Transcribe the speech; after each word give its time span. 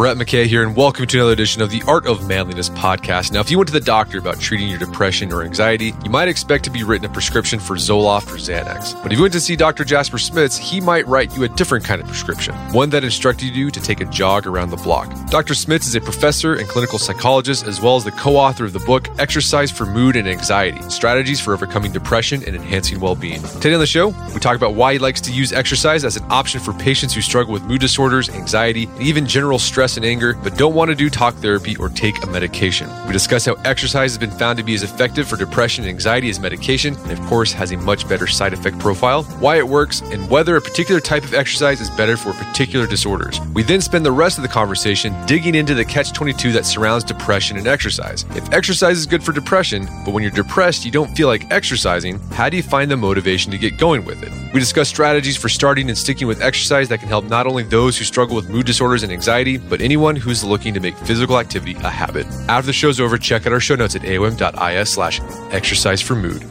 Brett 0.00 0.16
McKay 0.16 0.46
here, 0.46 0.62
and 0.62 0.74
welcome 0.74 1.06
to 1.06 1.18
another 1.18 1.34
edition 1.34 1.60
of 1.60 1.68
the 1.68 1.82
Art 1.86 2.06
of 2.06 2.26
Manliness 2.26 2.70
podcast. 2.70 3.32
Now, 3.32 3.40
if 3.40 3.50
you 3.50 3.58
went 3.58 3.68
to 3.68 3.74
the 3.74 3.82
doctor 3.82 4.16
about 4.16 4.40
treating 4.40 4.70
your 4.70 4.78
depression 4.78 5.30
or 5.30 5.42
anxiety, 5.42 5.92
you 6.02 6.08
might 6.08 6.26
expect 6.26 6.64
to 6.64 6.70
be 6.70 6.82
written 6.82 7.04
a 7.04 7.12
prescription 7.12 7.60
for 7.60 7.76
Zoloft 7.76 8.32
or 8.32 8.38
Xanax. 8.38 8.94
But 9.02 9.12
if 9.12 9.18
you 9.18 9.22
went 9.24 9.34
to 9.34 9.40
see 9.40 9.56
Dr. 9.56 9.84
Jasper 9.84 10.16
Smits, 10.16 10.56
he 10.56 10.80
might 10.80 11.06
write 11.06 11.36
you 11.36 11.44
a 11.44 11.50
different 11.50 11.84
kind 11.84 12.00
of 12.00 12.06
prescription, 12.06 12.54
one 12.72 12.88
that 12.88 13.04
instructed 13.04 13.54
you 13.54 13.70
to 13.70 13.78
take 13.78 14.00
a 14.00 14.06
jog 14.06 14.46
around 14.46 14.70
the 14.70 14.78
block. 14.78 15.12
Dr. 15.28 15.52
Smits 15.52 15.86
is 15.86 15.94
a 15.94 16.00
professor 16.00 16.54
and 16.54 16.66
clinical 16.66 16.98
psychologist, 16.98 17.66
as 17.66 17.82
well 17.82 17.96
as 17.96 18.04
the 18.04 18.12
co 18.12 18.38
author 18.38 18.64
of 18.64 18.72
the 18.72 18.78
book 18.78 19.06
Exercise 19.18 19.70
for 19.70 19.84
Mood 19.84 20.16
and 20.16 20.26
Anxiety 20.26 20.80
Strategies 20.88 21.42
for 21.42 21.52
Overcoming 21.52 21.92
Depression 21.92 22.42
and 22.46 22.56
Enhancing 22.56 23.00
Well 23.00 23.16
Being. 23.16 23.42
Today 23.42 23.74
on 23.74 23.80
the 23.80 23.86
show, 23.86 24.08
we 24.32 24.40
talk 24.40 24.56
about 24.56 24.72
why 24.72 24.94
he 24.94 24.98
likes 24.98 25.20
to 25.20 25.30
use 25.30 25.52
exercise 25.52 26.06
as 26.06 26.16
an 26.16 26.24
option 26.30 26.58
for 26.58 26.72
patients 26.72 27.12
who 27.12 27.20
struggle 27.20 27.52
with 27.52 27.64
mood 27.64 27.82
disorders, 27.82 28.30
anxiety, 28.30 28.84
and 28.84 29.02
even 29.02 29.26
general 29.26 29.58
stress 29.58 29.89
and 29.96 30.06
anger, 30.06 30.34
but 30.42 30.56
don't 30.56 30.74
want 30.74 30.90
to 30.90 30.94
do 30.94 31.10
talk 31.10 31.34
therapy 31.36 31.76
or 31.76 31.88
take 31.88 32.22
a 32.22 32.26
medication. 32.26 32.88
We 33.06 33.12
discuss 33.12 33.46
how 33.46 33.54
exercise 33.64 34.12
has 34.12 34.18
been 34.18 34.30
found 34.30 34.58
to 34.58 34.64
be 34.64 34.74
as 34.74 34.82
effective 34.82 35.28
for 35.28 35.36
depression 35.36 35.84
and 35.84 35.90
anxiety 35.90 36.30
as 36.30 36.40
medication, 36.40 36.96
and 36.96 37.12
of 37.12 37.20
course, 37.22 37.52
has 37.52 37.72
a 37.72 37.76
much 37.76 38.08
better 38.08 38.26
side 38.26 38.52
effect 38.52 38.78
profile, 38.78 39.24
why 39.40 39.56
it 39.58 39.66
works, 39.66 40.00
and 40.02 40.28
whether 40.30 40.56
a 40.56 40.60
particular 40.60 41.00
type 41.00 41.24
of 41.24 41.34
exercise 41.34 41.80
is 41.80 41.90
better 41.90 42.16
for 42.16 42.32
particular 42.32 42.86
disorders. 42.86 43.40
We 43.54 43.62
then 43.62 43.80
spend 43.80 44.04
the 44.04 44.12
rest 44.12 44.38
of 44.38 44.42
the 44.42 44.48
conversation 44.48 45.14
digging 45.26 45.54
into 45.54 45.74
the 45.74 45.84
catch 45.84 46.12
22 46.12 46.52
that 46.52 46.66
surrounds 46.66 47.04
depression 47.04 47.56
and 47.56 47.66
exercise. 47.66 48.24
If 48.30 48.52
exercise 48.52 48.98
is 48.98 49.06
good 49.06 49.22
for 49.22 49.32
depression, 49.32 49.88
but 50.04 50.12
when 50.12 50.22
you're 50.22 50.32
depressed, 50.32 50.84
you 50.84 50.90
don't 50.90 51.14
feel 51.16 51.28
like 51.28 51.50
exercising, 51.50 52.18
how 52.30 52.48
do 52.48 52.56
you 52.56 52.62
find 52.62 52.90
the 52.90 52.96
motivation 52.96 53.50
to 53.52 53.58
get 53.58 53.78
going 53.78 54.04
with 54.04 54.22
it? 54.22 54.32
We 54.52 54.60
discuss 54.60 54.88
strategies 54.88 55.36
for 55.36 55.48
starting 55.48 55.88
and 55.88 55.96
sticking 55.96 56.26
with 56.26 56.42
exercise 56.42 56.88
that 56.88 56.98
can 56.98 57.08
help 57.08 57.24
not 57.26 57.46
only 57.46 57.62
those 57.62 57.96
who 57.96 58.04
struggle 58.04 58.36
with 58.36 58.48
mood 58.48 58.66
disorders 58.66 59.02
and 59.02 59.12
anxiety, 59.12 59.58
but 59.58 59.79
anyone 59.80 60.16
who's 60.16 60.44
looking 60.44 60.74
to 60.74 60.80
make 60.80 60.96
physical 60.96 61.38
activity 61.38 61.74
a 61.74 61.90
habit. 61.90 62.26
After 62.48 62.66
the 62.66 62.72
show's 62.72 63.00
over, 63.00 63.18
check 63.18 63.46
out 63.46 63.52
our 63.52 63.60
show 63.60 63.74
notes 63.74 63.96
at 63.96 64.02
aom.is 64.02 64.88
slash 64.88 65.20
exercise 65.52 66.00
for 66.00 66.14
mood. 66.14 66.44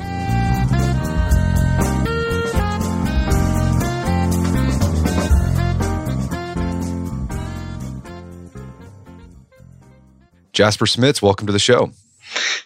Jasper 10.51 10.85
Smits, 10.85 11.21
welcome 11.21 11.47
to 11.47 11.53
the 11.53 11.59
show. 11.59 11.91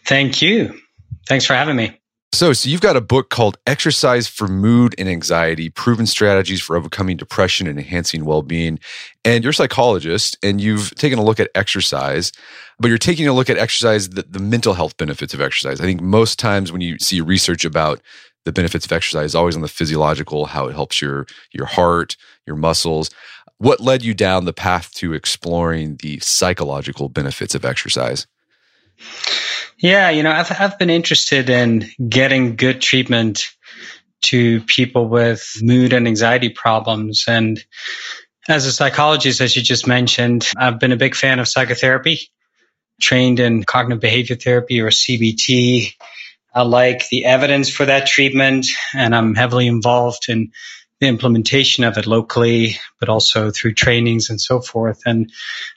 Thank 0.06 0.42
you. 0.42 0.80
Thanks 1.28 1.46
for 1.46 1.54
having 1.54 1.76
me. 1.76 2.00
So, 2.44 2.52
so 2.52 2.68
you've 2.68 2.82
got 2.82 2.98
a 2.98 3.02
book 3.02 3.30
called 3.30 3.58
Exercise 3.66 4.28
for 4.28 4.50
Mood 4.50 4.96
and 4.98 5.08
Anxiety: 5.08 5.70
Proven 5.70 6.06
Strategies 6.06 6.62
for 6.62 6.76
Overcoming 6.76 7.16
Depression 7.16 7.68
and 7.68 7.80
Enhancing 7.80 8.26
Well-being. 8.26 8.80
And 9.24 9.46
you're 9.46 9.52
a 9.52 9.54
psychologist 9.54 10.38
and 10.44 10.60
you've 10.60 10.94
taken 10.96 11.20
a 11.20 11.24
look 11.24 11.40
at 11.40 11.50
exercise, 11.56 12.34
but 12.82 12.90
you're 12.90 12.98
taking 12.98 13.30
a 13.30 13.32
look 13.34 13.50
at 13.50 13.58
exercise 13.58 14.10
the, 14.10 14.24
the 14.24 14.40
mental 14.42 14.74
health 14.74 14.98
benefits 14.98 15.34
of 15.34 15.40
exercise. 15.40 15.80
I 15.80 15.86
think 15.86 16.02
most 16.02 16.38
times 16.38 16.70
when 16.70 16.82
you 16.82 17.00
see 17.00 17.22
research 17.22 17.64
about 17.64 18.02
the 18.44 18.52
benefits 18.52 18.86
of 18.86 18.92
exercise 18.92 19.36
always 19.36 19.56
on 19.56 19.62
the 19.62 19.70
physiological, 19.70 20.48
how 20.48 20.68
it 20.68 20.74
helps 20.74 21.02
your 21.02 21.26
your 21.54 21.68
heart, 21.68 22.18
your 22.46 22.58
muscles. 22.58 23.10
What 23.60 23.80
led 23.80 24.04
you 24.04 24.14
down 24.14 24.44
the 24.44 24.52
path 24.52 24.92
to 24.96 25.14
exploring 25.14 25.96
the 26.02 26.20
psychological 26.20 27.08
benefits 27.08 27.56
of 27.56 27.64
exercise? 27.64 28.28
Yeah, 29.84 30.12
you 30.12 30.24
know, 30.24 30.32
I've, 30.32 30.50
I've 30.58 30.80
been 30.80 30.90
interested 30.90 31.50
in 31.50 31.92
getting 32.08 32.56
good 32.56 32.80
treatment 32.80 33.44
to 34.22 34.62
people 34.62 35.10
with 35.10 35.58
mood 35.62 35.92
and 35.92 36.08
anxiety 36.08 36.48
problems. 36.48 37.26
And 37.28 37.62
as 38.48 38.66
a 38.66 38.72
psychologist, 38.72 39.42
as 39.42 39.58
you 39.58 39.62
just 39.62 39.86
mentioned, 39.86 40.50
I've 40.56 40.80
been 40.80 40.94
a 40.94 40.98
big 40.98 41.16
fan 41.16 41.40
of 41.40 41.50
psychotherapy, 41.50 42.32
trained 43.02 43.42
in 43.42 43.66
cognitive 43.66 44.00
behavior 44.00 44.38
therapy 44.38 44.80
or 44.80 44.90
CBT. 44.90 45.96
I 46.56 46.62
like 46.62 47.10
the 47.10 47.26
evidence 47.26 47.68
for 47.70 47.86
that 47.86 48.08
treatment, 48.08 48.68
and 48.94 49.14
I'm 49.14 49.36
heavily 49.36 49.68
involved 49.68 50.30
in 50.30 50.54
the 51.04 51.10
implementation 51.10 51.84
of 51.84 51.98
it 51.98 52.08
locally, 52.08 52.78
but 53.00 53.10
also 53.10 53.52
through 53.52 53.74
trainings 53.74 54.30
and 54.30 54.40
so 54.40 54.62
forth. 54.62 55.02
And 55.06 55.32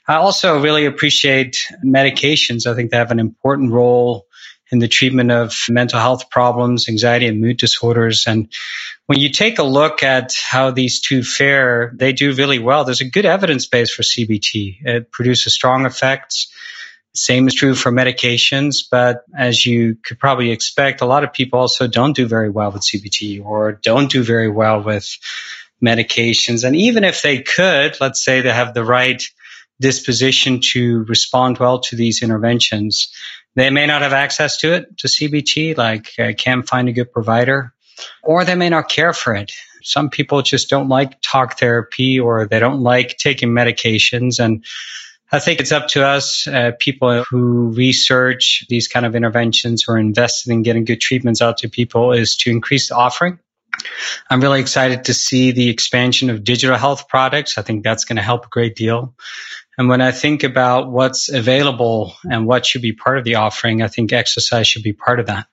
I 0.07 0.15
also 0.15 0.59
really 0.59 0.85
appreciate 0.85 1.57
medications. 1.85 2.65
I 2.65 2.75
think 2.75 2.91
they 2.91 2.97
have 2.97 3.11
an 3.11 3.19
important 3.19 3.71
role 3.71 4.25
in 4.71 4.79
the 4.79 4.87
treatment 4.87 5.31
of 5.31 5.55
mental 5.69 5.99
health 5.99 6.29
problems, 6.29 6.89
anxiety 6.89 7.27
and 7.27 7.39
mood 7.39 7.57
disorders. 7.57 8.25
And 8.27 8.51
when 9.05 9.19
you 9.19 9.29
take 9.29 9.59
a 9.59 9.63
look 9.63 10.03
at 10.03 10.33
how 10.49 10.71
these 10.71 10.99
two 11.01 11.23
fare, 11.23 11.93
they 11.95 12.13
do 12.13 12.33
really 12.33 12.59
well. 12.59 12.83
There's 12.83 13.01
a 13.01 13.09
good 13.09 13.25
evidence 13.25 13.65
base 13.67 13.93
for 13.93 14.03
CBT. 14.03 14.79
It 14.85 15.11
produces 15.11 15.53
strong 15.53 15.85
effects 15.85 16.51
same 17.17 17.47
is 17.47 17.53
true 17.53 17.75
for 17.75 17.91
medications, 17.91 18.85
but 18.89 19.23
as 19.35 19.65
you 19.65 19.95
could 20.03 20.19
probably 20.19 20.51
expect, 20.51 21.01
a 21.01 21.05
lot 21.05 21.23
of 21.23 21.33
people 21.33 21.59
also 21.59 21.87
don't 21.87 22.15
do 22.15 22.27
very 22.27 22.49
well 22.49 22.71
with 22.71 22.83
CBT 22.83 23.43
or 23.43 23.73
don't 23.73 24.11
do 24.11 24.23
very 24.23 24.49
well 24.49 24.81
with 24.81 25.17
medications. 25.83 26.63
And 26.63 26.75
even 26.75 27.03
if 27.03 27.21
they 27.21 27.41
could, 27.41 27.97
let's 27.99 28.23
say 28.23 28.41
they 28.41 28.51
have 28.51 28.73
the 28.73 28.85
right 28.85 29.23
disposition 29.79 30.59
to 30.73 31.03
respond 31.05 31.57
well 31.57 31.79
to 31.79 31.95
these 31.95 32.23
interventions, 32.23 33.11
they 33.55 33.69
may 33.69 33.85
not 33.85 34.01
have 34.01 34.13
access 34.13 34.57
to 34.57 34.73
it, 34.73 34.97
to 34.99 35.07
CBT, 35.07 35.77
like 35.77 36.11
uh, 36.19 36.33
can't 36.37 36.67
find 36.67 36.87
a 36.89 36.93
good 36.93 37.11
provider, 37.11 37.73
or 38.23 38.45
they 38.45 38.55
may 38.55 38.69
not 38.69 38.89
care 38.89 39.13
for 39.13 39.35
it. 39.35 39.51
Some 39.83 40.09
people 40.09 40.41
just 40.41 40.69
don't 40.69 40.89
like 40.89 41.21
talk 41.21 41.57
therapy 41.57 42.19
or 42.19 42.45
they 42.45 42.59
don't 42.59 42.81
like 42.81 43.17
taking 43.17 43.49
medications. 43.49 44.43
And 44.43 44.65
I 45.31 45.39
think 45.39 45.59
it's 45.59 45.73
up 45.73 45.89
to 45.89 46.05
us, 46.05 46.47
uh, 46.47 46.71
people 46.79 47.23
who 47.23 47.73
research 47.73 48.65
these 48.69 48.87
kind 48.87 49.05
of 49.05 49.13
interventions 49.13 49.85
or 49.87 49.97
invested 49.97 50.51
in 50.51 50.63
getting 50.63 50.85
good 50.85 51.01
treatments 51.01 51.41
out 51.41 51.57
to 51.59 51.69
people 51.69 52.13
is 52.13 52.37
to 52.37 52.51
increase 52.51 52.89
the 52.89 52.95
offering. 52.95 53.39
I'm 54.29 54.41
really 54.41 54.61
excited 54.61 55.05
to 55.05 55.13
see 55.13 55.51
the 55.51 55.69
expansion 55.69 56.29
of 56.29 56.43
digital 56.43 56.77
health 56.77 57.09
products. 57.09 57.57
I 57.57 57.61
think 57.61 57.83
that's 57.83 58.05
going 58.05 58.15
to 58.15 58.21
help 58.21 58.45
a 58.45 58.49
great 58.49 58.75
deal. 58.75 59.15
And 59.77 59.89
when 59.89 60.01
I 60.01 60.11
think 60.11 60.43
about 60.43 60.89
what's 60.89 61.29
available 61.29 62.15
and 62.23 62.47
what 62.47 62.65
should 62.65 62.81
be 62.81 62.93
part 62.93 63.17
of 63.17 63.25
the 63.25 63.35
offering, 63.35 63.81
I 63.81 63.87
think 63.89 64.11
exercise 64.11 64.67
should 64.67 64.83
be 64.83 64.93
part 64.93 65.19
of 65.19 65.27
that. 65.27 65.47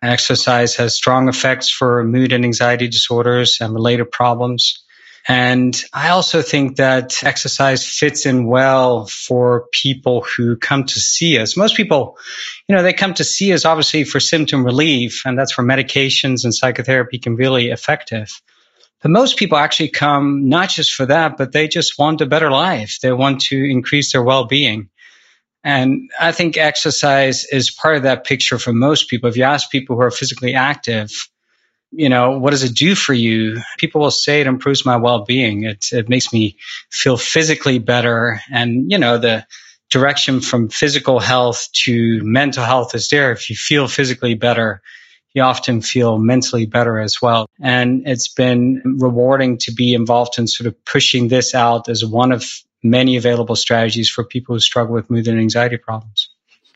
Exercise 0.00 0.76
has 0.76 0.96
strong 0.96 1.28
effects 1.28 1.70
for 1.70 2.02
mood 2.02 2.32
and 2.32 2.44
anxiety 2.44 2.88
disorders 2.88 3.58
and 3.60 3.74
related 3.74 4.10
problems. 4.10 4.81
And 5.28 5.80
I 5.92 6.08
also 6.08 6.42
think 6.42 6.76
that 6.76 7.22
exercise 7.22 7.86
fits 7.86 8.26
in 8.26 8.46
well 8.46 9.06
for 9.06 9.68
people 9.70 10.22
who 10.22 10.56
come 10.56 10.84
to 10.84 10.98
see 10.98 11.38
us. 11.38 11.56
Most 11.56 11.76
people, 11.76 12.18
you 12.68 12.74
know, 12.74 12.82
they 12.82 12.92
come 12.92 13.14
to 13.14 13.24
see 13.24 13.52
us 13.52 13.64
obviously 13.64 14.02
for 14.02 14.18
symptom 14.18 14.64
relief, 14.64 15.22
and 15.24 15.38
that's 15.38 15.56
where 15.56 15.66
medications 15.66 16.42
and 16.42 16.52
psychotherapy 16.52 17.18
can 17.18 17.36
really 17.36 17.70
effective. 17.70 18.40
But 19.00 19.12
most 19.12 19.36
people 19.36 19.58
actually 19.58 19.90
come 19.90 20.48
not 20.48 20.70
just 20.70 20.92
for 20.92 21.06
that, 21.06 21.36
but 21.36 21.52
they 21.52 21.68
just 21.68 21.98
want 21.98 22.20
a 22.20 22.26
better 22.26 22.50
life. 22.50 22.98
They 23.00 23.12
want 23.12 23.42
to 23.42 23.56
increase 23.56 24.12
their 24.12 24.22
well-being. 24.22 24.90
And 25.64 26.10
I 26.20 26.32
think 26.32 26.56
exercise 26.56 27.44
is 27.44 27.70
part 27.70 27.96
of 27.96 28.02
that 28.02 28.24
picture 28.24 28.58
for 28.58 28.72
most 28.72 29.08
people. 29.08 29.28
If 29.28 29.36
you 29.36 29.44
ask 29.44 29.70
people 29.70 29.94
who 29.94 30.02
are 30.02 30.10
physically 30.10 30.54
active, 30.54 31.12
you 31.92 32.08
know, 32.08 32.38
what 32.38 32.50
does 32.50 32.64
it 32.64 32.74
do 32.74 32.94
for 32.94 33.12
you? 33.12 33.60
People 33.78 34.00
will 34.00 34.10
say 34.10 34.40
it 34.40 34.46
improves 34.46 34.86
my 34.86 34.96
well-being. 34.96 35.64
It, 35.64 35.86
it 35.92 36.08
makes 36.08 36.32
me 36.32 36.56
feel 36.90 37.16
physically 37.16 37.78
better. 37.78 38.40
And, 38.50 38.90
you 38.90 38.98
know, 38.98 39.18
the 39.18 39.46
direction 39.90 40.40
from 40.40 40.70
physical 40.70 41.20
health 41.20 41.68
to 41.84 42.20
mental 42.22 42.64
health 42.64 42.94
is 42.94 43.08
there. 43.08 43.30
If 43.30 43.50
you 43.50 43.56
feel 43.56 43.88
physically 43.88 44.34
better, 44.34 44.80
you 45.34 45.42
often 45.42 45.82
feel 45.82 46.18
mentally 46.18 46.66
better 46.66 46.98
as 46.98 47.20
well. 47.20 47.46
And 47.60 48.08
it's 48.08 48.28
been 48.28 48.82
rewarding 48.98 49.58
to 49.58 49.72
be 49.72 49.94
involved 49.94 50.38
in 50.38 50.46
sort 50.46 50.68
of 50.68 50.84
pushing 50.84 51.28
this 51.28 51.54
out 51.54 51.88
as 51.90 52.04
one 52.04 52.32
of 52.32 52.44
many 52.82 53.16
available 53.16 53.54
strategies 53.54 54.10
for 54.10 54.24
people 54.24 54.54
who 54.54 54.60
struggle 54.60 54.94
with 54.94 55.10
mood 55.10 55.28
and 55.28 55.38
anxiety 55.38 55.76
problems. 55.76 56.31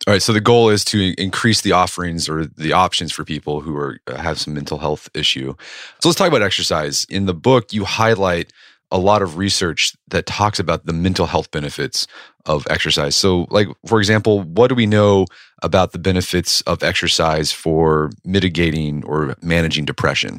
All 0.07 0.13
right. 0.15 0.23
So 0.23 0.33
the 0.33 0.41
goal 0.41 0.69
is 0.69 0.85
to 0.87 1.15
increase 1.21 1.63
the 1.63 1.73
offerings 1.73 2.29
or 2.29 2.47
the 2.47 2.73
options 2.73 3.11
for 3.11 3.25
people 3.25 3.61
who 3.61 3.77
are 3.77 3.99
uh, 4.07 4.17
have 4.17 4.39
some 4.39 4.55
mental 4.55 4.79
health 4.79 5.09
issue. 5.15 5.55
So 6.01 6.09
let's 6.09 6.17
talk 6.17 6.29
about 6.29 6.43
exercise. 6.43 7.07
In 7.11 7.27
the 7.27 7.35
book, 7.35 7.73
you 7.73 7.85
highlight 7.85 8.53
a 8.93 8.99
lot 8.99 9.21
of 9.21 9.37
research 9.37 9.95
that 10.09 10.27
talks 10.27 10.61
about 10.61 10.87
the 10.87 10.93
mental 10.93 11.27
health 11.27 11.51
benefits 11.51 12.07
of 12.45 12.67
exercise. 12.71 13.17
So, 13.17 13.49
like 13.51 13.67
for 13.85 13.99
example, 13.99 14.43
what 14.43 14.69
do 14.69 14.77
we 14.77 14.87
know 14.87 15.27
about 15.63 15.91
the 15.91 15.99
benefits 15.99 16.61
of 16.63 16.85
exercise 16.85 17.51
for 17.51 18.13
mitigating 18.25 19.05
or 19.05 19.35
managing 19.43 19.87
depression? 19.87 20.39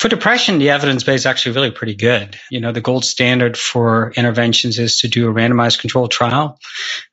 For 0.00 0.08
depression, 0.08 0.58
the 0.58 0.70
evidence 0.70 1.04
base 1.04 1.20
is 1.20 1.26
actually 1.26 1.56
really 1.56 1.70
pretty 1.70 1.94
good. 1.94 2.40
You 2.50 2.58
know, 2.58 2.72
the 2.72 2.80
gold 2.80 3.04
standard 3.04 3.58
for 3.58 4.12
interventions 4.16 4.78
is 4.78 5.00
to 5.00 5.08
do 5.08 5.28
a 5.28 5.30
randomized 5.30 5.78
controlled 5.78 6.10
trial. 6.10 6.58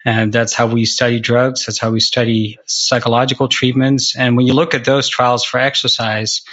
And 0.05 0.31
that's 0.31 0.53
how 0.53 0.67
we 0.67 0.85
study 0.85 1.19
drugs. 1.19 1.65
That's 1.65 1.79
how 1.79 1.91
we 1.91 1.99
study 1.99 2.57
psychological 2.65 3.49
treatments. 3.49 4.15
And 4.15 4.37
when 4.37 4.47
you 4.47 4.53
look 4.53 4.73
at 4.73 4.85
those 4.85 5.09
trials 5.09 5.43
for 5.43 5.59
exercise, 5.59 6.43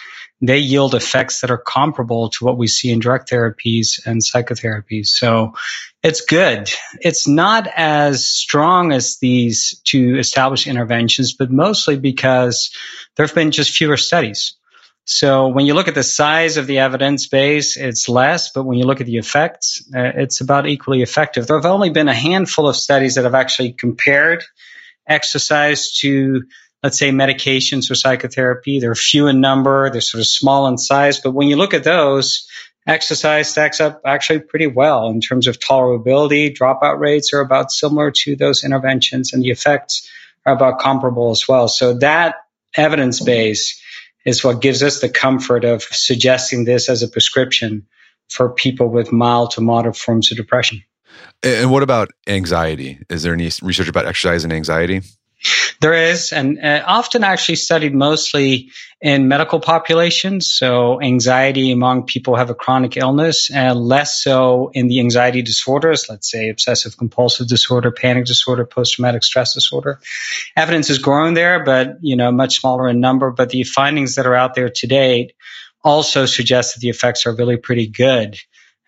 they 0.41 0.59
yield 0.59 0.97
effects 0.97 1.41
that 1.43 1.53
are 1.53 1.63
comparable 1.65 2.31
to 2.31 2.45
what 2.45 2.59
we 2.59 2.67
see 2.67 2.91
in 2.91 2.99
drug 2.99 3.27
therapies 3.27 4.05
and 4.05 4.21
psychotherapies. 4.21 5.07
So 5.07 5.53
it's 6.03 6.23
good. 6.23 6.69
It's 7.01 7.29
not 7.29 7.69
as 7.77 8.27
strong 8.27 8.91
as 8.91 9.19
these 9.19 9.81
two 9.85 10.19
established 10.19 10.67
interventions, 10.67 11.33
but 11.33 11.53
mostly 11.53 11.97
because 11.97 12.73
there 13.15 13.25
have 13.25 13.37
been 13.37 13.53
just 13.53 13.71
fewer 13.71 13.97
studies. 13.97 14.57
So 15.07 15.49
when 15.49 15.67
you 15.67 15.75
look 15.75 15.89
at 15.89 15.95
the 15.95 16.03
size 16.03 16.57
of 16.57 16.67
the 16.67 16.79
evidence 16.79 17.27
base, 17.27 17.77
it's 17.77 18.09
less, 18.09 18.51
but 18.53 18.65
when 18.65 18.79
you 18.79 18.87
look 18.87 19.01
at 19.01 19.07
the 19.07 19.19
effects, 19.19 19.83
uh, 19.95 20.13
it's 20.15 20.41
about 20.41 20.67
equally 20.67 21.03
effective. 21.03 21.47
There 21.47 21.59
have 21.59 21.67
only 21.67 21.91
been 21.91 22.09
a 22.09 22.15
handful 22.15 22.69
of 22.69 22.77
studies 22.77 23.17
that 23.17 23.25
have 23.25 23.35
actually 23.35 23.73
compared 23.73 24.45
exercise 25.07 25.93
to, 25.99 26.45
let's 26.83 26.99
say, 26.99 27.11
medications 27.11 27.91
or 27.91 27.95
psychotherapy. 27.97 28.81
They're 28.81 28.95
few 28.95 29.27
in 29.27 29.43
number, 29.43 29.91
they're 29.91 30.01
sort 30.01 30.23
of 30.23 30.27
small 30.27 30.67
in 30.69 30.79
size, 30.79 31.21
but 31.21 31.33
when 31.33 31.49
you 31.49 31.57
look 31.57 31.75
at 31.75 31.85
those, 31.85 32.49
exercise 32.87 33.51
stacks 33.51 33.81
up 33.81 34.01
actually 34.05 34.41
pretty 34.41 34.67
well 34.67 35.09
in 35.09 35.21
terms 35.21 35.47
of 35.47 35.59
tolerability. 35.59 36.55
Dropout 36.55 36.99
rates 36.99 37.33
are 37.33 37.41
about 37.41 37.71
similar 37.71 38.11
to 38.11 38.37
those 38.37 38.65
interventions, 38.65 39.33
and 39.33 39.43
the 39.43 39.51
effects 39.51 40.11
are 40.47 40.55
about 40.55 40.79
comparable 40.79 41.31
as 41.31 41.47
well. 41.49 41.69
So 41.69 41.95
that 41.99 42.37
evidence 42.77 43.21
base 43.21 43.81
is 44.25 44.45
what 44.45 44.61
gives 44.61 44.83
us 44.83 45.01
the 45.01 45.09
comfort 45.09 45.65
of 45.65 45.83
suggesting 45.83 46.65
this 46.65 46.89
as 46.89 47.03
a 47.03 47.09
prescription 47.09 47.87
for 48.29 48.51
people 48.51 48.89
with 48.89 49.13
mild 49.13 49.51
to 49.53 49.61
moderate 49.61 49.97
forms 49.97 50.31
of 50.31 50.37
depression. 50.37 50.83
And 51.43 51.71
what 51.71 51.83
about 51.83 52.11
anxiety? 52.27 52.99
Is 53.11 53.23
there 53.23 53.35
any 53.35 53.51
research 53.63 53.89
about 53.89 54.07
exercise 54.07 54.45
and 54.45 54.53
anxiety? 54.53 55.03
There 55.81 56.11
is, 56.11 56.33
and 56.33 56.59
uh, 56.63 56.83
often 56.87 57.25
actually 57.25 57.57
studied 57.57 57.95
mostly 57.95 58.71
in 59.01 59.29
medical 59.29 59.61
populations. 59.61 60.51
So 60.51 61.01
anxiety 61.01 61.73
among 61.73 62.05
people 62.05 62.35
who 62.35 62.39
have 62.39 62.51
a 62.51 62.55
chronic 62.55 62.97
illness, 62.97 63.51
and 63.51 63.79
less 63.79 64.23
so 64.23 64.71
in 64.73 64.89
the 64.89 65.01
anxiety 65.01 65.43
disorders, 65.43 66.07
let's 66.09 66.31
say 66.31 66.49
obsessive 66.49 66.97
compulsive 66.97 67.49
disorder, 67.49 67.91
panic 67.91 68.25
disorder, 68.25 68.65
post 68.65 68.95
traumatic 68.95 69.25
stress 69.25 69.55
disorder. 69.55 70.01
Evidence 70.57 70.91
is 70.91 70.99
growing 70.99 71.35
there, 71.35 71.65
but 71.65 71.99
you 72.01 72.17
know 72.17 72.33
much 72.33 72.61
smaller 72.61 72.89
in 72.89 73.01
number. 73.01 73.31
But 73.31 73.51
the 73.51 73.65
findings 73.65 74.15
that 74.15 74.27
are 74.27 74.35
out 74.35 74.55
there 74.55 74.71
to 74.71 74.87
date 74.87 75.35
also 75.83 76.25
suggest 76.27 76.75
that 76.75 76.81
the 76.81 76.89
effects 76.89 77.27
are 77.27 77.35
really 77.35 77.59
pretty 77.59 77.87
good 77.87 78.39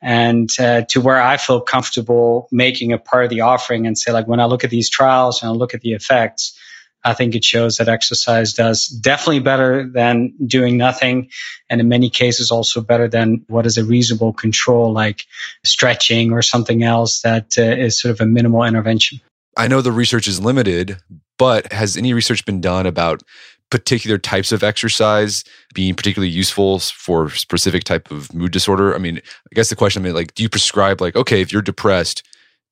and 0.02 0.50
uh, 0.60 0.82
to 0.82 1.00
where 1.00 1.20
I 1.20 1.36
feel 1.36 1.60
comfortable 1.60 2.48
making 2.52 2.92
a 2.92 2.98
part 2.98 3.24
of 3.24 3.30
the 3.30 3.42
offering 3.42 3.86
and 3.86 3.96
say, 3.96 4.12
like, 4.12 4.28
when 4.28 4.40
I 4.40 4.44
look 4.44 4.64
at 4.64 4.70
these 4.70 4.90
trials 4.90 5.42
and 5.42 5.50
I 5.50 5.52
look 5.52 5.74
at 5.74 5.80
the 5.80 5.92
effects, 5.92 6.58
I 7.06 7.14
think 7.14 7.36
it 7.36 7.44
shows 7.44 7.76
that 7.76 7.88
exercise 7.88 8.52
does 8.52 8.88
definitely 8.88 9.38
better 9.38 9.88
than 9.88 10.34
doing 10.44 10.76
nothing. 10.76 11.30
And 11.70 11.80
in 11.80 11.88
many 11.88 12.10
cases, 12.10 12.50
also 12.50 12.80
better 12.80 13.06
than 13.06 13.44
what 13.46 13.64
is 13.64 13.78
a 13.78 13.84
reasonable 13.84 14.32
control, 14.32 14.92
like 14.92 15.24
stretching 15.64 16.32
or 16.32 16.42
something 16.42 16.82
else 16.82 17.20
that 17.20 17.56
uh, 17.56 17.62
is 17.62 17.98
sort 17.98 18.10
of 18.10 18.20
a 18.20 18.26
minimal 18.26 18.64
intervention. 18.64 19.20
I 19.56 19.68
know 19.68 19.80
the 19.80 19.92
research 19.92 20.26
is 20.26 20.40
limited, 20.40 20.98
but 21.38 21.72
has 21.72 21.96
any 21.96 22.12
research 22.12 22.44
been 22.44 22.60
done 22.60 22.86
about 22.86 23.22
particular 23.70 24.18
types 24.18 24.50
of 24.50 24.64
exercise 24.64 25.44
being 25.74 25.94
particularly 25.94 26.30
useful 26.30 26.80
for 26.80 27.30
specific 27.30 27.84
type 27.84 28.10
of 28.10 28.34
mood 28.34 28.50
disorder? 28.50 28.96
I 28.96 28.98
mean, 28.98 29.18
I 29.18 29.54
guess 29.54 29.68
the 29.68 29.76
question 29.76 30.02
I 30.02 30.06
mean, 30.06 30.14
like, 30.14 30.34
do 30.34 30.42
you 30.42 30.48
prescribe 30.48 31.00
like, 31.00 31.14
okay, 31.14 31.40
if 31.40 31.52
you're 31.52 31.62
depressed, 31.62 32.24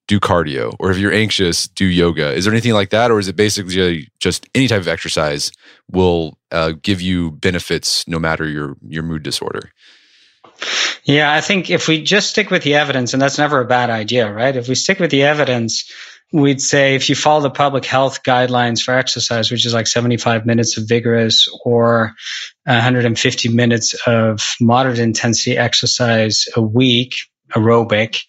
do 0.07 0.21
cardio, 0.21 0.75
or 0.79 0.91
if 0.91 0.99
you're 0.99 1.13
anxious, 1.13 1.67
do 1.67 1.87
yoga? 1.87 2.33
Is 2.33 2.45
there 2.45 2.53
anything 2.53 2.75
like 2.75 2.91
that, 2.91 3.11
or 3.11 3.19
is 3.19 3.29
it 3.29 3.37
basically 3.37 4.09
just 4.21 4.47
any 4.55 4.69
type 4.69 4.81
of 4.81 4.89
exercise 4.89 5.51
will 5.91 6.39
uh, 6.51 6.73
give 6.83 7.01
you 7.01 7.31
benefits 7.31 8.07
no 8.07 8.19
matter 8.19 8.47
your 8.47 8.77
your 8.87 9.03
mood 9.03 9.23
disorder? 9.23 9.71
Yeah, 11.05 11.33
I 11.33 11.41
think 11.41 11.71
if 11.71 11.89
we 11.89 12.03
just 12.03 12.31
stick 12.31 12.51
with 12.51 12.63
the 12.63 12.75
evidence, 12.75 13.13
and 13.13 13.21
that's 13.21 13.39
never 13.39 13.61
a 13.61 13.67
bad 13.67 13.91
idea, 13.91 14.33
right? 14.33 14.55
If 14.55 14.69
we 14.69 14.75
stick 14.75 14.99
with 14.99 15.11
the 15.11 15.25
evidence, 15.25 15.91
we'd 16.33 16.61
say 16.61 16.95
if 16.95 17.09
you 17.09 17.15
follow 17.15 17.43
the 17.43 17.51
public 17.51 17.85
health 17.85 18.23
guidelines 18.23 18.83
for 18.83 18.95
exercise, 18.95 19.51
which 19.51 19.67
is 19.67 19.75
like 19.75 19.87
75 19.87 20.47
minutes 20.47 20.77
of 20.77 20.89
vigorous 20.89 21.49
or 21.65 22.15
150 22.65 23.49
minutes 23.51 23.95
of 24.07 24.41
moderate 24.61 24.99
intensity 24.99 25.57
exercise 25.57 26.47
a 26.57 26.63
week, 26.63 27.17
aerobic, 27.55 28.23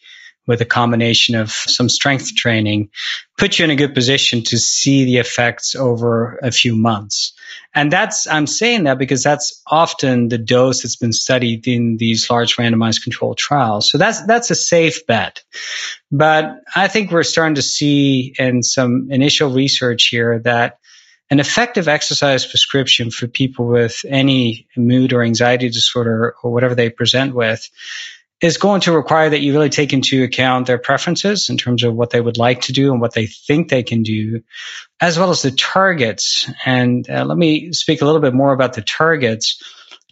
with 0.48 0.62
a 0.62 0.66
combination 0.66 1.36
of 1.36 1.52
some 1.52 1.90
strength 1.90 2.36
training 2.36 2.90
put 3.38 3.60
you 3.60 3.66
in 3.66 3.72
a 3.72 3.76
good 3.76 3.94
position 3.94 4.44
to 4.44 4.58
see 4.58 5.06
the 5.06 5.18
effects 5.18 5.76
over 5.76 6.40
a 6.42 6.52
few 6.52 6.76
months. 6.76 7.34
And 7.74 7.92
that's, 7.92 8.28
I'm 8.28 8.48
saying 8.48 8.86
that 8.86 8.98
because 8.98 9.24
that's 9.24 9.62
often 9.68 10.30
the 10.30 10.38
dose 10.38 10.84
that's 10.84 10.96
been 10.96 11.12
studied 11.12 11.68
in 11.68 11.98
these 11.98 12.30
large 12.30 12.56
randomized 12.56 13.04
controlled 13.04 13.38
trials. 13.38 13.90
So 13.90 13.98
that's, 13.98 14.26
that's 14.26 14.52
a 14.52 14.56
safe 14.56 15.06
bet. 15.06 15.44
But 16.12 16.62
I 16.74 16.88
think 16.88 17.12
we're 17.12 17.24
starting 17.24 17.56
to 17.56 17.62
see 17.62 18.34
in 18.40 18.64
some 18.64 19.10
initial 19.12 19.52
research 19.52 20.08
here 20.08 20.40
that 20.40 20.80
an 21.30 21.40
effective 21.40 21.88
exercise 21.88 22.46
prescription 22.46 23.10
for 23.10 23.28
people 23.28 23.66
with 23.66 24.06
any 24.08 24.68
mood 24.78 25.12
or 25.12 25.24
anxiety 25.24 25.70
disorder 25.70 26.36
or 26.42 26.52
whatever 26.52 26.76
they 26.76 26.90
present 26.90 27.34
with 27.34 27.68
is 28.42 28.58
going 28.58 28.82
to 28.82 28.92
require 28.92 29.30
that 29.30 29.40
you 29.40 29.54
really 29.54 29.70
take 29.70 29.94
into 29.94 30.24
account 30.24 30.68
their 30.68 30.78
preferences 30.78 31.50
in 31.50 31.58
terms 31.58 31.84
of 31.84 31.96
what 31.96 32.10
they 32.10 32.20
would 32.20 32.38
like 32.38 32.62
to 32.62 32.74
do 32.74 32.92
and 32.92 33.02
what 33.02 33.14
they 33.14 33.28
think 33.28 33.70
they 33.70 33.84
can 33.84 34.04
do, 34.04 34.42
as 35.00 35.18
well 35.18 35.30
as 35.30 35.42
the 35.42 35.52
targets. 35.52 36.50
And 36.66 37.10
uh, 37.10 37.26
let 37.26 37.38
me 37.38 37.72
speak 37.72 38.02
a 38.02 38.06
little 38.06 38.22
bit 38.22 38.34
more 38.34 38.54
about 38.54 38.74
the 38.74 38.82
targets. 38.82 39.64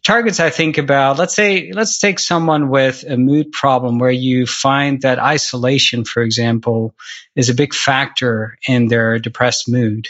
Targets 0.03 0.39
I 0.39 0.49
think 0.49 0.77
about, 0.77 1.17
let's 1.17 1.35
say, 1.35 1.71
let's 1.73 1.97
take 1.97 2.19
someone 2.19 2.69
with 2.69 3.05
a 3.07 3.17
mood 3.17 3.51
problem 3.51 3.99
where 3.99 4.11
you 4.11 4.45
find 4.45 5.01
that 5.01 5.19
isolation, 5.19 6.03
for 6.03 6.21
example, 6.21 6.93
is 7.35 7.49
a 7.49 7.53
big 7.53 7.73
factor 7.73 8.57
in 8.67 8.87
their 8.87 9.19
depressed 9.19 9.69
mood 9.69 10.07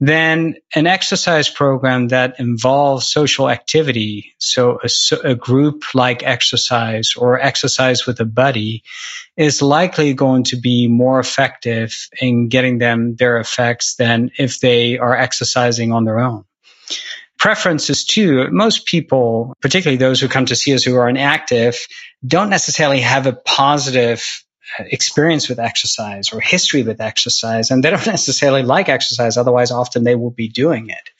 then 0.00 0.56
an 0.74 0.86
exercise 0.86 1.48
program 1.48 2.08
that 2.08 2.38
involves 2.38 3.10
social 3.10 3.48
activity, 3.48 4.34
so 4.38 4.78
a, 4.82 5.30
a, 5.30 5.34
group 5.34 5.84
like 5.94 6.22
exercise 6.22 7.14
or 7.16 7.40
exercise 7.40 8.06
with 8.06 8.20
a 8.20 8.26
buddy, 8.26 8.82
is 9.38 9.62
likely 9.62 10.12
going 10.12 10.44
to 10.44 10.56
be 10.56 10.86
more 10.86 11.18
effective 11.18 12.08
in 12.20 12.48
getting 12.48 12.76
them 12.76 13.16
their 13.16 13.38
effects 13.38 13.94
than 13.94 14.30
if 14.38 14.60
they 14.60 14.98
are 14.98 15.16
exercising 15.16 15.92
on 15.92 16.04
their 16.04 16.18
own. 16.18 16.44
Preferences 17.38 18.04
too. 18.04 18.48
Most 18.50 18.86
people, 18.86 19.54
particularly 19.60 19.98
those 19.98 20.20
who 20.20 20.28
come 20.28 20.46
to 20.46 20.56
see 20.56 20.74
us 20.74 20.84
who 20.84 20.96
are 20.96 21.08
inactive, 21.08 21.78
don't 22.26 22.50
necessarily 22.50 23.00
have 23.00 23.26
a 23.26 23.32
positive 23.32 24.44
experience 24.78 25.48
with 25.48 25.58
exercise 25.58 26.32
or 26.32 26.40
history 26.40 26.82
with 26.82 27.00
exercise, 27.00 27.70
and 27.70 27.82
they 27.82 27.90
don't 27.90 28.06
necessarily 28.06 28.62
like 28.62 28.88
exercise. 28.88 29.36
Otherwise, 29.36 29.70
often 29.70 30.04
they 30.04 30.14
will 30.14 30.30
be 30.30 30.48
doing 30.48 30.90
it. 30.90 31.10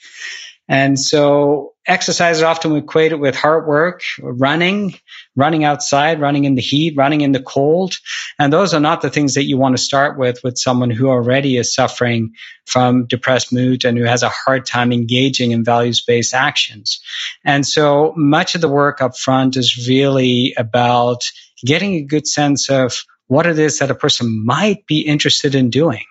And 0.68 0.98
so 0.98 1.74
exercise 1.86 2.38
is 2.38 2.42
often 2.42 2.74
equated 2.74 3.20
with 3.20 3.36
hard 3.36 3.66
work, 3.68 4.02
running, 4.20 4.96
running 5.36 5.62
outside, 5.62 6.20
running 6.20 6.44
in 6.44 6.56
the 6.56 6.62
heat, 6.62 6.96
running 6.96 7.20
in 7.20 7.30
the 7.30 7.42
cold. 7.42 7.94
And 8.38 8.52
those 8.52 8.74
are 8.74 8.80
not 8.80 9.00
the 9.00 9.10
things 9.10 9.34
that 9.34 9.44
you 9.44 9.58
want 9.58 9.76
to 9.76 9.82
start 9.82 10.18
with 10.18 10.42
with 10.42 10.58
someone 10.58 10.90
who 10.90 11.08
already 11.08 11.56
is 11.56 11.72
suffering 11.72 12.32
from 12.66 13.06
depressed 13.06 13.52
mood 13.52 13.84
and 13.84 13.96
who 13.96 14.04
has 14.04 14.24
a 14.24 14.28
hard 14.28 14.66
time 14.66 14.92
engaging 14.92 15.52
in 15.52 15.64
values 15.64 16.02
based 16.02 16.34
actions. 16.34 17.00
And 17.44 17.64
so 17.64 18.12
much 18.16 18.56
of 18.56 18.60
the 18.60 18.68
work 18.68 19.00
up 19.00 19.16
front 19.16 19.56
is 19.56 19.86
really 19.86 20.52
about 20.56 21.22
getting 21.64 21.94
a 21.94 22.02
good 22.02 22.26
sense 22.26 22.68
of 22.70 23.04
what 23.28 23.46
it 23.46 23.58
is 23.58 23.78
that 23.78 23.90
a 23.90 23.94
person 23.94 24.44
might 24.44 24.86
be 24.86 25.00
interested 25.00 25.54
in 25.54 25.70
doing 25.70 26.04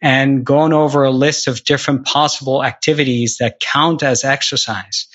and 0.00 0.44
going 0.44 0.72
over 0.72 1.04
a 1.04 1.10
list 1.10 1.46
of 1.48 1.64
different 1.64 2.06
possible 2.06 2.64
activities 2.64 3.38
that 3.38 3.60
count 3.60 4.02
as 4.02 4.24
exercise. 4.24 5.06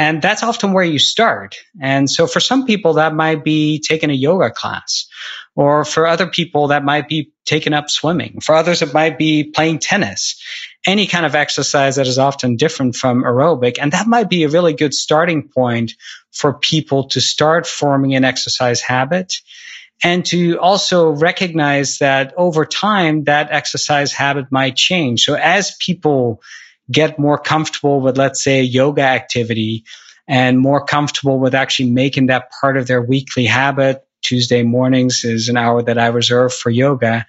And 0.00 0.22
that's 0.22 0.44
often 0.44 0.72
where 0.72 0.84
you 0.84 1.00
start. 1.00 1.56
And 1.80 2.08
so 2.08 2.28
for 2.28 2.38
some 2.38 2.64
people, 2.64 2.94
that 2.94 3.14
might 3.14 3.42
be 3.42 3.80
taking 3.80 4.10
a 4.10 4.14
yoga 4.14 4.50
class. 4.50 5.08
Or 5.56 5.84
for 5.84 6.06
other 6.06 6.28
people, 6.28 6.68
that 6.68 6.84
might 6.84 7.08
be 7.08 7.32
taking 7.44 7.72
up 7.72 7.90
swimming. 7.90 8.38
For 8.40 8.54
others, 8.54 8.80
it 8.80 8.94
might 8.94 9.18
be 9.18 9.42
playing 9.42 9.80
tennis. 9.80 10.40
Any 10.86 11.08
kind 11.08 11.26
of 11.26 11.34
exercise 11.34 11.96
that 11.96 12.06
is 12.06 12.16
often 12.16 12.54
different 12.54 12.94
from 12.94 13.24
aerobic. 13.24 13.78
And 13.80 13.90
that 13.90 14.06
might 14.06 14.30
be 14.30 14.44
a 14.44 14.48
really 14.48 14.72
good 14.72 14.94
starting 14.94 15.48
point 15.48 15.94
for 16.30 16.54
people 16.54 17.08
to 17.08 17.20
start 17.20 17.66
forming 17.66 18.14
an 18.14 18.24
exercise 18.24 18.80
habit 18.80 19.34
and 20.02 20.24
to 20.26 20.58
also 20.58 21.10
recognize 21.10 21.98
that 21.98 22.34
over 22.36 22.64
time 22.64 23.24
that 23.24 23.50
exercise 23.50 24.12
habit 24.12 24.46
might 24.50 24.76
change. 24.76 25.24
So 25.24 25.34
as 25.34 25.76
people 25.76 26.42
get 26.90 27.18
more 27.18 27.38
comfortable 27.38 28.00
with, 28.00 28.16
let's 28.16 28.42
say, 28.42 28.62
yoga 28.62 29.02
activity 29.02 29.84
and 30.26 30.58
more 30.58 30.84
comfortable 30.84 31.38
with 31.38 31.54
actually 31.54 31.90
making 31.90 32.26
that 32.26 32.50
part 32.60 32.76
of 32.76 32.86
their 32.86 33.02
weekly 33.02 33.46
habit, 33.46 34.06
Tuesday 34.22 34.62
mornings 34.62 35.24
is 35.24 35.48
an 35.48 35.56
hour 35.56 35.82
that 35.82 35.98
I 35.98 36.08
reserve 36.08 36.52
for 36.54 36.70
yoga 36.70 37.26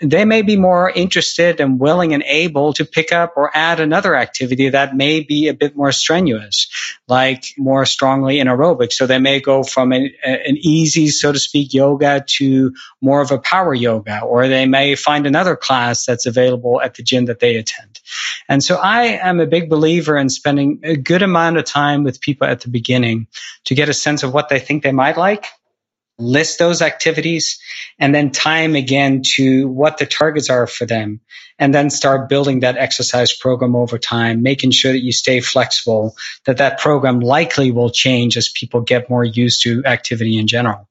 they 0.00 0.26
may 0.26 0.42
be 0.42 0.56
more 0.56 0.90
interested 0.90 1.58
and 1.58 1.80
willing 1.80 2.12
and 2.12 2.22
able 2.24 2.74
to 2.74 2.84
pick 2.84 3.12
up 3.12 3.32
or 3.36 3.50
add 3.56 3.80
another 3.80 4.14
activity 4.14 4.68
that 4.68 4.94
may 4.94 5.20
be 5.20 5.48
a 5.48 5.54
bit 5.54 5.74
more 5.74 5.90
strenuous, 5.90 6.68
like 7.08 7.54
more 7.56 7.86
strongly 7.86 8.38
in 8.38 8.46
aerobic. 8.46 8.92
So 8.92 9.06
they 9.06 9.18
may 9.18 9.40
go 9.40 9.62
from 9.62 9.92
an, 9.92 10.10
an 10.22 10.58
easy, 10.58 11.08
so 11.08 11.32
to 11.32 11.38
speak, 11.38 11.72
yoga 11.72 12.22
to 12.26 12.74
more 13.00 13.22
of 13.22 13.30
a 13.30 13.38
power 13.38 13.72
yoga, 13.72 14.20
or 14.20 14.48
they 14.48 14.66
may 14.66 14.96
find 14.96 15.26
another 15.26 15.56
class 15.56 16.04
that's 16.04 16.26
available 16.26 16.80
at 16.82 16.94
the 16.94 17.02
gym 17.02 17.26
that 17.26 17.40
they 17.40 17.56
attend. 17.56 18.00
And 18.50 18.62
so 18.62 18.76
I 18.76 19.04
am 19.04 19.40
a 19.40 19.46
big 19.46 19.70
believer 19.70 20.18
in 20.18 20.28
spending 20.28 20.80
a 20.84 20.96
good 20.96 21.22
amount 21.22 21.56
of 21.56 21.64
time 21.64 22.04
with 22.04 22.20
people 22.20 22.46
at 22.46 22.60
the 22.60 22.68
beginning 22.68 23.28
to 23.64 23.74
get 23.74 23.88
a 23.88 23.94
sense 23.94 24.22
of 24.22 24.34
what 24.34 24.50
they 24.50 24.58
think 24.58 24.82
they 24.82 24.92
might 24.92 25.16
like 25.16 25.46
list 26.18 26.58
those 26.58 26.80
activities 26.80 27.58
and 27.98 28.14
then 28.14 28.30
time 28.30 28.74
again 28.74 29.22
to 29.36 29.68
what 29.68 29.98
the 29.98 30.06
targets 30.06 30.48
are 30.48 30.66
for 30.66 30.86
them 30.86 31.20
and 31.58 31.74
then 31.74 31.90
start 31.90 32.28
building 32.28 32.60
that 32.60 32.76
exercise 32.76 33.36
program 33.36 33.76
over 33.76 33.98
time 33.98 34.42
making 34.42 34.70
sure 34.70 34.92
that 34.92 35.02
you 35.02 35.12
stay 35.12 35.40
flexible 35.40 36.14
that 36.44 36.56
that 36.58 36.78
program 36.78 37.20
likely 37.20 37.70
will 37.70 37.90
change 37.90 38.36
as 38.36 38.48
people 38.48 38.80
get 38.80 39.10
more 39.10 39.24
used 39.24 39.62
to 39.62 39.84
activity 39.84 40.38
in 40.38 40.46
general. 40.46 40.88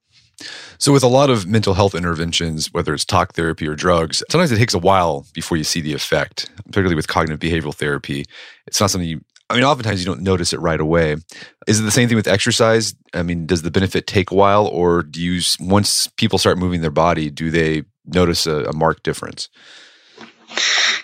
So 0.77 0.91
with 0.91 1.03
a 1.03 1.07
lot 1.07 1.29
of 1.29 1.47
mental 1.47 1.73
health 1.73 1.95
interventions 1.95 2.71
whether 2.71 2.93
it's 2.93 3.05
talk 3.05 3.33
therapy 3.33 3.67
or 3.67 3.75
drugs 3.75 4.21
sometimes 4.29 4.51
it 4.51 4.57
takes 4.57 4.75
a 4.75 4.79
while 4.79 5.25
before 5.33 5.57
you 5.57 5.63
see 5.63 5.81
the 5.81 5.93
effect 5.93 6.49
particularly 6.65 6.95
with 6.95 7.07
cognitive 7.07 7.39
behavioral 7.39 7.73
therapy. 7.73 8.25
It's 8.67 8.79
not 8.79 8.91
something 8.91 9.09
you 9.09 9.21
I 9.49 9.55
mean, 9.55 9.63
oftentimes 9.63 9.99
you 9.99 10.05
don't 10.05 10.21
notice 10.21 10.53
it 10.53 10.59
right 10.59 10.79
away. 10.79 11.17
Is 11.67 11.79
it 11.79 11.83
the 11.83 11.91
same 11.91 12.07
thing 12.07 12.17
with 12.17 12.27
exercise? 12.27 12.95
I 13.13 13.21
mean, 13.21 13.45
does 13.45 13.61
the 13.61 13.71
benefit 13.71 14.07
take 14.07 14.31
a 14.31 14.35
while, 14.35 14.65
or 14.65 15.03
do 15.03 15.21
you 15.21 15.41
once 15.59 16.07
people 16.17 16.39
start 16.39 16.57
moving 16.57 16.81
their 16.81 16.89
body, 16.89 17.29
do 17.29 17.51
they 17.51 17.83
notice 18.05 18.47
a, 18.47 18.65
a 18.65 18.73
marked 18.73 19.03
difference? 19.03 19.49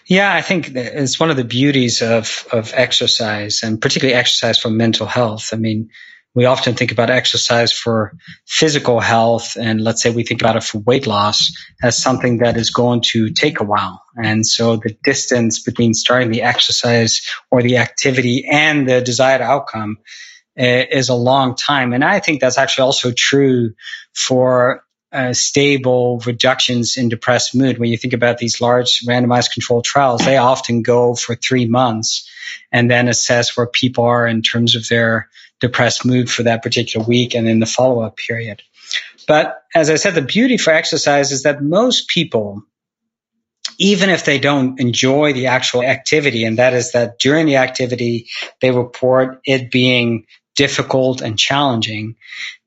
Yeah, 0.07 0.33
I 0.33 0.41
think 0.41 0.75
it's 0.75 1.19
one 1.19 1.29
of 1.29 1.37
the 1.37 1.43
beauties 1.43 2.01
of 2.01 2.47
of 2.51 2.73
exercise, 2.73 3.61
and 3.63 3.79
particularly 3.79 4.15
exercise 4.15 4.57
for 4.57 4.69
mental 4.69 5.05
health. 5.05 5.49
I 5.53 5.57
mean, 5.57 5.89
we 6.33 6.45
often 6.45 6.75
think 6.75 6.91
about 6.91 7.09
exercise 7.09 7.73
for 7.73 8.13
physical 8.45 8.99
health. 8.99 9.57
And 9.59 9.81
let's 9.81 10.01
say 10.01 10.11
we 10.11 10.23
think 10.23 10.41
about 10.41 10.55
it 10.55 10.63
for 10.63 10.79
weight 10.79 11.05
loss 11.05 11.51
as 11.83 12.01
something 12.01 12.37
that 12.37 12.57
is 12.57 12.69
going 12.69 13.01
to 13.11 13.31
take 13.31 13.59
a 13.59 13.65
while. 13.65 14.01
And 14.15 14.45
so 14.45 14.77
the 14.77 14.95
distance 15.03 15.61
between 15.61 15.93
starting 15.93 16.31
the 16.31 16.43
exercise 16.43 17.21
or 17.49 17.61
the 17.61 17.77
activity 17.77 18.45
and 18.49 18.87
the 18.87 19.01
desired 19.01 19.41
outcome 19.41 19.97
eh, 20.57 20.85
is 20.89 21.09
a 21.09 21.15
long 21.15 21.55
time. 21.55 21.91
And 21.91 22.03
I 22.03 22.19
think 22.19 22.39
that's 22.39 22.57
actually 22.57 22.83
also 22.83 23.11
true 23.11 23.73
for 24.13 24.83
uh, 25.11 25.33
stable 25.33 26.19
reductions 26.25 26.95
in 26.95 27.09
depressed 27.09 27.53
mood. 27.53 27.77
When 27.77 27.89
you 27.89 27.97
think 27.97 28.13
about 28.13 28.37
these 28.37 28.61
large 28.61 29.01
randomized 29.05 29.51
controlled 29.51 29.83
trials, 29.83 30.23
they 30.23 30.37
often 30.37 30.83
go 30.83 31.15
for 31.15 31.35
three 31.35 31.65
months 31.65 32.29
and 32.71 32.89
then 32.89 33.09
assess 33.09 33.57
where 33.57 33.67
people 33.67 34.05
are 34.05 34.25
in 34.25 34.41
terms 34.41 34.75
of 34.75 34.87
their 34.87 35.29
depressed 35.61 36.05
mood 36.05 36.29
for 36.29 36.43
that 36.43 36.63
particular 36.63 37.05
week 37.05 37.35
and 37.35 37.47
in 37.47 37.59
the 37.59 37.65
follow 37.65 38.01
up 38.01 38.17
period. 38.17 38.61
But 39.27 39.63
as 39.73 39.89
I 39.89 39.95
said, 39.95 40.15
the 40.15 40.21
beauty 40.21 40.57
for 40.57 40.73
exercise 40.73 41.31
is 41.31 41.43
that 41.43 41.63
most 41.63 42.09
people, 42.09 42.63
even 43.77 44.09
if 44.09 44.25
they 44.25 44.39
don't 44.39 44.79
enjoy 44.79 45.33
the 45.33 45.47
actual 45.47 45.83
activity, 45.83 46.43
and 46.43 46.57
that 46.57 46.73
is 46.73 46.91
that 46.91 47.19
during 47.19 47.45
the 47.45 47.57
activity, 47.57 48.27
they 48.59 48.71
report 48.71 49.39
it 49.45 49.71
being 49.71 50.25
difficult 50.55 51.21
and 51.21 51.39
challenging, 51.39 52.15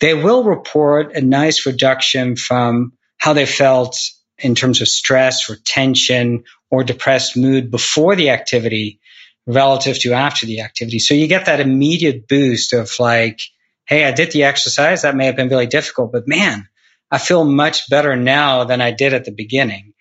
they 0.00 0.14
will 0.14 0.44
report 0.44 1.14
a 1.14 1.20
nice 1.20 1.66
reduction 1.66 2.36
from 2.36 2.92
how 3.18 3.32
they 3.32 3.46
felt 3.46 3.98
in 4.38 4.54
terms 4.54 4.80
of 4.80 4.88
stress 4.88 5.50
or 5.50 5.56
tension 5.64 6.44
or 6.70 6.84
depressed 6.84 7.36
mood 7.36 7.70
before 7.70 8.16
the 8.16 8.30
activity 8.30 9.00
relative 9.46 9.98
to 10.00 10.12
after 10.12 10.46
the 10.46 10.60
activity. 10.60 10.98
So 10.98 11.14
you 11.14 11.26
get 11.26 11.46
that 11.46 11.60
immediate 11.60 12.28
boost 12.28 12.72
of 12.72 12.90
like, 12.98 13.40
Hey, 13.86 14.04
I 14.04 14.12
did 14.12 14.32
the 14.32 14.44
exercise. 14.44 15.02
That 15.02 15.16
may 15.16 15.26
have 15.26 15.36
been 15.36 15.48
really 15.48 15.66
difficult, 15.66 16.12
but 16.12 16.26
man, 16.26 16.68
I 17.10 17.18
feel 17.18 17.44
much 17.44 17.88
better 17.90 18.16
now 18.16 18.64
than 18.64 18.80
I 18.80 18.92
did 18.92 19.12
at 19.12 19.24
the 19.24 19.30
beginning. 19.30 19.92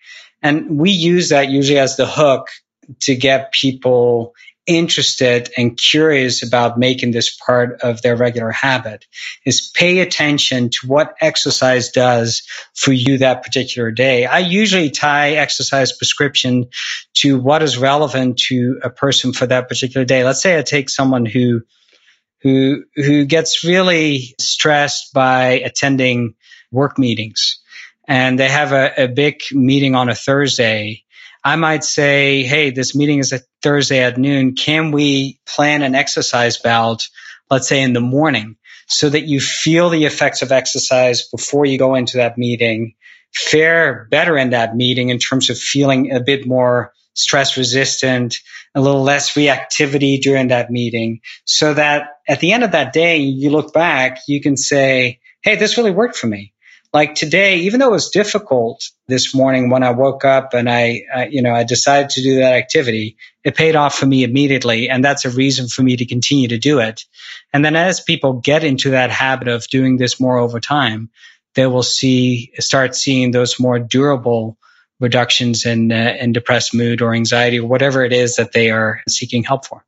And 0.42 0.78
we 0.78 0.90
use 0.90 1.28
that 1.28 1.50
usually 1.50 1.78
as 1.78 1.96
the 1.96 2.06
hook 2.06 2.48
to 3.00 3.14
get 3.14 3.52
people 3.52 4.34
interested 4.66 5.50
and 5.56 5.76
curious 5.76 6.42
about 6.42 6.78
making 6.78 7.10
this 7.10 7.34
part 7.34 7.80
of 7.82 8.02
their 8.02 8.16
regular 8.16 8.50
habit 8.50 9.06
is 9.44 9.70
pay 9.74 10.00
attention 10.00 10.70
to 10.70 10.86
what 10.86 11.14
exercise 11.20 11.90
does 11.90 12.42
for 12.74 12.92
you 12.92 13.18
that 13.18 13.42
particular 13.42 13.90
day. 13.90 14.24
I 14.24 14.38
usually 14.38 14.90
tie 14.90 15.32
exercise 15.32 15.92
prescription 15.92 16.68
to 17.14 17.38
what 17.38 17.62
is 17.62 17.76
relevant 17.76 18.38
to 18.48 18.80
a 18.82 18.90
person 18.90 19.32
for 19.32 19.46
that 19.46 19.68
particular 19.68 20.04
day. 20.04 20.24
Let's 20.24 20.42
say 20.42 20.58
I 20.58 20.62
take 20.62 20.88
someone 20.88 21.26
who 21.26 21.62
who 22.42 22.84
who 22.94 23.24
gets 23.24 23.64
really 23.64 24.34
stressed 24.38 25.12
by 25.14 25.60
attending 25.64 26.34
work 26.70 26.98
meetings 26.98 27.60
and 28.06 28.38
they 28.38 28.48
have 28.48 28.72
a, 28.72 29.04
a 29.04 29.08
big 29.08 29.40
meeting 29.52 29.94
on 29.94 30.08
a 30.08 30.14
Thursday 30.14 31.03
I 31.44 31.56
might 31.56 31.84
say, 31.84 32.42
Hey, 32.42 32.70
this 32.70 32.94
meeting 32.94 33.18
is 33.18 33.32
a 33.32 33.40
Thursday 33.62 34.02
at 34.02 34.16
noon. 34.16 34.54
Can 34.54 34.92
we 34.92 35.38
plan 35.46 35.82
an 35.82 35.94
exercise 35.94 36.56
bout, 36.56 37.06
let's 37.50 37.68
say 37.68 37.82
in 37.82 37.92
the 37.92 38.00
morning 38.00 38.56
so 38.86 39.10
that 39.10 39.24
you 39.24 39.40
feel 39.40 39.90
the 39.90 40.06
effects 40.06 40.42
of 40.42 40.52
exercise 40.52 41.28
before 41.28 41.66
you 41.66 41.78
go 41.78 41.94
into 41.94 42.16
that 42.16 42.38
meeting, 42.38 42.94
fare 43.34 44.06
better 44.10 44.38
in 44.38 44.50
that 44.50 44.74
meeting 44.74 45.10
in 45.10 45.18
terms 45.18 45.50
of 45.50 45.58
feeling 45.58 46.12
a 46.12 46.20
bit 46.20 46.46
more 46.46 46.92
stress 47.14 47.56
resistant, 47.56 48.36
a 48.74 48.80
little 48.80 49.02
less 49.02 49.34
reactivity 49.34 50.20
during 50.20 50.48
that 50.48 50.70
meeting 50.70 51.20
so 51.44 51.74
that 51.74 52.08
at 52.26 52.40
the 52.40 52.52
end 52.52 52.64
of 52.64 52.72
that 52.72 52.92
day, 52.92 53.18
you 53.18 53.50
look 53.50 53.72
back, 53.72 54.20
you 54.26 54.40
can 54.40 54.56
say, 54.56 55.20
Hey, 55.42 55.56
this 55.56 55.76
really 55.76 55.90
worked 55.90 56.16
for 56.16 56.26
me 56.26 56.53
like 56.94 57.16
today, 57.16 57.56
even 57.56 57.80
though 57.80 57.88
it 57.88 57.90
was 57.90 58.08
difficult 58.08 58.88
this 59.08 59.34
morning 59.34 59.68
when 59.68 59.82
I 59.82 59.90
woke 59.90 60.24
up 60.24 60.54
and 60.54 60.70
I, 60.70 61.02
I, 61.12 61.26
you 61.26 61.42
know, 61.42 61.52
I 61.52 61.64
decided 61.64 62.10
to 62.10 62.22
do 62.22 62.36
that 62.36 62.54
activity, 62.54 63.16
it 63.42 63.56
paid 63.56 63.74
off 63.74 63.98
for 63.98 64.06
me 64.06 64.22
immediately. 64.22 64.88
And 64.88 65.04
that's 65.04 65.24
a 65.24 65.30
reason 65.30 65.66
for 65.66 65.82
me 65.82 65.96
to 65.96 66.06
continue 66.06 66.46
to 66.46 66.56
do 66.56 66.78
it. 66.78 67.04
And 67.52 67.64
then 67.64 67.74
as 67.74 68.00
people 68.00 68.34
get 68.34 68.62
into 68.62 68.90
that 68.90 69.10
habit 69.10 69.48
of 69.48 69.66
doing 69.66 69.96
this 69.96 70.20
more 70.20 70.38
over 70.38 70.60
time, 70.60 71.10
they 71.54 71.66
will 71.66 71.82
see, 71.82 72.52
start 72.60 72.94
seeing 72.94 73.32
those 73.32 73.58
more 73.58 73.80
durable 73.80 74.56
reductions 75.00 75.66
in, 75.66 75.90
uh, 75.90 76.16
in 76.20 76.32
depressed 76.32 76.72
mood 76.72 77.02
or 77.02 77.12
anxiety 77.12 77.58
or 77.58 77.66
whatever 77.66 78.04
it 78.04 78.12
is 78.12 78.36
that 78.36 78.52
they 78.52 78.70
are 78.70 79.00
seeking 79.08 79.42
help 79.42 79.66
for. 79.66 79.84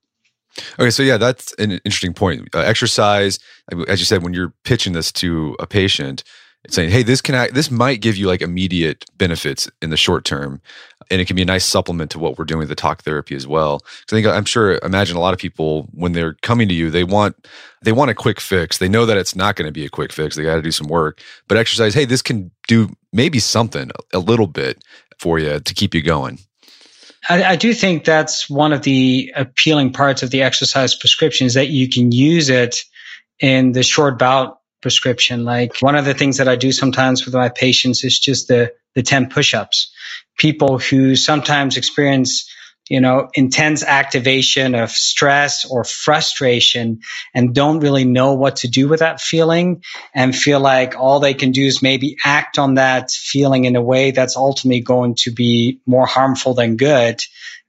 Okay, 0.81 0.91
so 0.91 1.05
yeah, 1.05 1.19
that's 1.19 1.53
an 1.55 1.71
interesting 1.71 2.15
point. 2.15 2.49
Uh, 2.53 2.61
exercise, 2.61 3.39
as 3.87 4.01
you 4.01 4.07
said, 4.07 4.25
when 4.25 4.33
you're 4.33 4.55
pitching 4.65 4.93
this 4.93 5.13
to 5.13 5.55
a 5.61 5.67
patient, 5.67 6.25
saying, 6.73 6.91
"Hey, 6.91 7.03
this 7.03 7.21
can 7.21 7.35
act, 7.35 7.55
this 7.55 7.71
might 7.71 8.01
give 8.01 8.17
you 8.17 8.27
like 8.27 8.43
immediate 8.43 9.05
benefits 9.17 9.71
in 9.83 9.91
the 9.91 9.97
short 9.97 10.25
term, 10.25 10.61
and 11.11 11.21
it 11.21 11.27
can 11.27 11.37
be 11.37 11.43
a 11.43 11.47
nice 11.47 11.65
supplement 11.65 12.11
to 12.13 12.19
what 12.19 12.39
we're 12.39 12.45
doing 12.45 12.61
with 12.61 12.69
the 12.69 12.75
talk 12.75 13.03
therapy 13.03 13.35
as 13.35 13.47
well." 13.47 13.79
Because 13.79 14.13
I 14.13 14.17
think 14.17 14.27
I'm 14.27 14.45
sure, 14.45 14.79
imagine 14.83 15.17
a 15.17 15.21
lot 15.21 15.35
of 15.35 15.41
people 15.41 15.89
when 15.93 16.13
they're 16.13 16.35
coming 16.43 16.69
to 16.69 16.75
you, 16.75 16.91
they 16.91 17.05
want 17.05 17.37
they 17.83 17.93
want 17.93 18.11
a 18.11 18.15
quick 18.15 18.41
fix. 18.41 18.79
They 18.79 18.89
know 18.89 19.07
that 19.07 19.17
it's 19.17 19.37
not 19.37 19.57
going 19.57 19.67
to 19.67 19.73
be 19.73 19.85
a 19.85 19.91
quick 19.91 20.13
fix. 20.13 20.37
They 20.37 20.43
got 20.43 20.57
to 20.57 20.63
do 20.63 20.73
some 20.73 20.89
work, 20.89 21.21
but 21.49 21.59
exercise, 21.59 21.95
hey, 21.95 22.05
this 22.05 22.23
can 22.23 22.51
do 22.69 22.91
maybe 23.13 23.39
something 23.39 23.91
a 24.13 24.19
little 24.19 24.47
bit 24.47 24.83
for 25.19 25.39
you 25.39 25.61
to 25.61 25.75
keep 25.75 25.95
you 25.95 26.03
going. 26.03 26.39
I, 27.29 27.43
I, 27.45 27.57
do 27.57 27.73
think 27.75 28.05
that's 28.05 28.49
one 28.49 28.73
of 28.73 28.83
the 28.83 29.33
appealing 29.35 29.93
parts 29.93 30.23
of 30.23 30.31
the 30.31 30.43
exercise 30.43 30.95
prescription 30.95 31.47
is 31.47 31.55
that 31.55 31.69
you 31.69 31.89
can 31.89 32.13
use 32.13 32.49
it 32.49 32.77
in 33.41 33.73
the 33.73 33.83
short 33.83 34.19
bout 34.19 34.61
prescription. 34.81 35.45
Like 35.45 35.79
one 35.81 35.97
of 35.97 36.05
the 36.05 36.15
things 36.15 36.39
that 36.39 36.49
I 36.49 36.57
do 36.57 36.73
sometimes 36.73 37.25
with 37.25 37.35
my 37.35 37.49
patients 37.49 38.05
is 38.05 38.19
just 38.19 38.49
the, 38.49 38.73
the 38.95 39.03
10 39.03 39.29
push-ups. 39.29 39.93
People 40.39 40.79
who 40.79 41.17
sometimes 41.17 41.77
experience, 41.77 42.51
you 42.89 43.01
know, 43.01 43.29
intense 43.35 43.83
activation 43.83 44.75
of 44.75 44.91
stress 44.91 45.65
or 45.65 45.83
frustration 45.85 47.01
and 47.35 47.55
don't 47.55 47.81
really 47.81 48.05
know 48.05 48.35
what 48.35 48.57
to 48.57 48.69
do 48.69 48.89
with 48.89 49.01
that 49.01 49.21
feeling 49.21 49.83
and 50.15 50.37
feel 50.37 50.61
like 50.61 50.95
all 50.97 51.21
they 51.21 51.35
can 51.35 51.53
do 51.53 51.65
is 51.65 51.83
maybe 51.83 52.17
act 52.25 52.59
on 52.59 52.75
that 52.75 53.11
feeling 53.11 53.65
in 53.65 53.77
a 53.77 53.83
way 53.83 54.11
that's 54.11 54.37
ultimately 54.37 54.81
going 54.81 55.15
to 55.17 55.31
be 55.31 55.81
more 55.87 56.07
harmful 56.07 56.55
than 56.55 56.77
good 56.77 57.21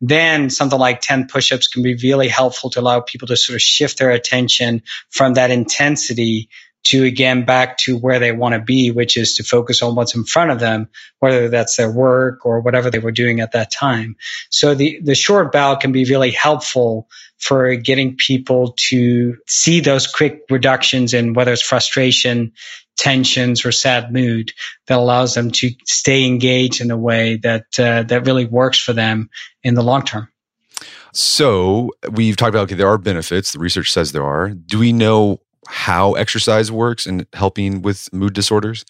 then 0.02 0.50
something 0.50 0.78
like 0.78 1.02
10 1.02 1.28
push-ups 1.28 1.68
can 1.68 1.82
be 1.82 1.96
really 1.96 2.28
helpful 2.28 2.70
to 2.70 2.80
allow 2.80 3.00
people 3.00 3.28
to 3.28 3.36
sort 3.36 3.56
of 3.56 3.62
shift 3.62 3.98
their 3.98 4.12
attention 4.12 4.84
from 5.10 5.34
that 5.36 5.52
intensity 5.52 6.50
to 6.88 7.03
again 7.03 7.46
back 7.46 7.77
to 7.77 7.98
where 7.98 8.20
they 8.20 8.32
want 8.32 8.53
to 8.53 8.62
be, 8.62 8.91
which 8.91 9.17
is 9.17 9.36
to 9.36 9.44
focus 9.44 9.82
on 9.82 9.96
what's 9.96 10.15
in 10.15 10.24
front 10.24 10.51
of 10.51 10.60
them, 10.60 10.89
whether 11.20 11.50
that's 11.50 11.75
their 11.75 11.91
work 11.91 12.46
or 12.46 12.62
whatever 12.62 12.89
they 12.89 13.00
were 13.00 13.12
doing 13.12 13.39
at 13.39 13.51
that 13.51 13.72
time. 13.72 14.15
So 14.50 14.75
the, 14.75 15.00
the 15.03 15.15
short 15.15 15.51
bow 15.51 15.75
can 15.75 15.91
be 15.91 16.06
really 16.06 16.32
helpful 16.32 17.08
for 17.39 17.75
getting 17.75 18.15
people 18.15 18.74
to 18.89 19.38
see 19.48 19.79
those 19.79 20.08
quick 20.08 20.44
reductions 20.50 21.13
in 21.13 21.34
whether 21.34 21.53
it's 21.53 21.62
frustration, 21.62 22.53
tensions 22.98 23.65
or 23.65 23.72
sad 23.72 24.12
mood 24.12 24.53
that 24.88 24.98
allows 24.98 25.34
them 25.34 25.51
to 25.51 25.72
stay 25.86 26.25
engaged 26.25 26.82
in 26.82 26.89
a 26.89 26.98
way 26.98 27.38
that 27.38 27.65
uh, 27.79 28.03
that 28.03 28.25
really 28.25 28.46
works 28.46 28.79
for 28.79 28.94
them 28.94 29.29
in 29.63 29.75
the 29.75 29.84
long 29.84 30.03
term. 30.03 30.27
So 31.13 31.91
we've 32.12 32.36
talked 32.36 32.50
about 32.50 32.63
okay, 32.63 32.75
there 32.75 32.88
are 32.88 32.98
benefits. 32.98 33.51
The 33.51 33.60
research 33.60 33.91
says 33.91 34.12
there 34.12 34.25
are. 34.25 34.50
Do 34.50 34.79
we 34.79 34.94
know 34.94 35.41
how 35.68 36.14
exercise 36.14 36.72
works 36.72 37.06
and 37.06 37.26
helping 37.34 37.82
with 37.82 38.12
mood 38.14 38.34
disorders? 38.34 38.86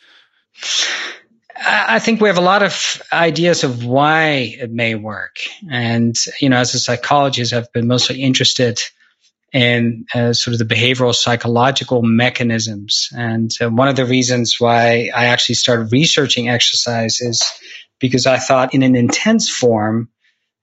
I 1.59 1.99
think 1.99 2.21
we 2.21 2.29
have 2.29 2.37
a 2.37 2.41
lot 2.41 2.61
of 2.61 3.01
ideas 3.11 3.63
of 3.63 3.83
why 3.83 4.55
it 4.59 4.71
may 4.71 4.95
work. 4.95 5.37
And, 5.71 6.15
you 6.39 6.49
know, 6.49 6.57
as 6.57 6.75
a 6.75 6.79
psychologist, 6.79 7.51
I've 7.51 7.71
been 7.73 7.87
mostly 7.87 8.21
interested 8.21 8.81
in 9.53 10.05
uh, 10.13 10.33
sort 10.33 10.53
of 10.53 10.59
the 10.59 10.75
behavioral 10.75 11.15
psychological 11.15 12.03
mechanisms. 12.03 13.09
And 13.15 13.51
uh, 13.59 13.69
one 13.69 13.87
of 13.87 13.95
the 13.95 14.05
reasons 14.05 14.59
why 14.59 15.09
I 15.15 15.25
actually 15.27 15.55
started 15.55 15.91
researching 15.91 16.49
exercise 16.49 17.21
is 17.21 17.49
because 17.99 18.27
I 18.27 18.37
thought 18.37 18.75
in 18.75 18.83
an 18.83 18.95
intense 18.95 19.49
form, 19.49 20.09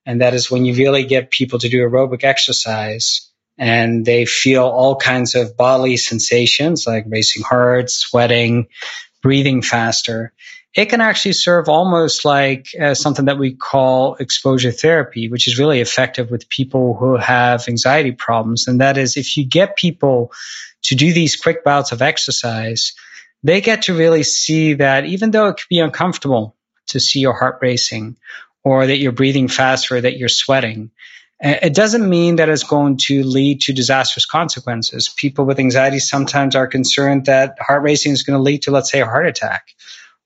and 0.06 0.20
that 0.20 0.34
is 0.34 0.50
when 0.50 0.64
you 0.64 0.74
really 0.74 1.04
get 1.04 1.30
people 1.30 1.58
to 1.58 1.68
do 1.68 1.80
aerobic 1.80 2.22
exercise 2.24 3.30
and 3.58 4.04
they 4.04 4.24
feel 4.24 4.64
all 4.64 4.96
kinds 4.96 5.34
of 5.34 5.56
bodily 5.56 5.96
sensations 5.96 6.86
like 6.86 7.04
racing 7.08 7.42
heart, 7.42 7.90
sweating, 7.90 8.66
breathing 9.22 9.62
faster 9.62 10.32
it 10.74 10.86
can 10.86 11.00
actually 11.00 11.34
serve 11.34 11.68
almost 11.68 12.24
like 12.24 12.66
uh, 12.80 12.94
something 12.94 13.26
that 13.26 13.38
we 13.38 13.54
call 13.54 14.16
exposure 14.16 14.72
therapy, 14.72 15.28
which 15.28 15.46
is 15.46 15.58
really 15.58 15.80
effective 15.80 16.30
with 16.30 16.48
people 16.48 16.94
who 16.94 17.16
have 17.16 17.68
anxiety 17.68 18.10
problems. 18.10 18.66
And 18.66 18.80
that 18.80 18.98
is 18.98 19.16
if 19.16 19.36
you 19.36 19.46
get 19.46 19.76
people 19.76 20.32
to 20.82 20.96
do 20.96 21.12
these 21.12 21.36
quick 21.36 21.62
bouts 21.64 21.92
of 21.92 22.02
exercise, 22.02 22.92
they 23.44 23.60
get 23.60 23.82
to 23.82 23.96
really 23.96 24.24
see 24.24 24.74
that 24.74 25.04
even 25.04 25.30
though 25.30 25.46
it 25.46 25.58
could 25.58 25.68
be 25.70 25.78
uncomfortable 25.78 26.56
to 26.88 26.98
see 26.98 27.20
your 27.20 27.34
heart 27.34 27.58
racing 27.62 28.16
or 28.64 28.86
that 28.86 28.96
you're 28.96 29.12
breathing 29.12 29.46
faster, 29.46 30.00
that 30.00 30.16
you're 30.16 30.28
sweating, 30.28 30.90
it 31.40 31.74
doesn't 31.74 32.08
mean 32.08 32.36
that 32.36 32.48
it's 32.48 32.62
going 32.62 32.96
to 33.06 33.22
lead 33.22 33.60
to 33.62 33.72
disastrous 33.72 34.24
consequences. 34.24 35.08
People 35.08 35.44
with 35.44 35.58
anxiety 35.58 35.98
sometimes 35.98 36.54
are 36.56 36.66
concerned 36.66 37.26
that 37.26 37.56
heart 37.60 37.82
racing 37.82 38.12
is 38.12 38.22
going 38.22 38.38
to 38.38 38.42
lead 38.42 38.62
to, 38.62 38.70
let's 38.70 38.90
say, 38.90 39.00
a 39.00 39.06
heart 39.06 39.26
attack 39.26 39.66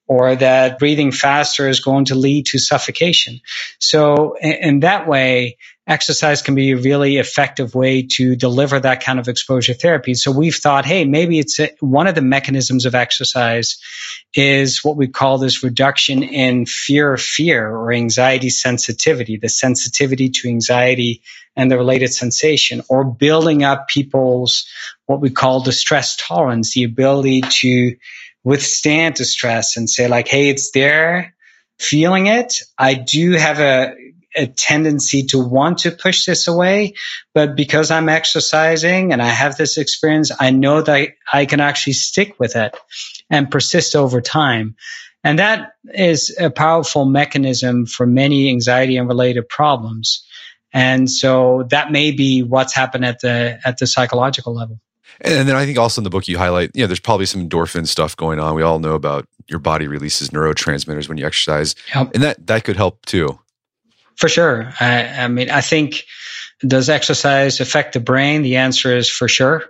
or 0.07 0.37
that 0.37 0.79
breathing 0.79 1.13
faster 1.13 1.69
is 1.69 1.81
going 1.81 2.07
to 2.07 2.15
lead 2.15 2.47
to 2.47 2.59
suffocation. 2.59 3.41
So 3.79 4.37
in 4.41 4.81
that 4.81 5.07
way, 5.07 5.59
exercise 5.89 6.43
can 6.43 6.55
be 6.55 6.73
a 6.73 6.77
really 6.77 7.17
effective 7.17 7.75
way 7.75 8.03
to 8.03 8.37
deliver 8.37 8.79
that 8.79 9.03
kind 9.03 9.19
of 9.19 9.27
exposure 9.27 9.73
therapy. 9.73 10.13
So 10.13 10.31
we've 10.31 10.55
thought, 10.55 10.85
hey, 10.85 11.07
maybe 11.07 11.39
it's 11.39 11.59
a, 11.59 11.71
one 11.81 12.07
of 12.07 12.15
the 12.15 12.23
mechanisms 12.23 12.85
of 12.85 12.95
exercise 12.95 13.79
is 14.35 14.85
what 14.85 14.97
we 14.97 15.09
call 15.09 15.39
this 15.39 15.65
reduction 15.65 16.23
in 16.23 16.67
fear 16.67 17.15
of 17.15 17.23
fear 17.23 17.67
or 17.67 17.91
anxiety 17.91 18.51
sensitivity, 18.51 19.39
the 19.39 19.49
sensitivity 19.49 20.29
to 20.29 20.49
anxiety 20.49 21.23
and 21.57 21.71
the 21.71 21.79
related 21.79 22.09
sensation, 22.09 22.83
or 22.89 23.05
building 23.05 23.65
up 23.65 23.89
people's 23.89 24.67
what 25.07 25.21
we 25.21 25.31
call 25.31 25.63
distress 25.63 26.17
tolerance, 26.17 26.75
the 26.75 26.85
ability 26.85 27.41
to 27.41 27.97
withstand 28.45 29.15
distress 29.15 29.77
and 29.77 29.89
say 29.89 30.07
like, 30.07 30.29
Hey, 30.29 30.51
it's 30.51 30.71
there 30.71 31.35
feeling 31.79 32.27
it. 32.27 32.63
I 32.77 32.95
do 32.95 33.33
have 33.33 33.61
a, 33.61 33.95
a 34.39 34.47
tendency 34.47 35.25
to 35.25 35.39
want 35.39 35.79
to 35.79 35.91
push 35.91 36.25
this 36.25 36.47
away, 36.47 36.95
but 37.35 37.57
because 37.57 37.91
I'm 37.91 38.09
exercising 38.09 39.13
and 39.13 39.21
I 39.21 39.29
have 39.29 39.57
this 39.57 39.77
experience, 39.77 40.31
I 40.39 40.51
know 40.51 40.81
that 40.81 41.11
I 41.33 41.47
can 41.47 41.61
actually 41.61 41.95
stick 41.95 42.37
with 42.39 42.57
it 42.57 42.77
and 43.29 43.51
persist 43.51 43.97
over 43.97 44.21
time. 44.21 44.77
And 45.25 45.39
that 45.41 45.73
is 45.93 46.35
a 46.39 46.51
powerful 46.51 47.05
mechanism 47.05 47.87
for 47.87 48.07
many 48.07 48.49
anxiety 48.49 48.97
and 48.97 49.09
related 49.09 49.49
problems. 49.49 50.25
And 50.73 51.11
so 51.11 51.67
that 51.71 51.91
may 51.91 52.13
be 52.13 52.43
what's 52.43 52.75
happened 52.75 53.05
at 53.05 53.21
the, 53.21 53.59
at 53.65 53.79
the 53.79 53.87
psychological 53.87 54.55
level. 54.55 54.79
And 55.21 55.49
then 55.49 55.57
I 55.57 55.67
think 55.67 55.79
also 55.79 56.01
in 56.01 56.05
the 56.05 56.11
book 56.11 56.29
you 56.29 56.39
highlight, 56.39 56.71
you 56.75 56.83
know, 56.83 56.87
there's 56.87 57.01
probably 57.01 57.27
some 57.27 57.47
endorphin 57.47 57.89
stuff 57.89 58.17
going 58.17 58.39
on. 58.39 58.55
We 58.55 58.63
all 58.63 58.79
know 58.79 58.95
about 58.95 59.27
your 59.49 59.59
body 59.59 59.89
releases 59.89 60.31
neurotransmitters 60.31 61.09
when 61.09 61.19
you 61.19 61.27
exercise, 61.27 61.75
yep. 61.95 62.11
and 62.15 62.23
that 62.23 62.47
that 62.47 62.65
could 62.65 62.77
help 62.77 63.05
too. 63.07 63.39
For 64.19 64.29
sure. 64.29 64.73
I, 64.81 65.05
I 65.07 65.29
mean, 65.29 65.49
I 65.49 65.61
think 65.61 66.05
does 66.61 66.89
exercise 66.89 67.61
affect 67.61 67.93
the 67.93 68.01
brain? 68.01 68.43
The 68.43 68.57
answer 68.57 68.97
is 68.97 69.09
for 69.09 69.29
sure. 69.29 69.65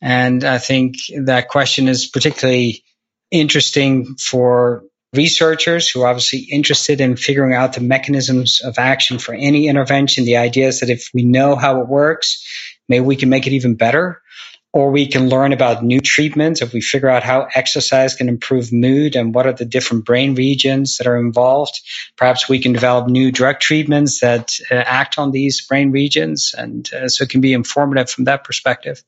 And 0.00 0.42
I 0.42 0.58
think 0.58 0.96
that 1.16 1.48
question 1.48 1.86
is 1.86 2.06
particularly 2.06 2.82
interesting 3.30 4.16
for 4.16 4.82
researchers 5.14 5.88
who 5.88 6.02
are 6.02 6.08
obviously 6.08 6.40
interested 6.50 7.00
in 7.00 7.16
figuring 7.16 7.54
out 7.54 7.74
the 7.74 7.80
mechanisms 7.80 8.60
of 8.62 8.78
action 8.78 9.18
for 9.18 9.32
any 9.32 9.68
intervention. 9.68 10.24
The 10.24 10.38
idea 10.38 10.66
is 10.66 10.80
that 10.80 10.90
if 10.90 11.10
we 11.14 11.24
know 11.24 11.54
how 11.54 11.80
it 11.80 11.88
works, 11.88 12.44
maybe 12.88 13.04
we 13.04 13.16
can 13.16 13.28
make 13.28 13.46
it 13.46 13.52
even 13.52 13.76
better 13.76 14.20
or 14.78 14.92
we 14.92 15.08
can 15.08 15.28
learn 15.28 15.52
about 15.52 15.82
new 15.82 15.98
treatments 15.98 16.62
if 16.62 16.72
we 16.72 16.80
figure 16.80 17.08
out 17.08 17.24
how 17.24 17.48
exercise 17.52 18.14
can 18.14 18.28
improve 18.28 18.72
mood 18.72 19.16
and 19.16 19.34
what 19.34 19.44
are 19.44 19.52
the 19.52 19.64
different 19.64 20.04
brain 20.04 20.36
regions 20.36 20.98
that 20.98 21.08
are 21.08 21.16
involved. 21.18 21.80
Perhaps 22.16 22.48
we 22.48 22.60
can 22.60 22.74
develop 22.74 23.08
new 23.08 23.32
drug 23.32 23.58
treatments 23.58 24.20
that 24.20 24.52
uh, 24.70 24.74
act 24.76 25.18
on 25.18 25.32
these 25.32 25.66
brain 25.66 25.90
regions. 25.90 26.54
And 26.56 26.88
uh, 26.94 27.08
so 27.08 27.24
it 27.24 27.30
can 27.30 27.40
be 27.40 27.54
informative 27.54 28.08
from 28.08 28.26
that 28.26 28.44
perspective. 28.44 29.02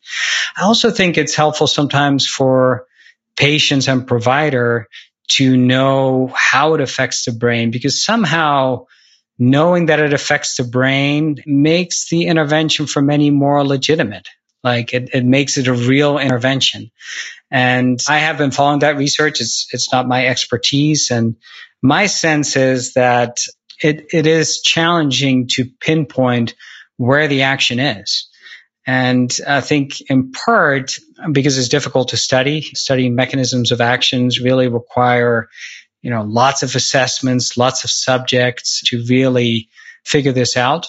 I 0.56 0.64
also 0.64 0.90
think 0.90 1.16
it's 1.16 1.37
helpful 1.37 1.68
sometimes 1.68 2.26
for 2.26 2.88
patients 3.37 3.87
and 3.87 4.09
provider 4.09 4.88
to 5.38 5.56
know 5.56 6.33
how 6.35 6.74
it 6.74 6.80
affects 6.80 7.26
the 7.26 7.33
brain 7.33 7.70
because 7.70 8.04
somehow 8.04 8.87
knowing 9.38 9.87
that 9.87 10.00
it 10.00 10.12
affects 10.12 10.56
the 10.56 10.64
brain 10.64 11.37
makes 11.46 12.09
the 12.09 12.26
intervention 12.26 12.87
for 12.87 13.00
many 13.00 13.30
more 13.30 13.64
legitimate. 13.64 14.26
Like 14.62 14.92
it, 14.92 15.11
it 15.14 15.25
makes 15.25 15.57
it 15.59 15.68
a 15.68 15.73
real 15.73 16.18
intervention. 16.18 16.90
And 17.51 17.99
I 18.09 18.18
have 18.18 18.38
been 18.38 18.51
following 18.51 18.81
that 18.81 18.96
research. 18.96 19.40
It's, 19.40 19.68
it's 19.73 19.92
not 19.92 20.07
my 20.07 20.27
expertise. 20.27 21.11
And 21.11 21.37
my 21.83 22.07
sense 22.07 22.57
is 22.57 22.94
that 22.94 23.38
it, 23.83 24.07
it 24.12 24.27
is 24.27 24.61
challenging 24.61 25.49
to 25.53 25.64
pinpoint 25.81 26.55
where 26.96 27.29
the 27.29 27.42
action 27.42 27.79
is. 27.79 28.29
And 28.87 29.37
I 29.46 29.61
think 29.61 30.01
in 30.11 30.33
part 30.33 30.96
because 31.33 31.59
it's 31.59 31.68
difficult 31.68 32.09
to 32.09 32.16
study, 32.16 32.62
studying 32.62 33.14
mechanisms 33.14 33.73
of 33.73 33.81
actions 33.81 34.40
really 34.40 34.68
require, 34.68 35.49
you 36.03 36.11
know, 36.11 36.23
lots 36.23 36.62
of 36.62 36.75
assessments, 36.75 37.57
lots 37.57 37.85
of 37.85 37.90
subjects 37.90 38.83
to 38.87 39.05
really 39.09 39.68
figure 40.05 40.33
this 40.33 40.57
out. 40.57 40.88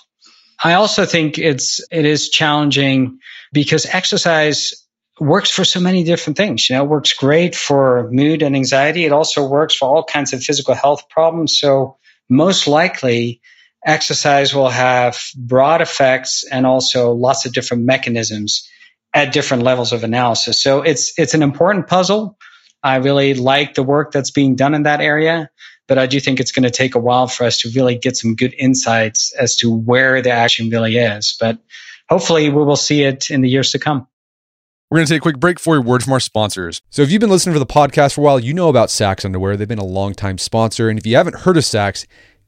I 0.64 0.74
also 0.74 1.06
think 1.06 1.38
it's, 1.38 1.82
it 1.92 2.06
is 2.06 2.30
challenging 2.30 3.20
because 3.52 3.86
exercise 3.86 4.74
works 5.20 5.52
for 5.52 5.66
so 5.66 5.80
many 5.80 6.04
different 6.04 6.38
things. 6.38 6.70
You 6.70 6.76
know, 6.76 6.84
it 6.84 6.90
works 6.90 7.14
great 7.14 7.56
for 7.56 8.10
mood 8.12 8.42
and 8.42 8.56
anxiety. 8.56 9.06
It 9.06 9.12
also 9.12 9.48
works 9.48 9.76
for 9.76 9.88
all 9.88 10.04
kinds 10.04 10.34
of 10.34 10.44
physical 10.44 10.74
health 10.74 11.10
problems. 11.10 11.60
So 11.60 11.98
most 12.30 12.68
likely 12.68 13.42
exercise 13.86 14.54
will 14.54 14.70
have 14.70 15.20
broad 15.36 15.82
effects 15.82 16.44
and 16.50 16.66
also 16.66 17.14
lots 17.14 17.46
of 17.46 17.54
different 17.54 17.84
mechanisms 17.84 18.68
at 19.14 19.34
different 19.34 19.64
levels 19.64 19.92
of 19.94 20.04
analysis. 20.04 20.62
So 20.62 20.82
it's, 20.82 21.18
it's 21.18 21.34
an 21.34 21.44
important 21.44 21.88
puzzle. 21.88 22.38
I 22.84 22.96
really 22.98 23.34
like 23.34 23.74
the 23.74 23.84
work 23.84 24.12
that's 24.12 24.32
being 24.32 24.56
done 24.56 24.74
in 24.74 24.84
that 24.84 25.02
area, 25.02 25.50
but 25.92 25.98
I 25.98 26.08
do 26.08 26.22
think 26.22 26.40
it's 26.40 26.54
going 26.54 26.64
to 26.64 26.72
take 26.72 26.96
a 26.96 27.00
while 27.00 27.28
for 27.28 27.44
us 27.44 27.60
to 27.60 27.72
really 27.76 27.98
get 27.98 28.16
some 28.16 28.34
good 28.34 28.56
insights 28.58 29.34
as 29.38 29.58
to 29.58 29.70
where 29.70 30.22
the 30.22 30.32
action 30.32 30.70
really 30.70 30.96
is. 30.96 31.36
But 31.38 31.58
hopefully 32.08 32.50
we 32.50 32.64
will 32.64 32.78
see 32.78 33.04
it 33.04 33.30
in 33.30 33.42
the 33.42 33.50
years 33.50 33.74
to 33.74 33.80
come. 33.80 34.08
We're 34.90 35.00
going 35.00 35.08
to 35.08 35.14
take 35.14 35.20
a 35.20 35.22
quick 35.22 35.38
break 35.38 35.60
for 35.60 35.76
a 35.76 35.82
word 35.82 36.02
from 36.02 36.14
our 36.14 36.22
sponsors. 36.22 36.82
So, 36.92 37.02
if 37.02 37.12
you've 37.12 37.20
been 37.20 37.30
listening 37.30 37.56
to 37.56 37.60
the 37.60 37.66
podcast 37.66 38.14
for 38.14 38.22
a 38.22 38.24
while, 38.24 38.40
you 38.40 38.54
know 38.54 38.70
about 38.70 38.88
Saxx 38.88 39.26
Underwear. 39.26 39.58
They've 39.58 39.68
been 39.68 39.80
a 39.80 39.84
long 39.84 40.14
time 40.14 40.38
sponsor. 40.38 40.88
And 40.88 40.98
if 40.98 41.06
you 41.06 41.18
haven't 41.18 41.40
heard 41.40 41.58
of 41.58 41.64
Saxx, 41.64 42.06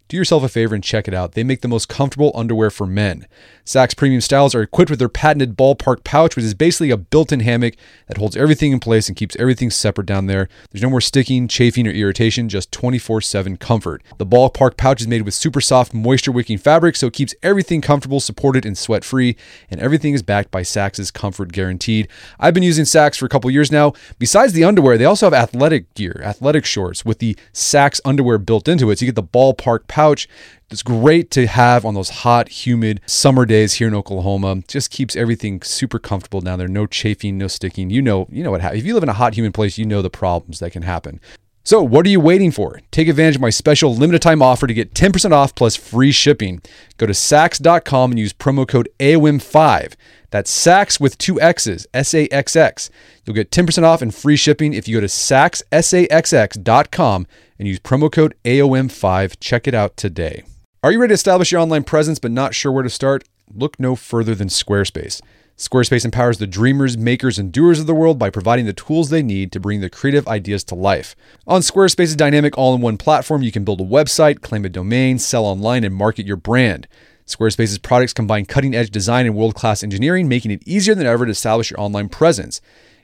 do 0.07 0.17
yourself 0.17 0.43
a 0.43 0.49
favor 0.49 0.75
and 0.75 0.83
check 0.83 1.07
it 1.07 1.13
out. 1.13 1.31
They 1.31 1.43
make 1.43 1.61
the 1.61 1.67
most 1.67 1.89
comfortable 1.89 2.31
underwear 2.35 2.69
for 2.69 2.85
men. 2.85 3.25
Saxx 3.65 3.95
premium 3.95 4.21
styles 4.21 4.53
are 4.53 4.61
equipped 4.61 4.89
with 4.89 4.99
their 4.99 5.09
patented 5.09 5.57
ballpark 5.57 6.03
pouch, 6.03 6.35
which 6.35 6.43
is 6.43 6.53
basically 6.53 6.91
a 6.91 6.97
built 6.97 7.31
in 7.31 7.39
hammock 7.39 7.75
that 8.07 8.17
holds 8.17 8.35
everything 8.35 8.73
in 8.73 8.79
place 8.79 9.07
and 9.07 9.15
keeps 9.15 9.37
everything 9.37 9.69
separate 9.69 10.05
down 10.05 10.27
there. 10.27 10.49
There's 10.71 10.83
no 10.83 10.89
more 10.89 11.01
sticking, 11.01 11.47
chafing, 11.47 11.87
or 11.87 11.91
irritation, 11.91 12.49
just 12.49 12.71
24 12.71 13.21
7 13.21 13.57
comfort. 13.57 14.03
The 14.17 14.25
ballpark 14.25 14.75
pouch 14.75 15.01
is 15.01 15.07
made 15.07 15.21
with 15.21 15.33
super 15.33 15.61
soft, 15.61 15.93
moisture 15.93 16.31
wicking 16.31 16.57
fabric, 16.57 16.97
so 16.97 17.07
it 17.07 17.13
keeps 17.13 17.33
everything 17.41 17.79
comfortable, 17.79 18.19
supported, 18.19 18.65
and 18.65 18.77
sweat 18.77 19.05
free. 19.05 19.37
And 19.71 19.79
everything 19.79 20.13
is 20.13 20.21
backed 20.21 20.51
by 20.51 20.63
Saxx's 20.63 21.09
Comfort 21.09 21.53
Guaranteed. 21.53 22.09
I've 22.39 22.53
been 22.53 22.63
using 22.63 22.85
Saxx 22.85 23.17
for 23.17 23.25
a 23.25 23.29
couple 23.29 23.49
years 23.49 23.71
now. 23.71 23.93
Besides 24.19 24.53
the 24.53 24.65
underwear, 24.65 24.97
they 24.97 25.05
also 25.05 25.25
have 25.25 25.33
athletic 25.33 25.93
gear, 25.93 26.21
athletic 26.23 26.65
shorts 26.65 27.05
with 27.05 27.19
the 27.19 27.37
Saxx 27.53 28.01
underwear 28.03 28.37
built 28.37 28.67
into 28.67 28.91
it. 28.91 28.99
So 28.99 29.05
you 29.05 29.11
get 29.11 29.15
the 29.15 29.23
ballpark 29.23 29.87
pouch. 29.93 30.27
It's 30.71 30.81
great 30.81 31.29
to 31.31 31.45
have 31.45 31.85
on 31.85 31.93
those 31.93 32.09
hot, 32.09 32.49
humid 32.49 32.99
summer 33.05 33.45
days 33.45 33.73
here 33.73 33.87
in 33.87 33.93
Oklahoma. 33.93 34.63
Just 34.67 34.89
keeps 34.89 35.15
everything 35.15 35.61
super 35.61 35.99
comfortable 35.99 36.41
down 36.41 36.57
there. 36.57 36.67
No 36.67 36.87
chafing, 36.87 37.37
no 37.37 37.47
sticking. 37.47 37.91
You 37.91 38.01
know, 38.01 38.25
you 38.31 38.43
know 38.43 38.49
what 38.49 38.61
happens. 38.61 38.81
If 38.81 38.87
you 38.87 38.95
live 38.95 39.03
in 39.03 39.09
a 39.09 39.13
hot, 39.13 39.35
humid 39.35 39.53
place, 39.53 39.77
you 39.77 39.85
know 39.85 40.01
the 40.01 40.09
problems 40.09 40.57
that 40.59 40.71
can 40.71 40.81
happen. 40.81 41.19
So, 41.63 41.83
what 41.83 42.07
are 42.07 42.09
you 42.09 42.19
waiting 42.19 42.51
for? 42.51 42.81
Take 42.91 43.07
advantage 43.07 43.35
of 43.35 43.41
my 43.41 43.51
special 43.51 43.95
limited 43.95 44.23
time 44.23 44.41
offer 44.41 44.65
to 44.65 44.73
get 44.73 44.95
10% 44.95 45.31
off 45.31 45.53
plus 45.53 45.75
free 45.75 46.11
shipping. 46.11 46.63
Go 46.97 47.05
to 47.05 47.13
saxx.com 47.13 48.11
and 48.11 48.19
use 48.19 48.33
promo 48.33 48.67
code 48.67 48.89
AOM5. 48.99 49.93
That's 50.31 50.51
Saxx 50.51 50.99
with 50.99 51.19
two 51.19 51.39
X's, 51.39 51.85
S 51.93 52.15
A 52.15 52.27
X 52.29 52.55
X. 52.55 52.89
You'll 53.23 53.35
get 53.35 53.51
10% 53.51 53.83
off 53.83 54.01
and 54.01 54.13
free 54.13 54.35
shipping 54.35 54.73
if 54.73 54.87
you 54.87 54.97
go 54.97 55.01
to 55.01 55.07
saxsaxx.com 55.07 57.27
and 57.57 57.67
use 57.67 57.79
promo 57.79 58.11
code 58.11 58.35
AOM5. 58.45 59.37
Check 59.39 59.67
it 59.67 59.73
out 59.73 59.97
today. 59.97 60.43
Are 60.83 60.91
you 60.91 60.99
ready 60.99 61.11
to 61.11 61.15
establish 61.15 61.51
your 61.51 61.61
online 61.61 61.83
presence 61.83 62.19
but 62.19 62.31
not 62.31 62.53
sure 62.53 62.71
where 62.71 62.83
to 62.83 62.89
start? 62.89 63.23
Look 63.53 63.79
no 63.79 63.95
further 63.95 64.35
than 64.35 64.49
Squarespace. 64.49 65.21
Squarespace 65.55 66.03
empowers 66.03 66.39
the 66.39 66.47
dreamers, 66.47 66.97
makers, 66.97 67.37
and 67.37 67.51
doers 67.51 67.79
of 67.79 67.85
the 67.85 67.93
world 67.93 68.17
by 68.17 68.31
providing 68.31 68.65
the 68.65 68.73
tools 68.73 69.09
they 69.09 69.21
need 69.21 69.51
to 69.51 69.59
bring 69.59 69.81
their 69.81 69.89
creative 69.89 70.27
ideas 70.27 70.63
to 70.65 70.75
life. 70.75 71.15
On 71.45 71.61
Squarespace's 71.61 72.15
dynamic 72.15 72.57
all 72.57 72.73
in 72.73 72.81
one 72.81 72.97
platform, 72.97 73.43
you 73.43 73.51
can 73.51 73.63
build 73.63 73.79
a 73.79 73.85
website, 73.85 74.41
claim 74.41 74.65
a 74.65 74.69
domain, 74.69 75.19
sell 75.19 75.45
online, 75.45 75.83
and 75.83 75.93
market 75.93 76.25
your 76.25 76.37
brand. 76.37 76.87
Squarespace's 77.27 77.77
products 77.77 78.13
combine 78.13 78.45
cutting 78.45 78.75
edge 78.75 78.89
design 78.89 79.27
and 79.27 79.35
world 79.35 79.53
class 79.53 79.83
engineering, 79.83 80.27
making 80.27 80.51
it 80.51 80.67
easier 80.67 80.95
than 80.95 81.05
ever 81.05 81.25
to 81.25 81.31
establish 81.31 81.69
your 81.69 81.79
online 81.79 82.09
presence. 82.09 82.59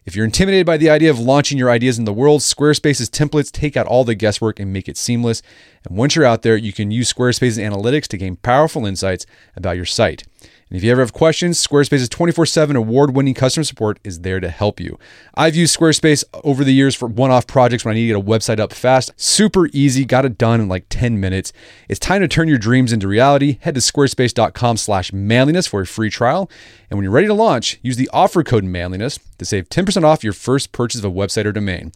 If 0.09 0.15
you're 0.15 0.25
intimidated 0.25 0.65
by 0.65 0.77
the 0.77 0.89
idea 0.89 1.11
of 1.11 1.19
launching 1.19 1.59
your 1.59 1.69
ideas 1.69 1.99
in 1.99 2.05
the 2.05 2.11
world, 2.11 2.41
Squarespace's 2.41 3.11
templates 3.11 3.51
take 3.51 3.77
out 3.77 3.85
all 3.85 4.03
the 4.03 4.15
guesswork 4.15 4.59
and 4.59 4.73
make 4.73 4.89
it 4.89 4.97
seamless. 4.97 5.43
And 5.87 5.95
once 5.95 6.15
you're 6.15 6.25
out 6.25 6.41
there, 6.41 6.57
you 6.57 6.73
can 6.73 6.89
use 6.89 7.13
Squarespace's 7.13 7.59
analytics 7.59 8.07
to 8.07 8.17
gain 8.17 8.35
powerful 8.37 8.87
insights 8.87 9.27
about 9.55 9.75
your 9.75 9.85
site. 9.85 10.23
And 10.69 10.77
if 10.77 10.83
you 10.83 10.91
ever 10.91 11.01
have 11.01 11.13
questions, 11.13 11.65
Squarespace's 11.65 12.09
24 12.09 12.45
7 12.45 12.75
award 12.75 13.15
winning 13.15 13.33
customer 13.33 13.63
support 13.63 13.99
is 14.03 14.19
there 14.21 14.39
to 14.39 14.49
help 14.49 14.79
you. 14.79 14.99
I've 15.33 15.55
used 15.55 15.77
Squarespace 15.77 16.23
over 16.43 16.63
the 16.63 16.73
years 16.73 16.95
for 16.95 17.07
one 17.07 17.31
off 17.31 17.47
projects 17.47 17.83
when 17.83 17.93
I 17.93 17.95
need 17.95 18.07
to 18.07 18.13
get 18.13 18.17
a 18.17 18.29
website 18.29 18.59
up 18.59 18.73
fast. 18.73 19.11
Super 19.15 19.67
easy, 19.73 20.05
got 20.05 20.25
it 20.25 20.37
done 20.37 20.61
in 20.61 20.69
like 20.69 20.85
10 20.89 21.19
minutes. 21.19 21.51
It's 21.87 21.99
time 21.99 22.21
to 22.21 22.27
turn 22.27 22.47
your 22.47 22.59
dreams 22.59 22.93
into 22.93 23.07
reality. 23.07 23.57
Head 23.61 23.73
to 23.75 23.81
squarespace.com 23.81 24.77
slash 24.77 25.11
manliness 25.11 25.65
for 25.65 25.81
a 25.81 25.87
free 25.87 26.11
trial. 26.11 26.51
And 26.89 26.97
when 26.97 27.03
you're 27.03 27.13
ready 27.13 27.27
to 27.27 27.33
launch, 27.33 27.79
use 27.81 27.97
the 27.97 28.09
offer 28.13 28.43
code 28.43 28.63
manliness 28.63 29.19
to 29.39 29.45
save 29.45 29.69
10% 29.69 30.03
off 30.03 30.23
your 30.23 30.33
first 30.33 30.71
purchase 30.71 30.99
of 30.99 31.05
a 31.05 31.11
website 31.11 31.45
or 31.45 31.51
domain. 31.51 31.91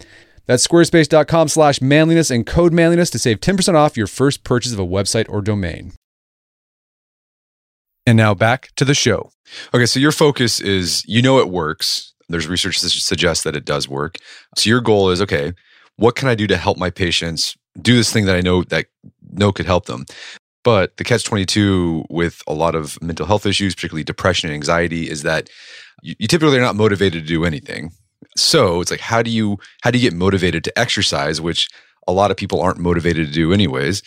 That's 0.46 0.68
squarespace.com 0.68 1.48
slash 1.48 1.80
manliness 1.80 2.32
and 2.32 2.46
code 2.46 2.74
manliness 2.74 3.10
to 3.12 3.20
save 3.20 3.40
10% 3.40 3.76
off 3.76 3.96
your 3.96 4.08
first 4.08 4.44
purchase 4.44 4.74
of 4.74 4.80
a 4.80 4.86
website 4.86 5.26
or 5.30 5.42
domain. 5.42 5.94
And 8.06 8.18
now 8.18 8.34
back 8.34 8.70
to 8.76 8.86
the 8.86 8.94
show. 8.94 9.32
Okay, 9.74 9.86
so 9.86 10.00
your 10.00 10.12
focus 10.12 10.60
is 10.60 11.04
you 11.06 11.22
know 11.22 11.40
it 11.40 11.50
works. 11.50 12.14
There's 12.30 12.48
research 12.48 12.82
that 12.82 12.90
suggests 12.90 13.44
that 13.44 13.56
it 13.56 13.66
does 13.66 13.88
work. 13.88 14.18
So 14.58 14.70
your 14.70 14.82
goal 14.82 15.10
is 15.10 15.22
okay, 15.22 15.54
what 15.98 16.16
can 16.16 16.28
I 16.28 16.36
do 16.36 16.48
to 16.48 16.58
help 16.58 16.78
my 16.78 16.90
patients 16.90 17.56
do 17.82 17.96
this 17.96 18.12
thing 18.12 18.26
that 18.26 18.36
I 18.36 18.42
know 18.42 18.64
that 18.66 18.88
know 19.32 19.52
could 19.52 19.66
help 19.66 19.86
them? 19.86 20.06
But 20.64 20.98
the 20.98 21.04
catch 21.04 21.26
22 21.26 22.06
with 22.10 22.42
a 22.48 22.54
lot 22.54 22.76
of 22.76 23.02
mental 23.02 23.26
health 23.26 23.46
issues, 23.46 23.76
particularly 23.76 24.04
depression 24.04 24.50
and 24.50 24.56
anxiety, 24.56 25.10
is 25.10 25.24
that 25.24 25.50
you, 26.02 26.16
you 26.20 26.28
typically 26.28 26.58
are 26.58 26.62
not 26.62 26.76
motivated 26.76 27.24
to 27.24 27.28
do 27.28 27.44
anything. 27.44 27.92
So 28.38 28.80
it's 28.82 28.90
like, 28.90 29.02
how 29.02 29.22
do 29.22 29.30
you 29.30 29.58
how 29.82 29.92
do 29.92 29.98
you 29.98 30.10
get 30.10 30.18
motivated 30.18 30.64
to 30.64 30.80
exercise, 30.80 31.42
which 31.42 31.70
a 32.08 32.14
lot 32.14 32.32
of 32.32 32.38
people 32.38 32.62
aren't 32.62 32.80
motivated 32.80 33.28
to 33.28 33.34
do 33.34 33.54
anyways? 33.54 34.02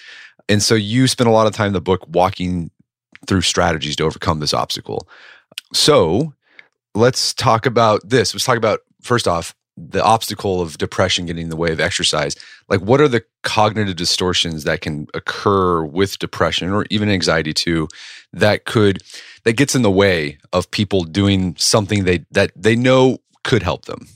And 0.49 0.63
so 0.63 0.75
you 0.75 1.07
spend 1.09 1.29
a 1.29 1.33
lot 1.33 1.47
of 1.47 1.53
time 1.53 1.69
in 1.69 1.73
the 1.73 1.81
book 1.81 2.07
walking 2.09 2.71
through 3.27 3.43
strategies 3.43 3.97
to 3.97 4.05
overcome 4.05 4.41
this 4.41 4.55
obstacle. 4.55 5.09
So 5.73 6.35
let's 6.95 7.35
talk 7.35 7.67
about 7.67 8.09
this. 8.09 8.35
Let's 8.35 8.45
talk 8.45 8.57
about, 8.57 8.81
first 9.03 9.29
off, 9.29 9.55
the 9.77 10.03
obstacle 10.03 10.63
of 10.63 10.79
depression 10.79 11.27
getting 11.27 11.45
in 11.45 11.51
the 11.51 11.57
way 11.57 11.71
of 11.71 11.81
exercise. 11.81 12.35
Like, 12.69 12.81
what 12.81 13.01
are 13.01 13.09
the 13.09 13.23
cognitive 13.43 13.97
distortions 13.97 14.65
that 14.65 14.81
can 14.81 15.07
occur 15.13 15.85
with 15.85 16.19
depression 16.19 16.73
or 16.73 16.87
even 16.89 17.11
anxiety 17.11 17.53
too 17.53 17.89
that 18.33 18.65
could, 18.65 19.03
that 19.45 19.53
gets 19.53 19.75
in 19.75 19.83
the 19.83 19.91
way 19.91 20.39
of 20.53 20.71
people 20.71 21.05
doing 21.05 21.55
something 21.59 22.05
they, 22.05 22.25
that 22.31 22.53
they 22.57 22.75
know 22.75 23.19
could 23.45 23.63
help 23.63 23.85
them? 23.85 24.09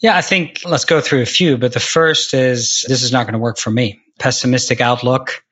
Yeah, 0.00 0.16
I 0.16 0.20
think 0.20 0.60
let's 0.64 0.84
go 0.84 1.00
through 1.00 1.22
a 1.22 1.26
few, 1.26 1.56
but 1.56 1.72
the 1.72 1.80
first 1.80 2.34
is 2.34 2.84
this 2.88 3.02
is 3.02 3.12
not 3.12 3.24
going 3.24 3.32
to 3.32 3.38
work 3.38 3.58
for 3.58 3.70
me. 3.70 4.00
Pessimistic 4.18 4.80
outlook, 4.80 5.42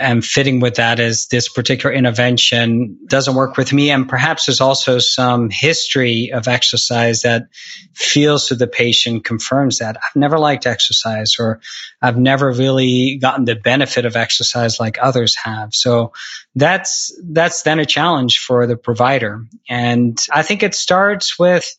and 0.00 0.24
fitting 0.24 0.60
with 0.60 0.76
that 0.76 0.98
is 0.98 1.26
this 1.26 1.48
particular 1.48 1.94
intervention 1.94 2.98
doesn't 3.06 3.34
work 3.34 3.56
with 3.56 3.72
me. 3.72 3.90
And 3.90 4.08
perhaps 4.08 4.46
there's 4.46 4.60
also 4.60 4.98
some 4.98 5.50
history 5.50 6.32
of 6.32 6.48
exercise 6.48 7.22
that 7.22 7.48
feels 7.94 8.48
to 8.48 8.54
the 8.54 8.66
patient 8.66 9.24
confirms 9.24 9.78
that 9.78 9.96
I've 9.96 10.16
never 10.16 10.38
liked 10.38 10.66
exercise 10.66 11.36
or 11.38 11.60
I've 12.00 12.18
never 12.18 12.50
really 12.50 13.18
gotten 13.18 13.44
the 13.44 13.56
benefit 13.56 14.06
of 14.06 14.16
exercise 14.16 14.80
like 14.80 14.98
others 15.00 15.36
have. 15.36 15.74
So 15.74 16.12
that's, 16.54 17.16
that's 17.22 17.62
then 17.62 17.78
a 17.78 17.86
challenge 17.86 18.38
for 18.38 18.66
the 18.66 18.76
provider. 18.76 19.44
And 19.68 20.18
I 20.32 20.42
think 20.42 20.62
it 20.62 20.74
starts 20.74 21.38
with 21.38 21.76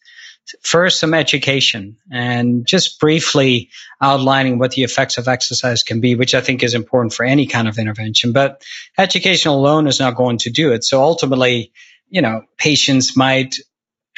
first 0.64 1.00
some 1.00 1.14
education 1.14 1.98
and 2.12 2.66
just 2.66 3.00
briefly 3.00 3.70
outlining 4.02 4.60
what 4.60 4.72
the 4.72 4.84
effects 4.84 5.18
of 5.18 5.28
exercise 5.28 5.84
can 5.84 6.02
be, 6.02 6.16
which 6.16 6.34
I 6.34 6.42
think 6.42 6.64
is 6.64 6.74
important 6.74 7.14
for 7.14 7.26
any 7.26 7.48
kind 7.48 7.68
of 7.68 7.78
intervention. 7.78 8.34
But 8.34 8.64
education 8.98 9.52
alone 9.52 9.88
is 9.88 10.00
not 10.00 10.16
going 10.16 10.40
to 10.40 10.50
do 10.50 10.74
it. 10.74 10.84
So 10.84 11.02
ultimately, 11.02 11.72
you 12.10 12.22
know, 12.22 12.44
patients 12.58 13.16
might 13.16 13.56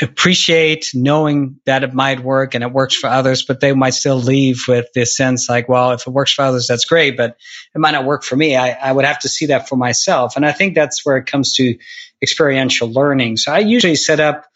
appreciate 0.02 0.90
knowing 0.96 1.60
that 1.66 1.84
it 1.84 1.94
might 1.94 2.20
work 2.20 2.56
and 2.56 2.64
it 2.64 2.72
works 2.72 2.96
for 2.96 3.08
others, 3.08 3.46
but 3.46 3.60
they 3.60 3.74
might 3.74 3.94
still 3.94 4.18
leave 4.18 4.64
with 4.68 4.92
this 4.94 5.16
sense 5.16 5.48
like, 5.48 5.70
well, 5.70 5.92
if 5.92 6.08
it 6.08 6.10
works 6.12 6.34
for 6.34 6.42
others, 6.44 6.68
that's 6.68 6.86
great, 6.86 7.16
but 7.16 7.38
it 7.76 7.80
might 7.80 7.92
not 7.92 8.06
work 8.06 8.24
for 8.24 8.36
me. 8.36 8.56
I, 8.56 8.72
I 8.72 8.92
would 8.92 9.06
have 9.06 9.20
to 9.20 9.30
see 9.30 9.48
that 9.48 9.70
for 9.70 9.76
myself. 9.76 10.36
And 10.36 10.46
I 10.46 10.52
think 10.52 10.74
that's 10.74 11.06
where 11.06 11.18
it 11.18 11.28
comes 11.28 11.54
to 11.56 11.78
experiential 12.24 12.92
learning. 12.92 13.38
So 13.38 13.52
I 13.52 13.60
usually 13.60 13.96
set 13.96 14.20
up 14.20 14.48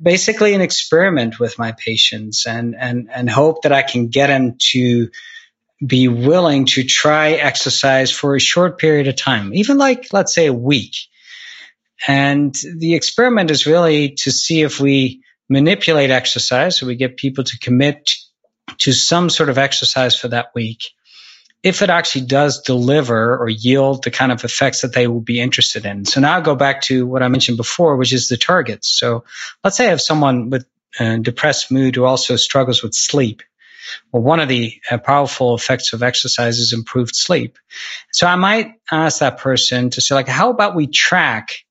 basically 0.00 0.54
an 0.54 0.60
experiment 0.60 1.38
with 1.38 1.58
my 1.58 1.72
patients 1.72 2.46
and, 2.46 2.74
and, 2.78 3.08
and 3.12 3.28
hope 3.28 3.62
that 3.62 3.72
I 3.72 3.82
can 3.82 4.08
get 4.08 4.28
them 4.28 4.56
to 4.72 5.10
be 5.84 6.08
willing 6.08 6.66
to 6.66 6.84
try 6.84 7.32
exercise 7.32 8.10
for 8.10 8.34
a 8.34 8.40
short 8.40 8.78
period 8.78 9.08
of 9.08 9.16
time, 9.16 9.54
even 9.54 9.78
like, 9.78 10.08
let's 10.12 10.34
say 10.34 10.46
a 10.46 10.52
week. 10.52 10.94
And 12.06 12.54
the 12.54 12.94
experiment 12.94 13.50
is 13.50 13.66
really 13.66 14.10
to 14.20 14.30
see 14.30 14.62
if 14.62 14.80
we 14.80 15.22
manipulate 15.48 16.10
exercise. 16.10 16.78
So 16.78 16.86
we 16.86 16.96
get 16.96 17.16
people 17.16 17.44
to 17.44 17.58
commit 17.58 18.10
to 18.78 18.92
some 18.92 19.28
sort 19.30 19.48
of 19.48 19.58
exercise 19.58 20.16
for 20.16 20.28
that 20.28 20.48
week 20.54 20.84
if 21.62 21.82
it 21.82 21.90
actually 21.90 22.26
does 22.26 22.62
deliver 22.62 23.36
or 23.36 23.48
yield 23.48 24.02
the 24.02 24.10
kind 24.10 24.32
of 24.32 24.44
effects 24.44 24.80
that 24.80 24.94
they 24.94 25.06
will 25.06 25.20
be 25.20 25.40
interested 25.40 25.84
in. 25.84 26.04
So 26.06 26.20
now 26.20 26.38
I 26.38 26.40
go 26.40 26.54
back 26.54 26.82
to 26.82 27.06
what 27.06 27.22
I 27.22 27.28
mentioned 27.28 27.58
before, 27.58 27.96
which 27.96 28.12
is 28.12 28.28
the 28.28 28.36
targets. 28.36 28.88
So 28.88 29.24
let's 29.62 29.76
say 29.76 29.86
I 29.86 29.90
have 29.90 30.00
someone 30.00 30.50
with 30.50 30.66
depressed 31.22 31.70
mood 31.70 31.96
who 31.96 32.04
also 32.04 32.36
struggles 32.36 32.82
with 32.82 32.94
sleep. 32.94 33.42
Well, 34.12 34.22
one 34.22 34.40
of 34.40 34.48
the 34.48 34.80
uh, 34.90 34.98
powerful 34.98 35.54
effects 35.54 35.92
of 35.92 36.02
exercise 36.02 36.58
is 36.58 36.72
improved 36.72 37.14
sleep. 37.16 37.58
So 38.12 38.26
I 38.26 38.36
might 38.36 38.74
ask 38.90 39.18
that 39.18 39.38
person 39.38 39.90
to 39.90 40.00
say, 40.00 40.14
like, 40.14 40.28
how 40.28 40.50
about 40.50 40.76
we 40.76 40.86
track 40.86 41.64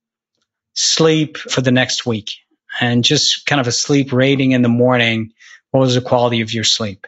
sleep 0.73 1.37
for 1.37 1.61
the 1.61 1.71
next 1.71 2.05
week 2.05 2.31
and 2.79 3.03
just 3.03 3.45
kind 3.45 3.61
of 3.61 3.67
a 3.67 3.71
sleep 3.71 4.11
rating 4.11 4.51
in 4.51 4.61
the 4.61 4.69
morning? 4.69 5.31
What 5.71 5.81
was 5.81 5.95
the 5.95 6.01
quality 6.01 6.41
of 6.41 6.53
your 6.53 6.63
sleep? 6.63 7.07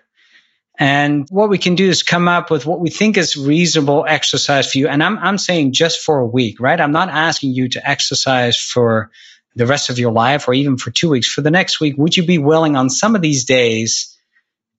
And 0.82 1.28
what 1.30 1.52
we 1.52 1.60
can 1.60 1.76
do 1.76 1.88
is 1.88 2.02
come 2.02 2.28
up 2.28 2.50
with 2.50 2.66
what 2.66 2.80
we 2.80 2.90
think 2.90 3.16
is 3.16 3.38
reasonable 3.38 4.04
exercise 4.08 4.72
for 4.72 4.80
you. 4.80 4.88
And 4.88 5.04
I'm, 5.04 5.20
I'm 5.20 5.38
saying 5.38 5.74
just 5.74 6.02
for 6.02 6.18
a 6.18 6.26
week, 6.26 6.60
right? 6.60 6.82
I'm 6.82 6.92
not 6.92 7.10
asking 7.10 7.52
you 7.52 7.70
to 7.70 7.88
exercise 7.88 8.58
for 8.60 9.12
the 9.56 9.68
rest 9.68 9.92
of 9.92 10.00
your 10.00 10.12
life 10.12 10.48
or 10.48 10.56
even 10.56 10.78
for 10.78 10.90
two 10.90 11.12
weeks. 11.12 11.32
For 11.32 11.42
the 11.42 11.52
next 11.52 11.80
week, 11.80 12.00
would 12.00 12.18
you 12.18 12.26
be 12.26 12.40
willing 12.40 12.76
on 12.76 12.90
some 12.90 13.16
of 13.16 13.22
these 13.22 13.46
days 13.46 14.18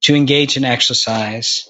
to 0.01 0.17
engage 0.17 0.57
in 0.57 0.65
exercise 0.65 1.69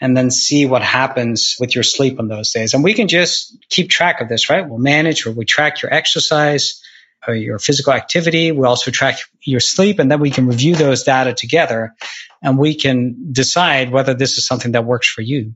and 0.00 0.16
then 0.16 0.30
see 0.30 0.64
what 0.64 0.82
happens 0.82 1.56
with 1.58 1.74
your 1.74 1.82
sleep 1.82 2.20
on 2.20 2.28
those 2.28 2.52
days? 2.52 2.74
And 2.74 2.84
we 2.84 2.94
can 2.94 3.08
just 3.08 3.66
keep 3.68 3.90
track 3.90 4.20
of 4.20 4.28
this, 4.28 4.48
right? 4.48 4.64
We'll 4.64 4.78
manage 4.78 5.26
or 5.26 5.32
we 5.32 5.44
track 5.44 5.82
your 5.82 5.92
exercise 5.92 6.80
or 7.26 7.34
your 7.34 7.58
physical 7.58 7.94
activity. 7.94 8.52
We 8.52 8.64
also 8.64 8.92
track 8.92 9.18
your 9.40 9.58
sleep 9.58 9.98
and 9.98 10.08
then 10.08 10.20
we 10.20 10.30
can 10.30 10.46
review 10.46 10.76
those 10.76 11.02
data 11.02 11.34
together 11.34 11.96
and 12.42 12.58
we 12.58 12.74
can 12.74 13.32
decide 13.32 13.90
whether 13.90 14.14
this 14.14 14.36
is 14.38 14.46
something 14.46 14.72
that 14.72 14.84
works 14.84 15.08
for 15.08 15.22
you. 15.22 15.54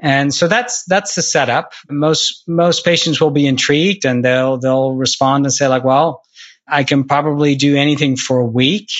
And 0.00 0.32
so 0.32 0.46
that's 0.46 0.84
that's 0.84 1.14
the 1.14 1.22
setup. 1.22 1.72
Most 1.90 2.48
most 2.48 2.84
patients 2.84 3.20
will 3.20 3.30
be 3.30 3.46
intrigued 3.46 4.04
and 4.04 4.24
they'll 4.24 4.58
they'll 4.58 4.92
respond 4.92 5.44
and 5.44 5.52
say 5.52 5.66
like, 5.66 5.84
well, 5.84 6.22
I 6.66 6.84
can 6.84 7.04
probably 7.04 7.56
do 7.56 7.76
anything 7.76 8.16
for 8.16 8.38
a 8.38 8.46
week, 8.46 8.90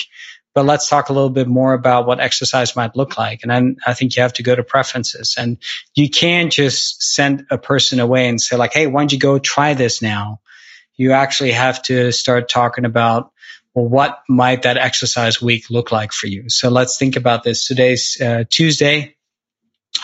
but 0.53 0.65
let's 0.65 0.89
talk 0.89 1.09
a 1.09 1.13
little 1.13 1.29
bit 1.29 1.47
more 1.47 1.73
about 1.73 2.05
what 2.05 2.19
exercise 2.19 2.75
might 2.75 2.97
look 2.97 3.17
like. 3.17 3.43
And 3.43 3.51
then 3.51 3.77
I 3.85 3.93
think 3.93 4.15
you 4.15 4.23
have 4.23 4.33
to 4.33 4.43
go 4.43 4.55
to 4.55 4.63
preferences 4.63 5.35
and 5.37 5.57
you 5.95 6.09
can't 6.09 6.51
just 6.51 7.01
send 7.01 7.45
a 7.49 7.57
person 7.57 7.99
away 7.99 8.27
and 8.27 8.41
say 8.41 8.57
like, 8.57 8.73
Hey, 8.73 8.87
why 8.87 9.01
don't 9.01 9.13
you 9.13 9.19
go 9.19 9.39
try 9.39 9.75
this 9.75 10.01
now? 10.01 10.41
You 10.97 11.13
actually 11.13 11.51
have 11.51 11.81
to 11.83 12.11
start 12.11 12.49
talking 12.49 12.83
about, 12.83 13.31
what 13.87 14.23
might 14.27 14.63
that 14.63 14.77
exercise 14.77 15.41
week 15.41 15.69
look 15.69 15.91
like 15.91 16.11
for 16.11 16.27
you? 16.27 16.49
So 16.49 16.69
let's 16.69 16.97
think 16.97 17.15
about 17.15 17.43
this. 17.43 17.67
Today's 17.67 18.19
uh, 18.21 18.43
Tuesday. 18.49 19.15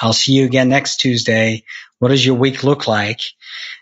I'll 0.02 0.14
see 0.14 0.34
you 0.34 0.46
again 0.46 0.70
next 0.70 0.98
Tuesday. 0.98 1.64
What 2.00 2.10
does 2.10 2.26
your 2.26 2.36
week 2.36 2.64
look 2.64 2.88
like? 2.88 3.22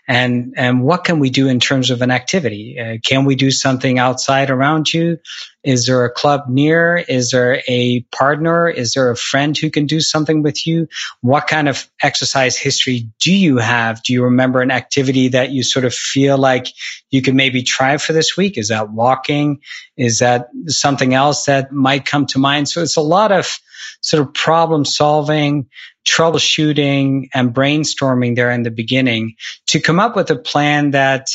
And, 0.06 0.54
and 0.56 0.82
what 0.82 1.04
can 1.04 1.18
we 1.18 1.30
do 1.30 1.48
in 1.48 1.60
terms 1.60 1.90
of 1.90 2.02
an 2.02 2.10
activity? 2.10 2.78
Uh, 2.78 2.98
can 3.04 3.24
we 3.24 3.34
do 3.34 3.50
something 3.50 3.98
outside 3.98 4.50
around 4.50 4.92
you? 4.92 5.18
Is 5.64 5.86
there 5.86 6.04
a 6.04 6.10
club 6.10 6.42
near? 6.48 6.96
Is 6.96 7.30
there 7.30 7.62
a 7.66 8.00
partner? 8.12 8.68
Is 8.68 8.92
there 8.92 9.10
a 9.10 9.16
friend 9.16 9.56
who 9.56 9.70
can 9.70 9.86
do 9.86 10.00
something 10.00 10.42
with 10.42 10.66
you? 10.66 10.88
What 11.22 11.46
kind 11.46 11.68
of 11.68 11.88
exercise 12.02 12.56
history 12.56 13.08
do 13.20 13.34
you 13.34 13.58
have? 13.58 14.02
Do 14.02 14.12
you 14.12 14.24
remember 14.24 14.60
an 14.60 14.70
activity 14.70 15.28
that 15.28 15.50
you 15.50 15.62
sort 15.62 15.84
of 15.86 15.94
feel 15.94 16.36
like 16.36 16.66
you 17.10 17.22
could 17.22 17.34
maybe 17.34 17.62
try 17.62 17.96
for 17.96 18.12
this 18.12 18.36
week? 18.36 18.58
Is 18.58 18.68
that 18.68 18.90
walking? 18.90 19.60
Is 19.96 20.18
that 20.18 20.48
something 20.66 21.14
else 21.14 21.46
that 21.46 21.72
might 21.72 22.04
come 22.04 22.26
to 22.26 22.38
mind? 22.38 22.68
So 22.68 22.82
it's 22.82 22.96
a 22.96 23.02
lot 23.02 23.32
of 23.32 23.58
sort 24.02 24.22
of 24.22 24.34
problem 24.34 24.84
solving, 24.84 25.68
troubleshooting 26.06 27.28
and 27.32 27.54
brainstorming 27.54 28.36
there 28.36 28.50
in 28.50 28.62
the 28.62 28.70
beginning 28.70 29.36
to 29.68 29.80
come 29.80 29.98
up 29.98 30.14
with 30.14 30.30
a 30.30 30.36
plan 30.36 30.90
that 30.90 31.28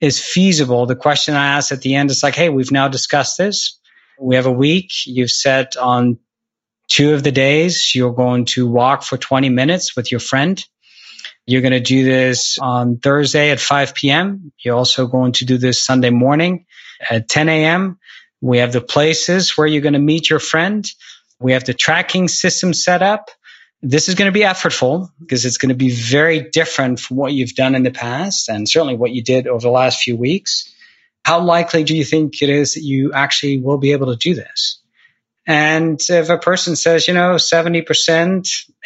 is 0.00 0.22
feasible. 0.22 0.86
The 0.86 0.96
question 0.96 1.34
I 1.34 1.56
ask 1.56 1.72
at 1.72 1.80
the 1.80 1.94
end 1.94 2.10
is 2.10 2.22
like, 2.22 2.34
Hey, 2.34 2.48
we've 2.48 2.72
now 2.72 2.88
discussed 2.88 3.38
this. 3.38 3.78
We 4.20 4.36
have 4.36 4.46
a 4.46 4.52
week. 4.52 4.90
You've 5.06 5.30
set 5.30 5.76
on 5.76 6.18
two 6.88 7.14
of 7.14 7.22
the 7.22 7.32
days, 7.32 7.94
you're 7.94 8.12
going 8.12 8.44
to 8.46 8.66
walk 8.68 9.02
for 9.02 9.16
20 9.16 9.48
minutes 9.48 9.96
with 9.96 10.10
your 10.10 10.20
friend. 10.20 10.64
You're 11.46 11.62
going 11.62 11.72
to 11.72 11.80
do 11.80 12.04
this 12.04 12.58
on 12.60 12.98
Thursday 12.98 13.50
at 13.50 13.60
5 13.60 13.94
p.m. 13.94 14.52
You're 14.58 14.76
also 14.76 15.06
going 15.06 15.32
to 15.32 15.44
do 15.44 15.58
this 15.58 15.84
Sunday 15.84 16.10
morning 16.10 16.66
at 17.08 17.28
10 17.28 17.48
a.m. 17.48 17.98
We 18.40 18.58
have 18.58 18.72
the 18.72 18.80
places 18.80 19.56
where 19.56 19.66
you're 19.66 19.82
going 19.82 19.92
to 19.92 19.98
meet 19.98 20.28
your 20.28 20.40
friend. 20.40 20.84
We 21.38 21.52
have 21.52 21.64
the 21.64 21.74
tracking 21.74 22.28
system 22.28 22.74
set 22.74 23.02
up. 23.02 23.30
This 23.82 24.08
is 24.08 24.14
going 24.14 24.30
to 24.30 24.38
be 24.38 24.44
effortful 24.44 25.10
because 25.20 25.44
it's 25.44 25.58
going 25.58 25.68
to 25.68 25.74
be 25.74 25.90
very 25.90 26.48
different 26.50 26.98
from 26.98 27.18
what 27.18 27.32
you've 27.32 27.54
done 27.54 27.74
in 27.74 27.82
the 27.82 27.90
past 27.90 28.48
and 28.48 28.68
certainly 28.68 28.96
what 28.96 29.12
you 29.12 29.22
did 29.22 29.46
over 29.46 29.60
the 29.60 29.70
last 29.70 30.02
few 30.02 30.16
weeks. 30.16 30.72
How 31.24 31.40
likely 31.40 31.84
do 31.84 31.96
you 31.96 32.04
think 32.04 32.40
it 32.42 32.48
is 32.48 32.74
that 32.74 32.82
you 32.82 33.12
actually 33.12 33.58
will 33.58 33.78
be 33.78 33.92
able 33.92 34.06
to 34.06 34.16
do 34.16 34.34
this? 34.34 34.80
And 35.46 36.00
if 36.08 36.28
a 36.28 36.38
person 36.38 36.74
says, 36.74 37.06
you 37.06 37.14
know, 37.14 37.34
70%, 37.34 37.84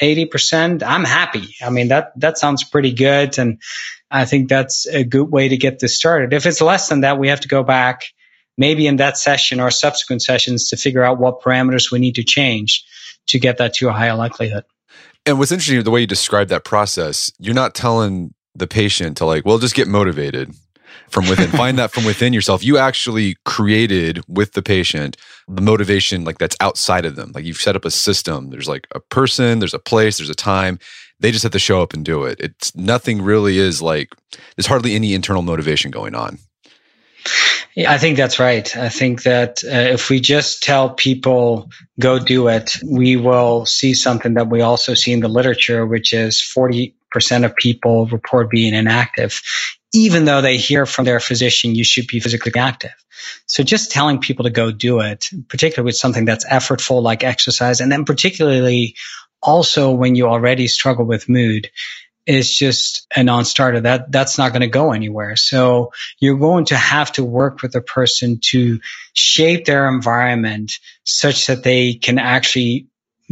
80%, 0.00 0.82
I'm 0.82 1.04
happy. 1.04 1.54
I 1.62 1.70
mean, 1.70 1.88
that, 1.88 2.12
that 2.20 2.36
sounds 2.36 2.64
pretty 2.64 2.92
good. 2.92 3.38
And 3.38 3.62
I 4.10 4.26
think 4.26 4.48
that's 4.48 4.86
a 4.86 5.04
good 5.04 5.30
way 5.30 5.48
to 5.48 5.56
get 5.56 5.78
this 5.78 5.96
started. 5.96 6.34
If 6.34 6.44
it's 6.44 6.60
less 6.60 6.88
than 6.88 7.00
that, 7.00 7.18
we 7.18 7.28
have 7.28 7.40
to 7.40 7.48
go 7.48 7.62
back 7.62 8.02
maybe 8.58 8.86
in 8.86 8.96
that 8.96 9.16
session 9.16 9.60
or 9.60 9.70
subsequent 9.70 10.22
sessions 10.22 10.68
to 10.68 10.76
figure 10.76 11.02
out 11.02 11.18
what 11.18 11.40
parameters 11.40 11.90
we 11.90 11.98
need 11.98 12.16
to 12.16 12.24
change 12.24 12.84
to 13.28 13.38
get 13.38 13.58
that 13.58 13.74
to 13.74 13.88
a 13.88 13.92
higher 13.92 14.14
likelihood. 14.14 14.64
And 15.26 15.38
what's 15.38 15.52
interesting, 15.52 15.82
the 15.82 15.90
way 15.90 16.00
you 16.00 16.06
describe 16.06 16.48
that 16.48 16.64
process, 16.64 17.30
you're 17.38 17.54
not 17.54 17.74
telling 17.74 18.34
the 18.54 18.66
patient 18.66 19.16
to 19.18 19.26
like, 19.26 19.44
well, 19.44 19.58
just 19.58 19.74
get 19.74 19.88
motivated 19.88 20.52
from 21.10 21.28
within. 21.28 21.50
Find 21.50 21.78
that 21.78 21.92
from 21.92 22.04
within 22.04 22.32
yourself. 22.32 22.64
You 22.64 22.78
actually 22.78 23.36
created 23.44 24.22
with 24.28 24.52
the 24.52 24.62
patient 24.62 25.16
the 25.48 25.62
motivation 25.62 26.24
like 26.24 26.38
that's 26.38 26.56
outside 26.60 27.04
of 27.04 27.16
them. 27.16 27.32
Like 27.34 27.44
you've 27.44 27.56
set 27.56 27.76
up 27.76 27.84
a 27.84 27.90
system. 27.90 28.50
There's 28.50 28.68
like 28.68 28.86
a 28.94 29.00
person, 29.00 29.58
there's 29.58 29.74
a 29.74 29.78
place, 29.78 30.18
there's 30.18 30.30
a 30.30 30.34
time. 30.34 30.78
They 31.18 31.32
just 31.32 31.42
have 31.42 31.52
to 31.52 31.58
show 31.58 31.82
up 31.82 31.92
and 31.92 32.04
do 32.04 32.24
it. 32.24 32.40
It's 32.40 32.74
nothing 32.74 33.20
really 33.20 33.58
is 33.58 33.82
like 33.82 34.14
there's 34.56 34.66
hardly 34.66 34.94
any 34.94 35.12
internal 35.12 35.42
motivation 35.42 35.90
going 35.90 36.14
on. 36.14 36.38
I 37.76 37.98
think 37.98 38.16
that's 38.16 38.38
right. 38.38 38.76
I 38.76 38.88
think 38.88 39.22
that 39.22 39.62
uh, 39.64 39.68
if 39.68 40.10
we 40.10 40.20
just 40.20 40.62
tell 40.62 40.90
people 40.90 41.70
go 41.98 42.18
do 42.18 42.48
it, 42.48 42.76
we 42.84 43.16
will 43.16 43.64
see 43.64 43.94
something 43.94 44.34
that 44.34 44.48
we 44.48 44.60
also 44.60 44.94
see 44.94 45.12
in 45.12 45.20
the 45.20 45.28
literature, 45.28 45.86
which 45.86 46.12
is 46.12 46.40
40% 46.40 46.94
of 47.44 47.54
people 47.54 48.06
report 48.06 48.50
being 48.50 48.74
inactive, 48.74 49.40
even 49.92 50.24
though 50.24 50.40
they 50.40 50.56
hear 50.56 50.84
from 50.86 51.04
their 51.04 51.20
physician, 51.20 51.74
you 51.74 51.84
should 51.84 52.06
be 52.06 52.20
physically 52.20 52.52
active. 52.56 52.92
So 53.46 53.62
just 53.62 53.92
telling 53.92 54.18
people 54.18 54.44
to 54.44 54.50
go 54.50 54.72
do 54.72 55.00
it, 55.00 55.26
particularly 55.48 55.86
with 55.86 55.96
something 55.96 56.24
that's 56.24 56.46
effortful 56.46 57.02
like 57.02 57.22
exercise, 57.22 57.80
and 57.80 57.90
then 57.90 58.04
particularly 58.04 58.96
also 59.42 59.90
when 59.90 60.14
you 60.14 60.26
already 60.26 60.68
struggle 60.68 61.04
with 61.04 61.28
mood, 61.28 61.70
is 62.26 62.54
just 62.54 63.06
a 63.16 63.24
non-starter. 63.24 63.80
That 63.80 64.12
that's 64.12 64.38
not 64.38 64.52
going 64.52 64.60
to 64.60 64.68
go 64.68 64.92
anywhere. 64.92 65.36
So 65.36 65.92
you're 66.18 66.38
going 66.38 66.66
to 66.66 66.76
have 66.76 67.12
to 67.12 67.24
work 67.24 67.62
with 67.62 67.74
a 67.74 67.80
person 67.80 68.38
to 68.50 68.80
shape 69.12 69.64
their 69.64 69.88
environment 69.88 70.72
such 71.04 71.46
that 71.46 71.62
they 71.62 71.94
can 71.94 72.18
actually 72.18 72.86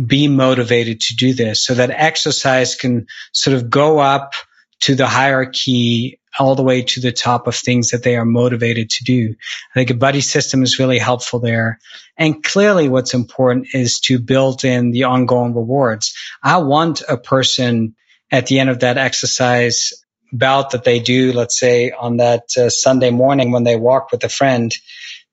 be 0.04 0.28
motivated 0.28 1.00
to 1.00 1.16
do 1.16 1.34
this 1.34 1.64
so 1.64 1.74
that 1.74 1.90
exercise 1.90 2.74
can 2.74 3.06
sort 3.32 3.56
of 3.56 3.68
go 3.68 3.98
up 3.98 4.32
to 4.80 4.94
the 4.94 5.06
hierarchy 5.06 6.20
all 6.38 6.54
the 6.54 6.62
way 6.62 6.82
to 6.82 7.00
the 7.00 7.10
top 7.10 7.48
of 7.48 7.56
things 7.56 7.90
that 7.90 8.04
they 8.04 8.16
are 8.16 8.24
motivated 8.24 8.90
to 8.90 9.04
do. 9.04 9.34
I 9.74 9.74
think 9.74 9.90
a 9.90 9.94
buddy 9.94 10.20
system 10.20 10.62
is 10.62 10.78
really 10.78 10.98
helpful 10.98 11.40
there. 11.40 11.80
And 12.16 12.44
clearly 12.44 12.88
what's 12.88 13.14
important 13.14 13.68
is 13.74 13.98
to 14.00 14.20
build 14.20 14.64
in 14.64 14.92
the 14.92 15.04
ongoing 15.04 15.54
rewards. 15.54 16.14
I 16.42 16.58
want 16.58 17.02
a 17.08 17.16
person 17.16 17.96
at 18.30 18.46
the 18.46 18.60
end 18.60 18.70
of 18.70 18.80
that 18.80 18.98
exercise 18.98 19.92
bout 20.32 20.70
that 20.70 20.84
they 20.84 21.00
do, 21.00 21.32
let's 21.32 21.58
say 21.58 21.90
on 21.90 22.18
that 22.18 22.44
uh, 22.56 22.68
Sunday 22.68 23.10
morning 23.10 23.50
when 23.50 23.64
they 23.64 23.76
walk 23.76 24.12
with 24.12 24.24
a 24.24 24.28
friend, 24.28 24.74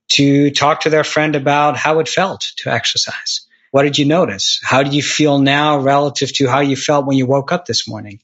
to 0.08 0.52
talk 0.52 0.82
to 0.82 0.90
their 0.90 1.04
friend 1.04 1.36
about 1.36 1.78
how 1.78 2.00
it 2.00 2.08
felt 2.08 2.46
to 2.58 2.72
exercise. 2.72 3.42
What 3.72 3.84
did 3.84 3.98
you 3.98 4.06
notice? 4.06 4.60
How 4.64 4.84
do 4.84 4.96
you 4.96 5.04
feel 5.04 5.40
now 5.40 5.80
relative 5.80 6.32
to 6.36 6.48
how 6.48 6.62
you 6.62 6.78
felt 6.78 7.06
when 7.06 7.18
you 7.18 7.26
woke 7.26 7.52
up 7.52 7.66
this 7.66 7.88
morning? 7.88 8.22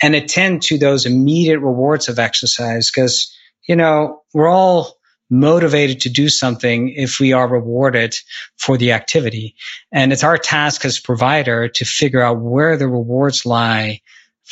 And 0.00 0.14
attend 0.14 0.62
to 0.64 0.78
those 0.78 1.06
immediate 1.06 1.58
rewards 1.58 2.08
of 2.08 2.18
exercise 2.18 2.90
because, 2.90 3.34
you 3.66 3.74
know, 3.74 4.22
we're 4.32 4.48
all 4.48 4.98
motivated 5.28 6.02
to 6.02 6.10
do 6.10 6.28
something 6.28 6.90
if 6.90 7.18
we 7.18 7.32
are 7.32 7.48
rewarded 7.48 8.14
for 8.58 8.76
the 8.76 8.92
activity. 8.92 9.56
And 9.90 10.12
it's 10.12 10.24
our 10.24 10.36
task 10.36 10.84
as 10.84 11.00
provider 11.00 11.68
to 11.68 11.84
figure 11.86 12.20
out 12.20 12.40
where 12.40 12.76
the 12.76 12.86
rewards 12.86 13.46
lie 13.46 14.01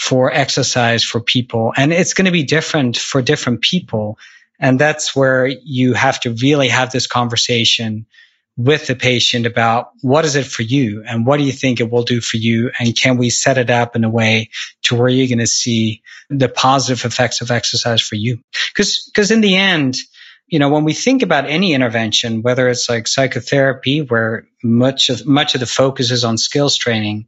for 0.01 0.33
exercise 0.33 1.05
for 1.05 1.21
people. 1.21 1.75
And 1.77 1.93
it's 1.93 2.15
going 2.15 2.25
to 2.25 2.33
be 2.33 2.43
different 2.43 2.97
for 2.97 3.21
different 3.21 3.61
people. 3.61 4.19
And 4.59 4.79
that's 4.79 5.15
where 5.15 5.47
you 5.47 5.93
have 5.93 6.19
to 6.21 6.31
really 6.33 6.69
have 6.69 6.91
this 6.91 7.07
conversation 7.07 8.07
with 8.57 8.87
the 8.87 8.97
patient 8.97 9.45
about 9.45 9.91
what 10.01 10.25
is 10.25 10.37
it 10.37 10.47
for 10.47 10.63
you 10.63 11.05
and 11.07 11.27
what 11.27 11.37
do 11.37 11.45
you 11.45 11.53
think 11.53 11.81
it 11.81 11.91
will 11.91 12.03
do 12.03 12.23
for 12.23 12.39
you? 12.39 12.71
And 12.79 12.97
can 12.97 13.19
we 13.19 13.29
set 13.29 13.59
it 13.59 13.69
up 13.69 13.95
in 13.95 14.05
a 14.05 14.11
way 14.11 14.49
to 14.85 14.97
where 14.97 15.11
you're 15.11 15.29
going 15.29 15.39
to 15.39 15.47
see 15.47 16.03
the 16.31 16.49
positive 16.49 17.05
effects 17.05 17.43
of 17.43 17.51
exercise 17.51 18.01
for 18.01 18.15
you? 18.15 18.41
Cause, 18.75 19.11
cause 19.15 19.31
in 19.31 19.43
the 19.43 19.57
end, 19.57 19.99
you 20.51 20.59
know, 20.59 20.69
when 20.69 20.83
we 20.83 20.93
think 20.93 21.23
about 21.23 21.49
any 21.49 21.75
intervention, 21.75 22.43
whether 22.43 22.69
it's 22.69 22.89
like 22.89 23.07
psychotherapy, 23.07 24.03
where 24.03 24.49
much 24.65 25.09
of, 25.09 25.25
much 25.25 25.55
of 25.55 25.61
the 25.61 25.67
focus 25.67 26.11
is 26.11 26.25
on 26.25 26.37
skills 26.37 26.77
training, 26.77 27.27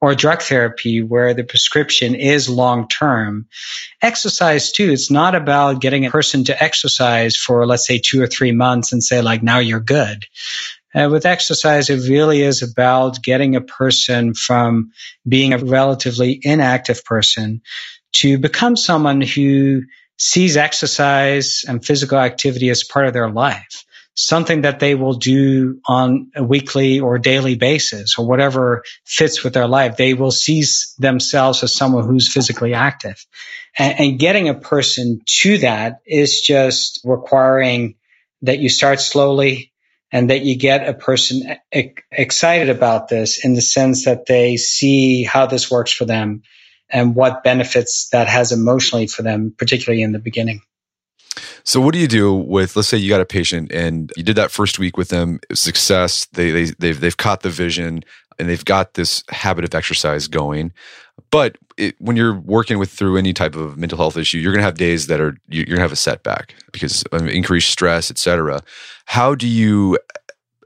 or 0.00 0.16
drug 0.16 0.42
therapy, 0.42 1.00
where 1.00 1.34
the 1.34 1.44
prescription 1.44 2.16
is 2.16 2.48
long 2.48 2.88
term, 2.88 3.46
exercise 4.02 4.72
too, 4.72 4.90
it's 4.90 5.08
not 5.08 5.36
about 5.36 5.80
getting 5.80 6.04
a 6.04 6.10
person 6.10 6.42
to 6.44 6.62
exercise 6.62 7.36
for, 7.36 7.64
let's 7.64 7.86
say, 7.86 7.98
two 7.98 8.20
or 8.20 8.26
three 8.26 8.52
months 8.52 8.92
and 8.92 9.04
say, 9.04 9.22
like, 9.22 9.42
now 9.42 9.60
you're 9.60 9.78
good. 9.78 10.24
Uh, 10.92 11.08
with 11.10 11.26
exercise, 11.26 11.90
it 11.90 12.08
really 12.08 12.42
is 12.42 12.62
about 12.62 13.22
getting 13.22 13.54
a 13.54 13.60
person 13.60 14.34
from 14.34 14.90
being 15.26 15.52
a 15.52 15.58
relatively 15.58 16.40
inactive 16.42 17.04
person 17.04 17.62
to 18.14 18.38
become 18.38 18.76
someone 18.76 19.20
who 19.20 19.82
sees 20.18 20.56
exercise 20.56 21.64
and 21.66 21.84
physical 21.84 22.18
activity 22.18 22.70
as 22.70 22.84
part 22.84 23.06
of 23.06 23.12
their 23.12 23.30
life, 23.30 23.84
something 24.14 24.62
that 24.62 24.80
they 24.80 24.94
will 24.94 25.14
do 25.14 25.80
on 25.86 26.30
a 26.36 26.44
weekly 26.44 27.00
or 27.00 27.18
daily 27.18 27.56
basis 27.56 28.18
or 28.18 28.26
whatever 28.26 28.84
fits 29.04 29.42
with 29.42 29.54
their 29.54 29.66
life. 29.66 29.96
They 29.96 30.14
will 30.14 30.30
see 30.30 30.64
themselves 30.98 31.62
as 31.62 31.74
someone 31.74 32.06
who's 32.06 32.32
physically 32.32 32.74
active. 32.74 33.24
And, 33.76 34.00
and 34.00 34.18
getting 34.18 34.48
a 34.48 34.54
person 34.54 35.20
to 35.40 35.58
that 35.58 36.00
is 36.06 36.40
just 36.40 37.00
requiring 37.04 37.96
that 38.42 38.60
you 38.60 38.68
start 38.68 39.00
slowly 39.00 39.72
and 40.12 40.30
that 40.30 40.42
you 40.42 40.56
get 40.56 40.88
a 40.88 40.94
person 40.94 41.56
excited 42.12 42.70
about 42.70 43.08
this 43.08 43.44
in 43.44 43.54
the 43.54 43.60
sense 43.60 44.04
that 44.04 44.26
they 44.26 44.56
see 44.56 45.24
how 45.24 45.46
this 45.46 45.70
works 45.70 45.92
for 45.92 46.04
them 46.04 46.42
and 46.94 47.14
what 47.14 47.42
benefits 47.42 48.08
that 48.10 48.28
has 48.28 48.52
emotionally 48.52 49.08
for 49.08 49.22
them, 49.22 49.54
particularly 49.58 50.02
in 50.02 50.12
the 50.12 50.18
beginning. 50.18 50.62
So 51.64 51.80
what 51.80 51.92
do 51.92 51.98
you 51.98 52.06
do 52.06 52.32
with 52.32 52.76
let's 52.76 52.88
say 52.88 52.96
you 52.96 53.08
got 53.08 53.20
a 53.20 53.26
patient 53.26 53.72
and 53.72 54.12
you 54.16 54.22
did 54.22 54.36
that 54.36 54.50
first 54.50 54.78
week 54.78 54.96
with 54.96 55.08
them, 55.08 55.40
success, 55.52 56.26
they 56.26 56.50
they 56.50 56.64
they've 56.78 56.98
they've 56.98 57.16
caught 57.16 57.42
the 57.42 57.50
vision 57.50 58.04
and 58.38 58.48
they've 58.48 58.64
got 58.64 58.94
this 58.94 59.24
habit 59.30 59.64
of 59.64 59.74
exercise 59.74 60.28
going. 60.28 60.72
But 61.30 61.56
it, 61.76 61.96
when 62.00 62.16
you're 62.16 62.38
working 62.38 62.78
with 62.78 62.90
through 62.90 63.16
any 63.16 63.32
type 63.32 63.56
of 63.56 63.76
mental 63.76 63.98
health 63.98 64.16
issue, 64.16 64.38
you're 64.38 64.52
going 64.52 64.60
to 64.60 64.66
have 64.66 64.76
days 64.76 65.06
that 65.08 65.20
are 65.20 65.36
you're 65.48 65.64
going 65.64 65.76
to 65.76 65.82
have 65.82 65.92
a 65.92 65.96
setback 65.96 66.54
because 66.72 67.02
of 67.04 67.26
increased 67.28 67.70
stress, 67.70 68.10
etc. 68.10 68.62
How 69.06 69.34
do 69.34 69.48
you 69.48 69.98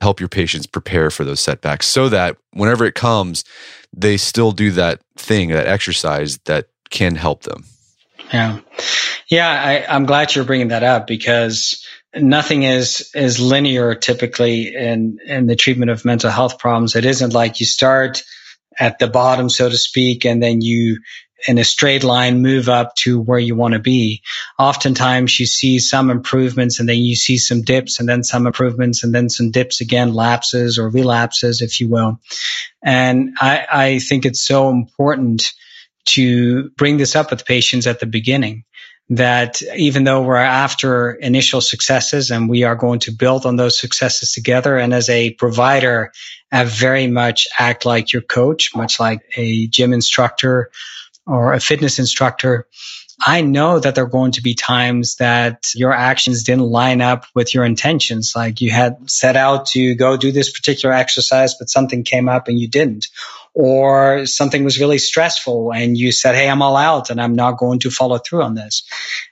help 0.00 0.20
your 0.20 0.28
patients 0.28 0.66
prepare 0.66 1.10
for 1.10 1.24
those 1.24 1.40
setbacks 1.40 1.86
so 1.86 2.08
that 2.08 2.36
whenever 2.52 2.84
it 2.84 2.94
comes, 2.94 3.44
they 3.96 4.16
still 4.16 4.52
do 4.52 4.70
that 4.72 5.00
thing, 5.16 5.50
that 5.50 5.66
exercise 5.66 6.38
that 6.44 6.68
can 6.90 7.14
help 7.14 7.42
them? 7.42 7.64
Yeah. 8.32 8.60
Yeah. 9.28 9.48
I, 9.48 9.94
I'm 9.94 10.06
glad 10.06 10.34
you're 10.34 10.44
bringing 10.44 10.68
that 10.68 10.82
up 10.82 11.06
because 11.06 11.84
nothing 12.14 12.62
is 12.62 13.10
is 13.14 13.40
linear 13.40 13.94
typically 13.94 14.74
in 14.74 15.18
in 15.24 15.46
the 15.46 15.56
treatment 15.56 15.90
of 15.90 16.04
mental 16.04 16.30
health 16.30 16.58
problems. 16.58 16.96
It 16.96 17.04
isn't 17.04 17.32
like 17.32 17.60
you 17.60 17.66
start 17.66 18.22
at 18.78 18.98
the 18.98 19.08
bottom, 19.08 19.50
so 19.50 19.68
to 19.68 19.76
speak, 19.76 20.24
and 20.24 20.42
then 20.42 20.60
you 20.60 21.00
in 21.46 21.58
a 21.58 21.64
straight 21.64 22.02
line 22.02 22.42
move 22.42 22.68
up 22.68 22.94
to 22.96 23.20
where 23.20 23.38
you 23.38 23.54
want 23.54 23.74
to 23.74 23.80
be. 23.80 24.22
Oftentimes 24.58 25.38
you 25.38 25.46
see 25.46 25.78
some 25.78 26.10
improvements 26.10 26.80
and 26.80 26.88
then 26.88 26.98
you 26.98 27.14
see 27.14 27.38
some 27.38 27.62
dips 27.62 28.00
and 28.00 28.08
then 28.08 28.24
some 28.24 28.46
improvements 28.46 29.04
and 29.04 29.14
then 29.14 29.28
some 29.28 29.50
dips 29.50 29.80
again, 29.80 30.12
lapses 30.14 30.78
or 30.78 30.88
relapses, 30.88 31.62
if 31.62 31.80
you 31.80 31.88
will. 31.88 32.20
And 32.82 33.36
I, 33.40 33.66
I 33.70 33.98
think 34.00 34.26
it's 34.26 34.44
so 34.44 34.70
important 34.70 35.52
to 36.06 36.70
bring 36.70 36.96
this 36.96 37.14
up 37.14 37.30
with 37.30 37.46
patients 37.46 37.86
at 37.86 38.00
the 38.00 38.06
beginning 38.06 38.64
that 39.10 39.62
even 39.76 40.04
though 40.04 40.22
we're 40.22 40.36
after 40.36 41.12
initial 41.12 41.60
successes 41.60 42.30
and 42.30 42.48
we 42.48 42.64
are 42.64 42.76
going 42.76 43.00
to 43.00 43.10
build 43.10 43.46
on 43.46 43.56
those 43.56 43.78
successes 43.78 44.32
together 44.32 44.76
and 44.76 44.92
as 44.92 45.08
a 45.08 45.32
provider 45.34 46.12
I 46.52 46.64
very 46.64 47.06
much 47.06 47.46
act 47.58 47.86
like 47.86 48.12
your 48.12 48.22
coach 48.22 48.74
much 48.74 49.00
like 49.00 49.20
a 49.36 49.66
gym 49.68 49.94
instructor 49.94 50.70
or 51.28 51.52
a 51.52 51.60
fitness 51.60 51.98
instructor 51.98 52.66
I 53.20 53.40
know 53.40 53.80
that 53.80 53.94
there 53.94 54.04
are 54.04 54.08
going 54.08 54.32
to 54.32 54.42
be 54.42 54.54
times 54.54 55.16
that 55.16 55.72
your 55.74 55.92
actions 55.92 56.44
didn't 56.44 56.70
line 56.70 57.00
up 57.00 57.26
with 57.34 57.52
your 57.52 57.64
intentions. 57.64 58.34
Like 58.36 58.60
you 58.60 58.70
had 58.70 59.10
set 59.10 59.34
out 59.34 59.66
to 59.68 59.94
go 59.96 60.16
do 60.16 60.30
this 60.30 60.52
particular 60.52 60.94
exercise, 60.94 61.54
but 61.54 61.68
something 61.68 62.04
came 62.04 62.28
up 62.28 62.46
and 62.46 62.58
you 62.58 62.68
didn't. 62.68 63.08
Or 63.54 64.24
something 64.26 64.62
was 64.62 64.78
really 64.78 64.98
stressful 64.98 65.72
and 65.72 65.96
you 65.96 66.12
said, 66.12 66.36
Hey, 66.36 66.48
I'm 66.48 66.62
all 66.62 66.76
out 66.76 67.10
and 67.10 67.20
I'm 67.20 67.34
not 67.34 67.58
going 67.58 67.80
to 67.80 67.90
follow 67.90 68.18
through 68.18 68.42
on 68.42 68.54
this. 68.54 68.84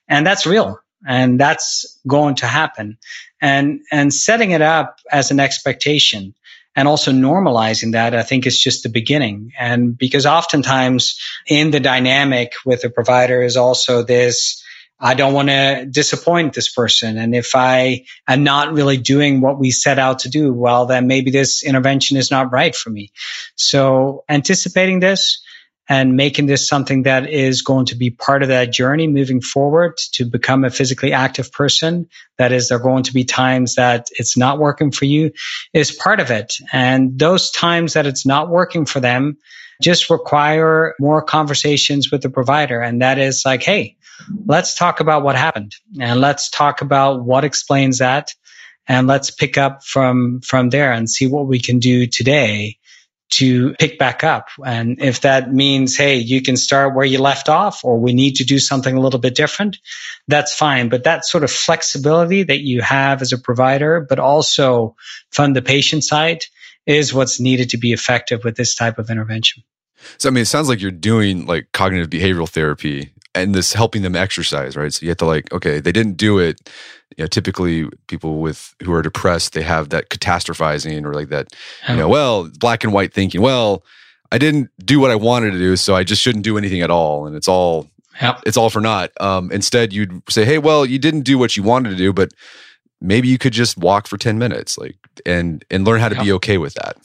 And 0.08 0.26
that's 0.26 0.46
real. 0.46 0.80
And 1.06 1.38
that's 1.38 2.00
going 2.08 2.36
to 2.36 2.46
happen. 2.46 2.98
And, 3.40 3.82
and 3.92 4.12
setting 4.12 4.50
it 4.50 4.62
up 4.62 4.98
as 5.12 5.30
an 5.30 5.38
expectation 5.38 6.34
and 6.76 6.86
also 6.86 7.10
normalizing 7.10 7.92
that 7.92 8.14
I 8.14 8.22
think 8.22 8.46
is 8.46 8.60
just 8.60 8.82
the 8.82 8.90
beginning. 8.90 9.52
And 9.58 9.96
because 9.96 10.26
oftentimes 10.26 11.18
in 11.48 11.70
the 11.70 11.80
dynamic 11.80 12.52
with 12.66 12.82
the 12.82 12.90
provider 12.90 13.42
is 13.42 13.56
also 13.56 14.02
this, 14.02 14.62
I 15.00 15.14
don't 15.14 15.32
want 15.32 15.48
to 15.48 15.86
disappoint 15.90 16.52
this 16.52 16.72
person. 16.72 17.16
And 17.18 17.34
if 17.34 17.54
I 17.54 18.04
am 18.28 18.44
not 18.44 18.72
really 18.72 18.98
doing 18.98 19.40
what 19.40 19.58
we 19.58 19.70
set 19.70 19.98
out 19.98 20.20
to 20.20 20.28
do, 20.28 20.52
well, 20.52 20.86
then 20.86 21.06
maybe 21.06 21.30
this 21.30 21.64
intervention 21.64 22.18
is 22.18 22.30
not 22.30 22.52
right 22.52 22.76
for 22.76 22.90
me. 22.90 23.10
So 23.56 24.24
anticipating 24.28 25.00
this, 25.00 25.42
and 25.88 26.16
making 26.16 26.46
this 26.46 26.68
something 26.68 27.04
that 27.04 27.30
is 27.30 27.62
going 27.62 27.86
to 27.86 27.94
be 27.94 28.10
part 28.10 28.42
of 28.42 28.48
that 28.48 28.72
journey 28.72 29.06
moving 29.06 29.40
forward 29.40 29.96
to 30.12 30.24
become 30.24 30.64
a 30.64 30.70
physically 30.70 31.12
active 31.12 31.52
person. 31.52 32.08
That 32.38 32.52
is, 32.52 32.68
there 32.68 32.78
are 32.78 32.82
going 32.82 33.04
to 33.04 33.14
be 33.14 33.24
times 33.24 33.76
that 33.76 34.08
it's 34.12 34.36
not 34.36 34.58
working 34.58 34.90
for 34.90 35.04
you 35.04 35.32
is 35.72 35.92
part 35.92 36.18
of 36.18 36.30
it. 36.30 36.56
And 36.72 37.18
those 37.18 37.50
times 37.50 37.92
that 37.92 38.06
it's 38.06 38.26
not 38.26 38.48
working 38.48 38.84
for 38.84 38.98
them 38.98 39.38
just 39.80 40.10
require 40.10 40.94
more 40.98 41.22
conversations 41.22 42.10
with 42.10 42.22
the 42.22 42.30
provider. 42.30 42.80
And 42.80 43.02
that 43.02 43.18
is 43.18 43.42
like, 43.44 43.62
Hey, 43.62 43.96
let's 44.44 44.74
talk 44.74 45.00
about 45.00 45.22
what 45.22 45.36
happened 45.36 45.76
and 46.00 46.20
let's 46.20 46.50
talk 46.50 46.80
about 46.80 47.24
what 47.24 47.44
explains 47.44 47.98
that. 47.98 48.34
And 48.88 49.06
let's 49.06 49.30
pick 49.30 49.58
up 49.58 49.84
from, 49.84 50.40
from 50.42 50.70
there 50.70 50.92
and 50.92 51.10
see 51.10 51.26
what 51.26 51.46
we 51.46 51.58
can 51.58 51.80
do 51.80 52.06
today 52.06 52.78
to 53.28 53.74
pick 53.74 53.98
back 53.98 54.22
up. 54.22 54.48
And 54.64 55.02
if 55.02 55.22
that 55.22 55.52
means, 55.52 55.96
hey, 55.96 56.16
you 56.16 56.42
can 56.42 56.56
start 56.56 56.94
where 56.94 57.04
you 57.04 57.18
left 57.18 57.48
off, 57.48 57.84
or 57.84 57.98
we 57.98 58.12
need 58.12 58.36
to 58.36 58.44
do 58.44 58.58
something 58.58 58.96
a 58.96 59.00
little 59.00 59.18
bit 59.18 59.34
different, 59.34 59.78
that's 60.28 60.54
fine. 60.54 60.88
But 60.88 61.04
that 61.04 61.24
sort 61.24 61.44
of 61.44 61.50
flexibility 61.50 62.44
that 62.44 62.60
you 62.60 62.82
have 62.82 63.22
as 63.22 63.32
a 63.32 63.38
provider, 63.38 64.00
but 64.00 64.18
also 64.18 64.94
from 65.30 65.54
the 65.54 65.62
patient 65.62 66.04
side 66.04 66.44
is 66.86 67.12
what's 67.12 67.40
needed 67.40 67.70
to 67.70 67.78
be 67.78 67.92
effective 67.92 68.44
with 68.44 68.56
this 68.56 68.74
type 68.74 68.98
of 68.98 69.10
intervention. 69.10 69.64
So, 70.18 70.28
I 70.28 70.32
mean, 70.32 70.42
it 70.42 70.46
sounds 70.46 70.68
like 70.68 70.80
you're 70.80 70.90
doing 70.92 71.46
like 71.46 71.72
cognitive 71.72 72.10
behavioral 72.10 72.48
therapy 72.48 73.12
and 73.36 73.54
this 73.54 73.72
helping 73.72 74.02
them 74.02 74.16
exercise, 74.16 74.76
right? 74.76 74.92
So 74.92 75.02
you 75.02 75.10
have 75.10 75.18
to 75.18 75.26
like, 75.26 75.52
okay, 75.52 75.78
they 75.78 75.92
didn't 75.92 76.16
do 76.16 76.38
it. 76.38 76.68
You 77.16 77.24
know, 77.24 77.28
typically 77.28 77.88
people 78.08 78.40
with 78.40 78.74
who 78.82 78.92
are 78.92 79.02
depressed, 79.02 79.52
they 79.52 79.62
have 79.62 79.90
that 79.90 80.08
catastrophizing 80.08 81.04
or 81.04 81.14
like 81.14 81.28
that, 81.28 81.48
you 81.88 81.96
know, 81.96 82.08
well, 82.08 82.50
black 82.58 82.82
and 82.82 82.92
white 82.92 83.14
thinking. 83.14 83.40
Well, 83.40 83.84
I 84.32 84.38
didn't 84.38 84.70
do 84.84 84.98
what 84.98 85.10
I 85.10 85.14
wanted 85.14 85.52
to 85.52 85.58
do, 85.58 85.76
so 85.76 85.94
I 85.94 86.02
just 86.02 86.20
shouldn't 86.20 86.44
do 86.44 86.58
anything 86.58 86.82
at 86.82 86.90
all, 86.90 87.26
and 87.26 87.36
it's 87.36 87.46
all 87.46 87.88
yep. 88.20 88.40
it's 88.44 88.56
all 88.56 88.70
for 88.70 88.80
naught. 88.80 89.12
Um, 89.20 89.52
instead, 89.52 89.92
you'd 89.92 90.20
say, 90.28 90.44
hey, 90.44 90.58
well, 90.58 90.84
you 90.84 90.98
didn't 90.98 91.22
do 91.22 91.38
what 91.38 91.56
you 91.56 91.62
wanted 91.62 91.90
to 91.90 91.96
do, 91.96 92.12
but 92.12 92.32
maybe 93.00 93.28
you 93.28 93.38
could 93.38 93.52
just 93.52 93.78
walk 93.78 94.08
for 94.08 94.18
ten 94.18 94.36
minutes, 94.36 94.76
like, 94.76 94.96
and 95.24 95.64
and 95.70 95.84
learn 95.84 96.00
how 96.00 96.08
to 96.08 96.16
yep. 96.16 96.24
be 96.24 96.32
okay 96.32 96.58
with 96.58 96.74
that. 96.74 96.96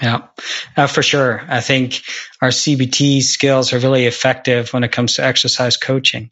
Yeah, 0.00 0.28
uh, 0.76 0.86
for 0.86 1.02
sure. 1.02 1.42
I 1.46 1.60
think 1.60 2.02
our 2.40 2.48
CBT 2.48 3.22
skills 3.22 3.72
are 3.72 3.78
really 3.78 4.06
effective 4.06 4.72
when 4.72 4.82
it 4.82 4.92
comes 4.92 5.14
to 5.14 5.24
exercise 5.24 5.76
coaching 5.76 6.30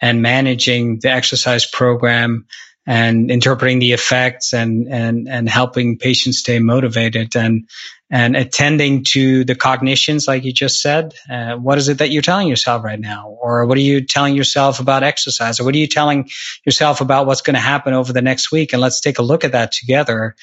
and 0.00 0.22
managing 0.22 1.00
the 1.00 1.10
exercise 1.10 1.66
program 1.66 2.46
and 2.86 3.30
interpreting 3.30 3.78
the 3.78 3.92
effects 3.92 4.54
and, 4.54 4.88
and, 4.88 5.28
and 5.28 5.48
helping 5.48 5.98
patients 5.98 6.38
stay 6.38 6.58
motivated 6.58 7.36
and, 7.36 7.68
and 8.10 8.34
attending 8.36 9.04
to 9.04 9.44
the 9.44 9.54
cognitions, 9.54 10.26
like 10.26 10.44
you 10.44 10.52
just 10.52 10.80
said. 10.80 11.12
Uh, 11.28 11.56
what 11.56 11.76
is 11.76 11.90
it 11.90 11.98
that 11.98 12.10
you're 12.10 12.22
telling 12.22 12.48
yourself 12.48 12.82
right 12.82 12.98
now? 12.98 13.28
Or 13.28 13.66
what 13.66 13.76
are 13.76 13.82
you 13.82 14.04
telling 14.06 14.34
yourself 14.34 14.80
about 14.80 15.02
exercise? 15.02 15.60
Or 15.60 15.64
what 15.64 15.74
are 15.74 15.78
you 15.78 15.86
telling 15.86 16.30
yourself 16.64 17.02
about 17.02 17.26
what's 17.26 17.42
going 17.42 17.54
to 17.54 17.60
happen 17.60 17.92
over 17.92 18.14
the 18.14 18.22
next 18.22 18.50
week? 18.50 18.72
And 18.72 18.80
let's 18.80 19.00
take 19.00 19.18
a 19.18 19.22
look 19.22 19.44
at 19.44 19.52
that 19.52 19.72
together 19.72 20.34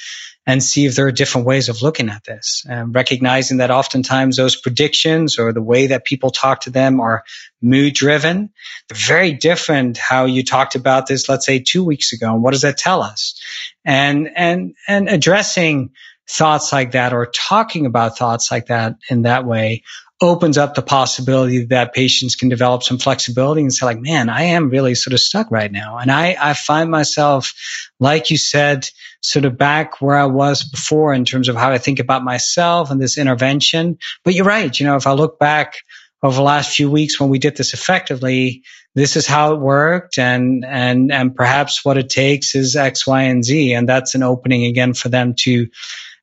and 0.48 0.64
see 0.64 0.86
if 0.86 0.96
there 0.96 1.06
are 1.06 1.12
different 1.12 1.46
ways 1.46 1.68
of 1.68 1.82
looking 1.82 2.08
at 2.08 2.24
this. 2.24 2.66
And 2.68 2.96
recognizing 2.96 3.58
that 3.58 3.70
oftentimes 3.70 4.38
those 4.38 4.56
predictions 4.56 5.38
or 5.38 5.52
the 5.52 5.62
way 5.62 5.88
that 5.88 6.06
people 6.06 6.30
talk 6.30 6.62
to 6.62 6.70
them 6.70 7.02
are 7.02 7.26
mood 7.62 7.94
driven. 7.94 8.50
Very 8.92 9.34
different 9.34 9.98
how 9.98 10.24
you 10.24 10.46
talked 10.46 10.76
about 10.76 11.06
this, 11.06 11.28
let's 11.28 11.46
say 11.46 11.60
two 11.60 11.84
weeks 11.84 12.14
ago. 12.14 12.34
And 12.34 12.42
what 12.42 12.52
does 12.52 12.62
that 12.62 12.78
tell 12.78 13.02
us? 13.02 13.40
And, 13.84 14.30
and, 14.34 14.74
and 14.88 15.10
addressing 15.10 15.92
thoughts 16.30 16.72
like 16.72 16.92
that 16.92 17.14
or 17.14 17.26
talking 17.26 17.86
about 17.86 18.18
thoughts 18.18 18.50
like 18.50 18.68
that 18.68 18.96
in 19.10 19.24
that 19.24 19.46
way 19.46 19.84
opens 20.20 20.58
up 20.58 20.74
the 20.74 20.82
possibility 20.82 21.66
that 21.66 21.94
patients 21.94 22.36
can 22.36 22.50
develop 22.50 22.82
some 22.82 22.98
flexibility 22.98 23.62
and 23.62 23.74
say 23.74 23.86
like, 23.86 24.00
man, 24.00 24.30
I 24.30 24.44
am 24.44 24.70
really 24.70 24.96
sort 24.96 25.14
of 25.14 25.20
stuck 25.20 25.52
right 25.52 25.72
now. 25.72 25.98
And 25.98 26.12
I, 26.12 26.36
I 26.40 26.54
find 26.54 26.90
myself, 26.90 27.54
like 28.00 28.32
you 28.32 28.38
said, 28.38 28.90
sort 29.22 29.46
of 29.46 29.58
back 29.58 30.02
where 30.02 30.18
I 30.18 30.26
was 30.26 30.64
before 30.64 31.14
in 31.14 31.24
terms 31.24 31.50
of 31.50 31.56
how 31.56 31.70
I 31.70 31.78
think 31.78 32.00
about 32.00 32.24
myself 32.24 32.90
and 32.90 33.00
this 33.00 33.18
intervention. 33.18 34.00
But 34.24 34.34
you're 34.34 34.46
right. 34.46 34.78
You 34.80 34.88
know, 34.88 34.96
if 34.96 35.06
I 35.06 35.14
look 35.14 35.38
back 35.38 35.76
over 36.24 36.36
the 36.36 36.42
last 36.42 36.76
few 36.76 36.90
weeks 36.90 37.20
when 37.20 37.30
we 37.30 37.38
did 37.38 37.56
this 37.56 37.76
effectively, 37.76 38.64
this 38.96 39.16
is 39.16 39.28
how 39.28 39.54
it 39.54 39.60
worked 39.60 40.18
and, 40.18 40.66
and, 40.66 41.12
and 41.12 41.36
perhaps 41.36 41.86
what 41.86 41.98
it 41.98 42.10
takes 42.10 42.56
is 42.56 42.76
X, 42.76 43.06
Y, 43.06 43.22
and 43.22 43.46
Z. 43.46 43.74
And 43.74 43.88
that's 43.88 44.16
an 44.16 44.24
opening 44.24 44.66
again 44.66 44.96
for 44.96 45.10
them 45.10 45.36
to 45.42 45.68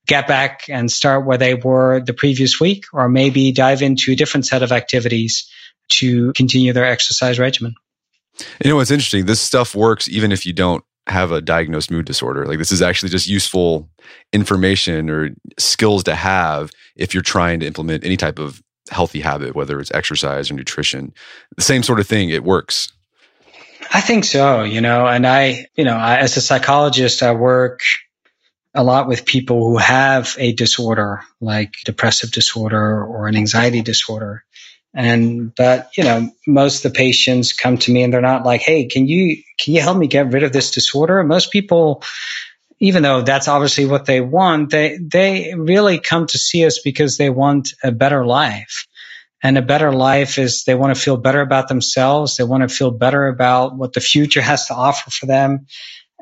get 0.07 0.27
back 0.27 0.63
and 0.69 0.91
start 0.91 1.27
where 1.27 1.39
they 1.39 1.55
were 1.55 2.01
the 2.01 2.15
previous 2.15 2.61
week, 2.61 2.85
or 2.93 3.09
maybe 3.09 3.53
dive 3.53 3.83
into 3.83 4.13
a 4.13 4.17
different 4.17 4.47
set 4.47 4.63
of 4.63 4.73
activities 4.73 5.51
to 5.89 6.33
continue 6.35 6.73
their 6.73 6.87
exercise 6.87 7.39
regimen. 7.39 7.75
You 8.63 8.71
know 8.71 8.77
what's 8.77 8.91
interesting? 8.91 9.27
This 9.27 9.41
stuff 9.41 9.75
works 9.75 10.09
even 10.09 10.33
if 10.33 10.45
you 10.45 10.53
don't 10.53 10.85
have 11.07 11.33
a 11.33 11.41
diagnosed 11.41 11.91
mood 11.91 12.07
disorder. 12.07 12.47
Like 12.47 12.59
this 12.59 12.73
is 12.73 12.83
actually 12.83 13.11
just 13.11 13.27
useful 13.27 13.89
information 14.33 15.11
or 15.11 15.31
skills 15.59 16.05
to 16.05 16.15
have 16.15 16.71
if 16.97 17.15
you're 17.15 17.23
trying 17.23 17.61
to 17.61 17.67
implement 17.67 18.05
any 18.05 18.17
type 18.17 18.39
of 18.39 18.63
healthy 18.91 19.21
habit, 19.21 19.55
whether 19.55 19.81
it's 19.81 19.91
exercise 19.93 20.51
or 20.51 20.55
nutrition. 20.55 21.13
The 21.57 21.63
same 21.63 21.83
sort 21.83 22.01
of 22.01 22.07
thing, 22.07 22.31
it 22.31 22.45
works. 22.45 22.93
I 23.93 24.01
think 24.01 24.25
so, 24.25 24.63
you 24.63 24.81
know, 24.81 25.07
and 25.07 25.27
I, 25.27 25.67
you 25.77 25.85
know, 25.85 25.97
I, 25.97 26.19
as 26.19 26.37
a 26.37 26.41
psychologist, 26.41 27.23
I 27.23 27.33
work 27.33 27.81
a 28.75 28.83
lot 28.83 29.07
with 29.07 29.25
people 29.25 29.67
who 29.67 29.79
have 29.79 30.35
a 30.39 30.53
disorder 30.53 31.21
like 31.41 31.75
depressive 31.85 32.33
disorder 32.33 33.05
or 33.05 33.29
an 33.29 33.37
anxiety 33.37 33.83
disorder. 33.83 34.45
And, 34.93 35.55
but, 35.55 35.91
you 35.97 36.05
know, 36.05 36.31
most 36.47 36.85
of 36.85 36.93
the 36.93 36.97
patients 36.97 37.53
come 37.53 37.79
to 37.79 37.93
me 37.93 38.03
and 38.03 38.13
they're 38.13 38.21
not 38.21 38.45
like, 38.45 38.63
Hey, 38.63 38.87
can 38.87 39.07
you, 39.07 39.43
can 39.59 39.75
you 39.75 39.81
help 39.81 39.97
me 39.97 40.07
get 40.07 40.33
rid 40.33 40.45
of 40.45 40.53
this 40.53 40.71
disorder? 40.71 41.23
Most 41.25 41.51
people, 41.51 42.03
even 42.79 43.03
though 43.03 43.23
that's 43.23 43.49
obviously 43.49 43.87
what 43.87 44.07
they 44.07 44.21
want, 44.21 44.71
they, 44.71 44.99
they 44.99 45.55
really 45.57 45.99
come 45.99 46.27
to 46.27 46.39
see 46.39 46.65
us 46.65 46.81
because 46.81 47.17
they 47.17 47.31
want 47.31 47.71
a 47.83 47.91
better 47.91 48.25
life. 48.25 48.87
And 49.43 49.59
a 49.59 49.63
better 49.63 49.93
life 49.93 50.39
is 50.39 50.65
they 50.65 50.75
want 50.75 50.95
to 50.95 51.01
feel 51.01 51.19
better 51.19 51.41
about 51.41 51.69
themselves. 51.69 52.37
They 52.37 52.45
want 52.45 52.69
to 52.69 52.75
feel 52.75 52.91
better 52.91 53.27
about 53.27 53.77
what 53.77 53.93
the 53.93 54.01
future 54.01 54.41
has 54.41 54.69
to 54.69 54.75
offer 54.75 55.11
for 55.11 55.27
them 55.27 55.67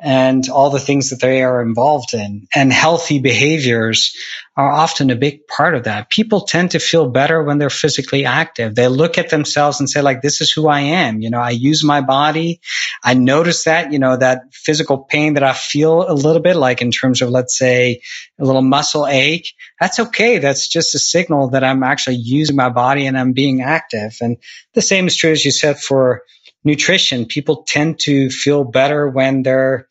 and 0.03 0.49
all 0.49 0.71
the 0.71 0.81
things 0.81 1.11
that 1.11 1.21
they 1.21 1.43
are 1.43 1.63
involved 1.63 2.13
in. 2.13 2.49
And 2.55 2.73
healthy 2.73 3.21
behaviors 3.21 4.17
are 4.57 4.71
often 4.71 5.11
a 5.11 5.17
big 5.17 5.47
part 5.47 5.77
of 5.77 5.85
that. 5.85 6.11
People 6.11 6.43
tend 6.43 6.73
to 6.73 6.81
feel 6.81 7.09
better 7.09 7.43
when 7.43 7.59
they're 7.59 7.71
physically 7.71 8.27
active. 8.27 8.75
They 8.75 8.89
look 8.89 9.17
at 9.17 9.31
themselves 9.31 9.79
and 9.79 9.89
say, 9.89 10.03
like, 10.03 10.21
this 10.21 10.41
is 10.41 10.51
who 10.51 10.69
I 10.69 10.81
am. 10.81 11.23
You 11.23 11.31
know, 11.31 11.41
I 11.41 11.51
use 11.51 11.85
my 11.85 12.01
body. 12.01 12.61
I 13.03 13.15
notice 13.15 13.65
that, 13.65 13.93
you 13.93 14.01
know, 14.01 14.17
that 14.17 14.53
physical 14.53 14.99
pain 14.99 15.35
that 15.35 15.45
I 15.45 15.53
feel 15.53 16.11
a 16.11 16.13
little 16.13 16.43
bit 16.43 16.57
like 16.57 16.83
in 16.83 16.91
terms 16.91 17.23
of, 17.23 17.31
let's 17.31 17.57
say, 17.57 18.03
a 18.41 18.45
little 18.45 18.61
muscle 18.61 19.07
ache. 19.07 19.55
That's 19.81 20.01
okay. 20.01 20.39
That's 20.39 20.69
just 20.69 20.97
a 20.97 20.99
signal 20.99 21.51
that 21.51 21.63
I'm 21.63 21.85
actually 21.85 22.17
using 22.17 22.57
my 22.57 22.71
body 22.71 23.07
and 23.07 23.17
I'm 23.17 23.33
being 23.33 23.63
active. 23.63 24.17
And 24.21 24.37
the 24.75 24.83
same 24.83 25.07
is 25.07 25.17
true 25.17 25.31
as 25.31 25.45
you 25.45 25.53
said 25.53 25.81
for 25.81 26.23
nutrition. 26.65 27.27
People 27.27 27.65
tend 27.67 28.01
to 28.01 28.31
feel 28.31 28.65
better 28.65 29.09
when 29.09 29.43
they're, 29.43 29.89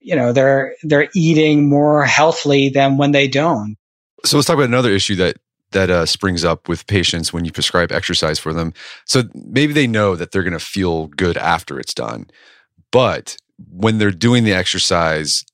you 0.00 0.16
know, 0.16 0.32
they're, 0.32 0.74
they're 0.82 1.08
eating 1.14 1.68
more 1.68 2.04
healthily 2.04 2.68
than 2.68 2.96
when 2.96 3.12
they 3.12 3.28
don't. 3.28 3.76
So 4.24 4.36
let's 4.36 4.46
talk 4.46 4.54
about 4.54 4.66
another 4.66 4.90
issue 4.90 5.16
that 5.16 5.36
that 5.72 5.88
uh, 5.88 6.04
springs 6.04 6.44
up 6.44 6.68
with 6.68 6.86
patients 6.86 7.32
when 7.32 7.46
you 7.46 7.50
prescribe 7.50 7.90
exercise 7.90 8.38
for 8.38 8.52
them. 8.52 8.74
So 9.06 9.22
maybe 9.34 9.72
they 9.72 9.86
know 9.86 10.16
that 10.16 10.30
they're 10.30 10.42
going 10.42 10.52
to 10.52 10.58
feel 10.58 11.06
good 11.06 11.38
after 11.38 11.80
it's 11.80 11.94
done, 11.94 12.26
but 12.90 13.36
when 13.70 13.98
they're 13.98 14.10
doing 14.10 14.44
the 14.44 14.52
exercise, 14.52 15.44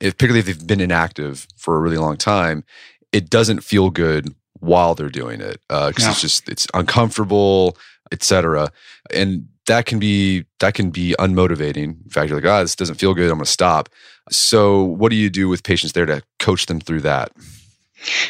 if, 0.00 0.16
particularly 0.16 0.40
if 0.40 0.46
they've 0.46 0.66
been 0.66 0.80
inactive 0.80 1.46
for 1.56 1.76
a 1.76 1.80
really 1.80 1.96
long 1.96 2.16
time, 2.16 2.64
it 3.12 3.30
doesn't 3.30 3.60
feel 3.60 3.90
good 3.90 4.34
while 4.60 4.94
they're 4.94 5.08
doing 5.08 5.40
it 5.40 5.60
because 5.68 5.90
uh, 5.90 5.92
yeah. 5.98 6.10
it's 6.10 6.20
just 6.20 6.48
it's 6.48 6.66
uncomfortable, 6.74 7.76
etc. 8.10 8.70
And 9.12 9.48
that 9.66 9.86
can 9.86 9.98
be 9.98 10.44
that 10.60 10.74
can 10.74 10.90
be 10.90 11.14
unmotivating. 11.18 12.02
In 12.04 12.10
fact, 12.10 12.28
you're 12.28 12.40
like, 12.40 12.48
oh, 12.48 12.62
this 12.62 12.76
doesn't 12.76 12.96
feel 12.96 13.14
good. 13.14 13.30
I'm 13.30 13.38
going 13.38 13.44
to 13.44 13.50
stop. 13.50 13.88
So, 14.30 14.82
what 14.82 15.10
do 15.10 15.16
you 15.16 15.30
do 15.30 15.48
with 15.48 15.62
patients 15.62 15.92
there 15.92 16.06
to 16.06 16.22
coach 16.38 16.66
them 16.66 16.80
through 16.80 17.02
that? 17.02 17.32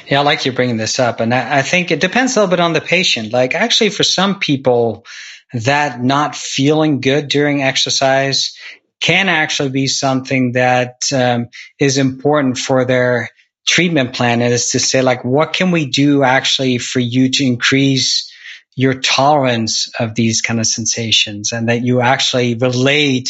Yeah, 0.06 0.20
I 0.20 0.22
like 0.22 0.44
you 0.44 0.52
bringing 0.52 0.76
this 0.76 0.98
up, 0.98 1.20
and 1.20 1.32
I, 1.34 1.58
I 1.58 1.62
think 1.62 1.90
it 1.90 2.00
depends 2.00 2.36
a 2.36 2.40
little 2.40 2.50
bit 2.50 2.60
on 2.60 2.74
the 2.74 2.80
patient. 2.80 3.32
Like, 3.32 3.54
actually, 3.54 3.90
for 3.90 4.02
some 4.02 4.38
people, 4.38 5.06
that 5.54 6.02
not 6.02 6.34
feeling 6.34 7.00
good 7.00 7.28
during 7.28 7.62
exercise 7.62 8.56
can 9.00 9.28
actually 9.28 9.70
be 9.70 9.86
something 9.86 10.52
that 10.52 11.02
um, 11.12 11.48
is 11.78 11.98
important 11.98 12.56
for 12.56 12.84
their 12.84 13.28
treatment 13.66 14.14
plan. 14.14 14.40
And 14.40 14.52
is 14.52 14.70
to 14.70 14.78
say, 14.78 15.02
like, 15.02 15.24
what 15.24 15.52
can 15.52 15.70
we 15.70 15.86
do 15.86 16.22
actually 16.22 16.78
for 16.78 17.00
you 17.00 17.28
to 17.30 17.44
increase 17.44 18.31
your 18.74 18.94
tolerance 18.94 19.90
of 19.98 20.14
these 20.14 20.40
kind 20.40 20.60
of 20.60 20.66
sensations 20.66 21.52
and 21.52 21.68
that 21.68 21.82
you 21.82 22.00
actually 22.00 22.54
relate 22.54 23.28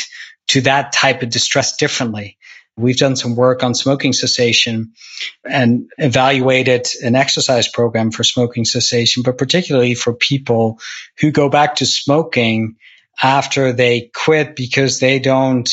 to 0.49 0.61
that 0.63 0.93
type 0.93 1.23
of 1.23 1.31
distress 1.31 1.77
differently. 1.77 2.39
We've 2.77 2.97
done 2.97 3.17
some 3.17 3.37
work 3.37 3.63
on 3.63 3.75
smoking 3.75 4.13
cessation 4.13 4.93
and 5.45 5.91
evaluated 5.99 6.87
an 7.03 7.15
exercise 7.17 7.69
program 7.69 8.11
for 8.11 8.25
smoking 8.25 8.65
cessation, 8.65 9.23
but 9.23 9.37
particularly 9.37 9.95
for 9.95 10.15
people 10.15 10.79
who 11.19 11.31
go 11.31 11.49
back 11.51 11.77
to 11.77 11.87
smoking 11.87 12.77
after 13.23 13.73
they 13.73 14.11
quit 14.15 14.57
because 14.57 15.01
they 15.01 15.19
don't 15.19 15.71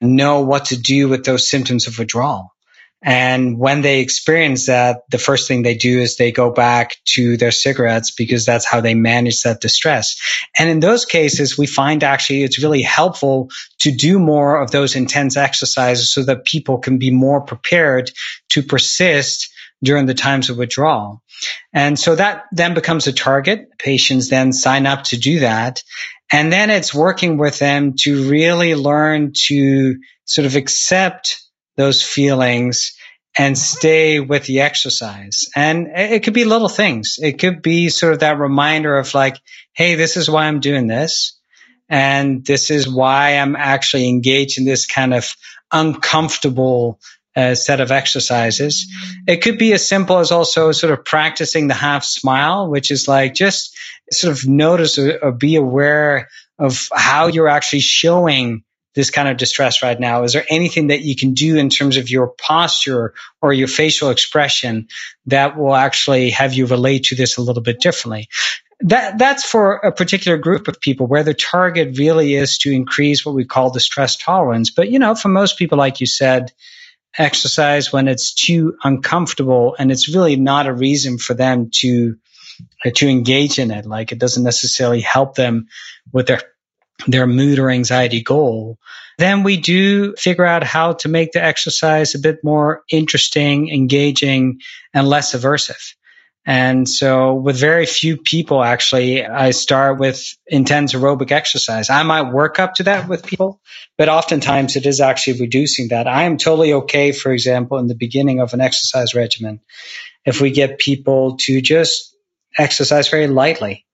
know 0.00 0.40
what 0.40 0.66
to 0.66 0.80
do 0.80 1.08
with 1.08 1.24
those 1.24 1.48
symptoms 1.48 1.86
of 1.86 1.98
withdrawal. 1.98 2.54
And 3.02 3.58
when 3.58 3.82
they 3.82 4.00
experience 4.00 4.66
that, 4.66 5.02
the 5.10 5.18
first 5.18 5.46
thing 5.46 5.62
they 5.62 5.76
do 5.76 6.00
is 6.00 6.16
they 6.16 6.32
go 6.32 6.50
back 6.50 6.96
to 7.14 7.36
their 7.36 7.52
cigarettes 7.52 8.10
because 8.10 8.44
that's 8.44 8.66
how 8.66 8.80
they 8.80 8.94
manage 8.94 9.42
that 9.42 9.60
distress. 9.60 10.20
And 10.58 10.68
in 10.68 10.80
those 10.80 11.04
cases, 11.04 11.56
we 11.56 11.66
find 11.66 12.02
actually 12.02 12.42
it's 12.42 12.60
really 12.62 12.82
helpful 12.82 13.50
to 13.80 13.92
do 13.92 14.18
more 14.18 14.60
of 14.60 14.72
those 14.72 14.96
intense 14.96 15.36
exercises 15.36 16.12
so 16.12 16.24
that 16.24 16.44
people 16.44 16.78
can 16.78 16.98
be 16.98 17.12
more 17.12 17.40
prepared 17.40 18.10
to 18.50 18.62
persist 18.62 19.48
during 19.82 20.06
the 20.06 20.14
times 20.14 20.50
of 20.50 20.58
withdrawal. 20.58 21.22
And 21.72 21.96
so 21.96 22.16
that 22.16 22.46
then 22.50 22.74
becomes 22.74 23.06
a 23.06 23.12
target. 23.12 23.78
Patients 23.78 24.28
then 24.28 24.52
sign 24.52 24.86
up 24.86 25.04
to 25.04 25.16
do 25.16 25.40
that. 25.40 25.84
And 26.32 26.52
then 26.52 26.68
it's 26.70 26.92
working 26.92 27.38
with 27.38 27.60
them 27.60 27.94
to 28.00 28.28
really 28.28 28.74
learn 28.74 29.32
to 29.46 30.00
sort 30.24 30.46
of 30.46 30.56
accept 30.56 31.40
those 31.78 32.02
feelings 32.02 32.92
and 33.38 33.56
stay 33.56 34.18
with 34.18 34.44
the 34.44 34.60
exercise. 34.60 35.48
And 35.54 35.86
it 35.94 36.24
could 36.24 36.34
be 36.34 36.44
little 36.44 36.68
things. 36.68 37.18
It 37.22 37.38
could 37.38 37.62
be 37.62 37.88
sort 37.88 38.12
of 38.12 38.18
that 38.20 38.38
reminder 38.38 38.98
of 38.98 39.14
like, 39.14 39.36
Hey, 39.72 39.94
this 39.94 40.16
is 40.16 40.28
why 40.28 40.46
I'm 40.46 40.60
doing 40.60 40.88
this. 40.88 41.38
And 41.88 42.44
this 42.44 42.70
is 42.70 42.88
why 42.88 43.38
I'm 43.38 43.56
actually 43.56 44.08
engaged 44.08 44.58
in 44.58 44.66
this 44.66 44.86
kind 44.86 45.14
of 45.14 45.34
uncomfortable 45.72 46.98
uh, 47.36 47.54
set 47.54 47.80
of 47.80 47.92
exercises. 47.92 48.92
It 49.28 49.42
could 49.42 49.58
be 49.58 49.72
as 49.72 49.86
simple 49.86 50.18
as 50.18 50.32
also 50.32 50.72
sort 50.72 50.92
of 50.92 51.04
practicing 51.04 51.68
the 51.68 51.74
half 51.74 52.04
smile, 52.04 52.68
which 52.68 52.90
is 52.90 53.06
like 53.06 53.34
just 53.34 53.76
sort 54.10 54.32
of 54.32 54.48
notice 54.48 54.98
or, 54.98 55.18
or 55.22 55.32
be 55.32 55.54
aware 55.54 56.28
of 56.58 56.88
how 56.92 57.28
you're 57.28 57.48
actually 57.48 57.80
showing 57.80 58.64
this 58.98 59.10
kind 59.10 59.28
of 59.28 59.36
distress 59.36 59.80
right 59.80 60.00
now? 60.00 60.24
Is 60.24 60.32
there 60.32 60.44
anything 60.50 60.88
that 60.88 61.02
you 61.02 61.14
can 61.14 61.32
do 61.32 61.56
in 61.56 61.70
terms 61.70 61.98
of 61.98 62.10
your 62.10 62.34
posture 62.36 63.14
or 63.40 63.52
your 63.52 63.68
facial 63.68 64.10
expression 64.10 64.88
that 65.26 65.56
will 65.56 65.76
actually 65.76 66.30
have 66.30 66.52
you 66.52 66.66
relate 66.66 67.04
to 67.04 67.14
this 67.14 67.36
a 67.36 67.40
little 67.40 67.62
bit 67.62 67.78
differently? 67.78 68.28
That, 68.80 69.16
that's 69.16 69.44
for 69.44 69.74
a 69.74 69.92
particular 69.92 70.36
group 70.36 70.66
of 70.66 70.80
people 70.80 71.06
where 71.06 71.22
the 71.22 71.32
target 71.32 71.96
really 71.96 72.34
is 72.34 72.58
to 72.58 72.72
increase 72.72 73.24
what 73.24 73.36
we 73.36 73.44
call 73.44 73.70
the 73.70 73.78
stress 73.78 74.16
tolerance. 74.16 74.70
But, 74.70 74.90
you 74.90 74.98
know, 74.98 75.14
for 75.14 75.28
most 75.28 75.58
people, 75.58 75.78
like 75.78 76.00
you 76.00 76.06
said, 76.08 76.50
exercise 77.16 77.92
when 77.92 78.08
it's 78.08 78.34
too 78.34 78.78
uncomfortable 78.82 79.76
and 79.78 79.92
it's 79.92 80.12
really 80.12 80.34
not 80.34 80.66
a 80.66 80.74
reason 80.74 81.18
for 81.18 81.34
them 81.34 81.70
to, 81.82 82.16
to 82.96 83.08
engage 83.08 83.60
in 83.60 83.70
it. 83.70 83.86
Like 83.86 84.10
it 84.10 84.18
doesn't 84.18 84.42
necessarily 84.42 85.02
help 85.02 85.36
them 85.36 85.68
with 86.12 86.26
their 86.26 86.40
their 87.06 87.26
mood 87.26 87.58
or 87.58 87.70
anxiety 87.70 88.22
goal, 88.22 88.78
then 89.18 89.42
we 89.42 89.56
do 89.56 90.14
figure 90.16 90.44
out 90.44 90.64
how 90.64 90.92
to 90.94 91.08
make 91.08 91.32
the 91.32 91.42
exercise 91.42 92.14
a 92.14 92.18
bit 92.18 92.42
more 92.44 92.82
interesting, 92.90 93.68
engaging, 93.70 94.60
and 94.94 95.08
less 95.08 95.34
aversive. 95.34 95.94
And 96.46 96.88
so 96.88 97.34
with 97.34 97.58
very 97.58 97.84
few 97.84 98.16
people, 98.16 98.64
actually, 98.64 99.24
I 99.24 99.50
start 99.50 99.98
with 99.98 100.24
intense 100.46 100.94
aerobic 100.94 101.30
exercise. 101.30 101.90
I 101.90 102.04
might 102.04 102.32
work 102.32 102.58
up 102.58 102.74
to 102.76 102.84
that 102.84 103.06
with 103.06 103.26
people, 103.26 103.60
but 103.98 104.08
oftentimes 104.08 104.74
it 104.74 104.86
is 104.86 105.00
actually 105.00 105.40
reducing 105.40 105.88
that. 105.88 106.06
I 106.08 106.22
am 106.22 106.38
totally 106.38 106.72
okay, 106.72 107.12
for 107.12 107.32
example, 107.32 107.78
in 107.78 107.86
the 107.86 107.94
beginning 107.94 108.40
of 108.40 108.54
an 108.54 108.62
exercise 108.62 109.14
regimen, 109.14 109.60
if 110.24 110.40
we 110.40 110.50
get 110.50 110.78
people 110.78 111.36
to 111.40 111.60
just 111.60 112.16
exercise 112.56 113.08
very 113.08 113.26
lightly 113.26 113.84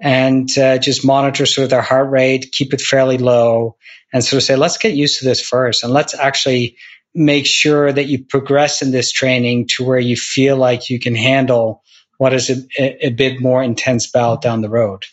and 0.00 0.56
uh, 0.58 0.78
just 0.78 1.04
monitor 1.04 1.46
sort 1.46 1.64
of 1.64 1.70
their 1.70 1.82
heart 1.82 2.10
rate, 2.10 2.52
keep 2.52 2.74
it 2.74 2.80
fairly 2.80 3.18
low, 3.18 3.76
and 4.12 4.24
sort 4.24 4.42
of 4.42 4.44
say, 4.44 4.56
let's 4.56 4.78
get 4.78 4.94
used 4.94 5.18
to 5.18 5.24
this 5.24 5.40
first, 5.40 5.84
and 5.84 5.92
let's 5.92 6.14
actually 6.14 6.76
make 7.14 7.46
sure 7.46 7.90
that 7.90 8.06
you 8.06 8.22
progress 8.22 8.82
in 8.82 8.90
this 8.90 9.10
training 9.10 9.66
to 9.66 9.84
where 9.84 9.98
you 9.98 10.16
feel 10.16 10.56
like 10.56 10.90
you 10.90 11.00
can 11.00 11.14
handle 11.14 11.82
what 12.18 12.32
is 12.32 12.50
a, 12.78 13.06
a 13.06 13.10
bit 13.10 13.40
more 13.40 13.62
intense 13.62 14.10
bout 14.10 14.42
down 14.42 14.60
the 14.60 14.68
road. 14.68 15.04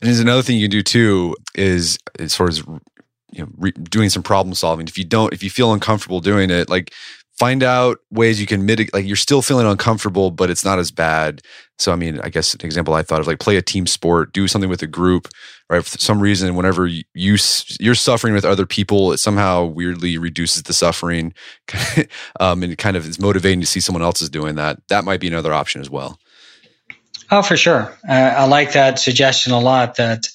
And 0.00 0.08
there's 0.08 0.20
another 0.20 0.42
thing 0.42 0.56
you 0.56 0.64
can 0.64 0.70
do 0.70 0.82
too 0.82 1.34
is 1.54 1.98
as 2.18 2.34
far 2.34 2.48
as 2.48 2.58
you 2.58 2.80
know 3.38 3.48
re- 3.56 3.72
doing 3.72 4.10
some 4.10 4.22
problem 4.22 4.54
solving. 4.54 4.86
If 4.86 4.98
you 4.98 5.04
don't, 5.04 5.32
if 5.32 5.42
you 5.42 5.50
feel 5.50 5.72
uncomfortable 5.72 6.20
doing 6.20 6.50
it, 6.50 6.68
like 6.68 6.92
find 7.38 7.62
out 7.62 7.98
ways 8.10 8.40
you 8.40 8.46
can 8.46 8.64
mitigate 8.64 8.94
like 8.94 9.06
you're 9.06 9.16
still 9.16 9.42
feeling 9.42 9.66
uncomfortable 9.66 10.30
but 10.30 10.50
it's 10.50 10.64
not 10.64 10.78
as 10.78 10.90
bad. 10.90 11.42
So 11.78 11.92
i 11.92 11.96
mean 11.96 12.20
i 12.20 12.28
guess 12.28 12.54
an 12.54 12.64
example 12.64 12.94
i 12.94 13.02
thought 13.02 13.20
of 13.20 13.26
like 13.26 13.40
play 13.40 13.56
a 13.56 13.62
team 13.62 13.86
sport 13.86 14.32
do 14.32 14.46
something 14.46 14.70
with 14.70 14.82
a 14.82 14.86
group 14.86 15.28
right? 15.70 15.84
For 15.84 15.98
some 15.98 16.20
reason 16.20 16.54
whenever 16.54 16.86
you, 16.86 17.04
you 17.14 17.36
you're 17.80 17.94
suffering 17.94 18.34
with 18.34 18.44
other 18.44 18.66
people 18.66 19.12
it 19.12 19.18
somehow 19.18 19.64
weirdly 19.64 20.18
reduces 20.18 20.64
the 20.64 20.72
suffering 20.72 21.34
um, 22.40 22.62
and 22.62 22.76
kind 22.78 22.96
of 22.96 23.06
is 23.06 23.18
motivating 23.18 23.60
to 23.60 23.66
see 23.66 23.80
someone 23.80 24.02
else 24.02 24.22
is 24.22 24.30
doing 24.30 24.54
that. 24.56 24.78
That 24.88 25.04
might 25.04 25.20
be 25.20 25.28
another 25.28 25.52
option 25.52 25.80
as 25.80 25.90
well 25.90 26.18
Oh, 27.30 27.42
for 27.42 27.56
sure. 27.56 27.96
Uh, 28.08 28.12
I 28.12 28.46
like 28.46 28.72
that 28.72 28.98
suggestion 28.98 29.52
a 29.52 29.60
lot. 29.60 29.96
That 29.96 30.26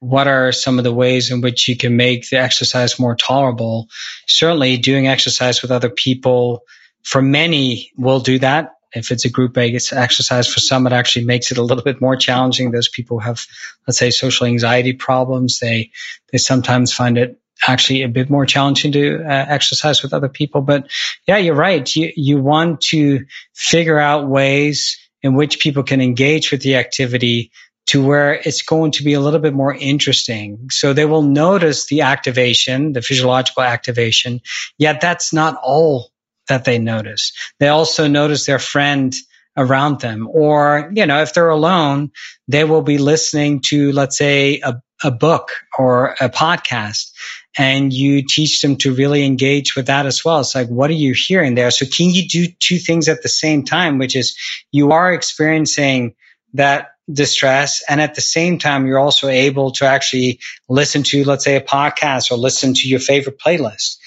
what 0.00 0.28
are 0.28 0.52
some 0.52 0.78
of 0.78 0.84
the 0.84 0.92
ways 0.92 1.30
in 1.30 1.40
which 1.40 1.68
you 1.68 1.76
can 1.76 1.96
make 1.96 2.28
the 2.28 2.38
exercise 2.38 2.98
more 2.98 3.16
tolerable? 3.16 3.88
Certainly, 4.26 4.78
doing 4.78 5.06
exercise 5.06 5.62
with 5.62 5.70
other 5.70 5.90
people 5.90 6.62
for 7.02 7.22
many 7.22 7.92
will 7.96 8.20
do 8.20 8.38
that. 8.40 8.72
If 8.94 9.10
it's 9.10 9.24
a 9.24 9.30
group 9.30 9.54
based 9.54 9.92
exercise, 9.92 10.46
for 10.46 10.60
some, 10.60 10.86
it 10.86 10.92
actually 10.92 11.24
makes 11.24 11.50
it 11.50 11.58
a 11.58 11.62
little 11.62 11.82
bit 11.82 12.00
more 12.00 12.16
challenging. 12.16 12.70
Those 12.70 12.88
people 12.88 13.18
have, 13.18 13.44
let's 13.86 13.98
say, 13.98 14.10
social 14.10 14.46
anxiety 14.46 14.92
problems. 14.92 15.58
They, 15.58 15.90
they 16.30 16.38
sometimes 16.38 16.92
find 16.92 17.18
it 17.18 17.40
actually 17.66 18.02
a 18.02 18.08
bit 18.08 18.30
more 18.30 18.46
challenging 18.46 18.92
to 18.92 19.22
uh, 19.24 19.46
exercise 19.48 20.02
with 20.02 20.12
other 20.12 20.28
people. 20.28 20.60
But 20.60 20.90
yeah, 21.26 21.38
you're 21.38 21.54
right. 21.54 21.94
You, 21.96 22.12
you 22.14 22.40
want 22.40 22.82
to 22.82 23.24
figure 23.52 23.98
out 23.98 24.28
ways 24.28 24.96
in 25.24 25.34
which 25.34 25.58
people 25.58 25.82
can 25.82 26.00
engage 26.00 26.52
with 26.52 26.62
the 26.62 26.76
activity 26.76 27.50
to 27.86 28.04
where 28.04 28.34
it's 28.34 28.62
going 28.62 28.92
to 28.92 29.02
be 29.02 29.14
a 29.14 29.20
little 29.20 29.40
bit 29.40 29.54
more 29.54 29.74
interesting. 29.74 30.68
So 30.70 30.92
they 30.92 31.06
will 31.06 31.22
notice 31.22 31.86
the 31.86 32.02
activation, 32.02 32.92
the 32.92 33.02
physiological 33.02 33.62
activation, 33.62 34.40
yet 34.78 35.00
that's 35.00 35.32
not 35.32 35.58
all 35.62 36.10
that 36.48 36.64
they 36.64 36.78
notice. 36.78 37.32
They 37.58 37.68
also 37.68 38.06
notice 38.06 38.46
their 38.46 38.58
friend 38.58 39.14
around 39.56 40.00
them. 40.00 40.28
Or, 40.30 40.90
you 40.94 41.06
know, 41.06 41.22
if 41.22 41.32
they're 41.32 41.48
alone, 41.48 42.10
they 42.46 42.64
will 42.64 42.82
be 42.82 42.98
listening 42.98 43.62
to, 43.66 43.92
let's 43.92 44.18
say, 44.18 44.60
a, 44.60 44.74
a 45.02 45.10
book 45.10 45.52
or 45.78 46.16
a 46.20 46.28
podcast 46.28 47.12
and 47.56 47.92
you 47.92 48.24
teach 48.26 48.60
them 48.60 48.76
to 48.76 48.94
really 48.94 49.24
engage 49.24 49.76
with 49.76 49.86
that 49.86 50.06
as 50.06 50.24
well. 50.24 50.40
It's 50.40 50.54
like, 50.54 50.68
what 50.68 50.90
are 50.90 50.94
you 50.94 51.14
hearing 51.16 51.54
there? 51.54 51.70
So 51.70 51.86
can 51.86 52.10
you 52.10 52.28
do 52.28 52.46
two 52.58 52.78
things 52.78 53.08
at 53.08 53.22
the 53.22 53.28
same 53.28 53.64
time, 53.64 53.98
which 53.98 54.16
is 54.16 54.36
you 54.72 54.92
are 54.92 55.12
experiencing 55.12 56.14
that 56.54 56.88
distress. 57.12 57.82
And 57.88 58.00
at 58.00 58.14
the 58.14 58.20
same 58.20 58.58
time, 58.58 58.86
you're 58.86 58.98
also 58.98 59.28
able 59.28 59.72
to 59.72 59.84
actually 59.84 60.40
listen 60.68 61.02
to, 61.04 61.24
let's 61.24 61.44
say, 61.44 61.56
a 61.56 61.60
podcast 61.60 62.30
or 62.30 62.36
listen 62.36 62.74
to 62.74 62.88
your 62.88 63.00
favorite 63.00 63.38
playlist. 63.38 63.98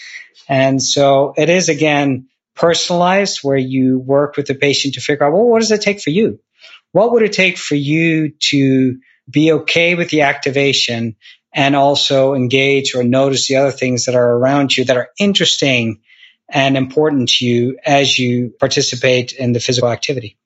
And 0.49 0.81
so 0.81 1.33
it 1.37 1.49
is 1.49 1.69
again 1.69 2.27
personalized 2.55 3.39
where 3.43 3.57
you 3.57 3.99
work 3.99 4.35
with 4.37 4.47
the 4.47 4.55
patient 4.55 4.95
to 4.95 5.01
figure 5.01 5.25
out, 5.25 5.33
well, 5.33 5.45
what 5.47 5.59
does 5.59 5.71
it 5.71 5.81
take 5.81 6.01
for 6.01 6.09
you? 6.09 6.39
What 6.91 7.11
would 7.11 7.21
it 7.21 7.33
take 7.33 7.57
for 7.57 7.75
you 7.75 8.31
to 8.49 8.99
be 9.29 9.51
okay 9.51 9.93
with 9.95 10.09
the 10.09 10.21
activation 10.21 11.17
and 11.53 11.75
also 11.75 12.33
engage 12.33 12.95
or 12.95 13.03
notice 13.03 13.47
the 13.47 13.55
other 13.55 13.71
things 13.71 14.05
that 14.05 14.15
are 14.15 14.31
around 14.31 14.75
you 14.75 14.85
that 14.85 14.97
are 14.97 15.09
interesting 15.19 16.01
and 16.49 16.77
important 16.77 17.29
to 17.29 17.45
you 17.45 17.77
as 17.85 18.17
you 18.17 18.53
participate 18.59 19.33
in 19.33 19.53
the 19.53 19.59
physical 19.59 19.89
activity? 19.89 20.37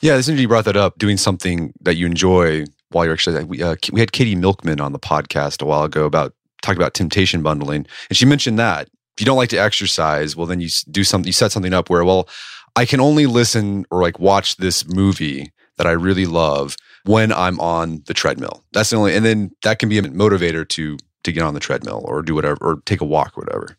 Yeah, 0.00 0.14
as 0.14 0.28
you 0.28 0.48
brought 0.48 0.66
that 0.66 0.76
up, 0.76 0.98
doing 0.98 1.16
something 1.16 1.72
that 1.80 1.96
you 1.96 2.06
enjoy 2.06 2.64
while 2.90 3.04
you're 3.04 3.14
exercising. 3.14 3.48
We, 3.48 3.62
uh, 3.62 3.76
we 3.92 4.00
had 4.00 4.12
Katie 4.12 4.36
Milkman 4.36 4.80
on 4.80 4.92
the 4.92 5.00
podcast 5.00 5.62
a 5.62 5.64
while 5.64 5.82
ago 5.82 6.04
about 6.04 6.34
talking 6.62 6.78
about 6.78 6.94
temptation 6.94 7.42
bundling, 7.42 7.86
and 8.08 8.16
she 8.16 8.24
mentioned 8.24 8.58
that 8.58 8.88
if 9.16 9.20
you 9.20 9.26
don't 9.26 9.36
like 9.36 9.50
to 9.50 9.56
exercise, 9.56 10.36
well, 10.36 10.46
then 10.46 10.60
you 10.60 10.68
do 10.90 11.04
something. 11.04 11.26
You 11.26 11.32
set 11.32 11.52
something 11.52 11.72
up 11.72 11.88
where, 11.88 12.04
well, 12.04 12.28
I 12.76 12.84
can 12.84 13.00
only 13.00 13.26
listen 13.26 13.86
or 13.90 14.02
like 14.02 14.18
watch 14.18 14.56
this 14.56 14.86
movie 14.88 15.52
that 15.76 15.86
I 15.86 15.92
really 15.92 16.26
love 16.26 16.76
when 17.04 17.32
I'm 17.32 17.60
on 17.60 18.02
the 18.06 18.14
treadmill. 18.14 18.64
That's 18.72 18.90
the 18.90 18.96
only, 18.96 19.14
and 19.14 19.24
then 19.24 19.50
that 19.62 19.78
can 19.78 19.88
be 19.88 19.98
a 19.98 20.02
motivator 20.02 20.68
to 20.70 20.98
to 21.24 21.32
get 21.32 21.42
on 21.42 21.54
the 21.54 21.60
treadmill 21.60 22.02
or 22.04 22.22
do 22.22 22.34
whatever 22.34 22.58
or 22.60 22.82
take 22.84 23.00
a 23.00 23.04
walk 23.04 23.36
or 23.36 23.44
whatever. 23.44 23.76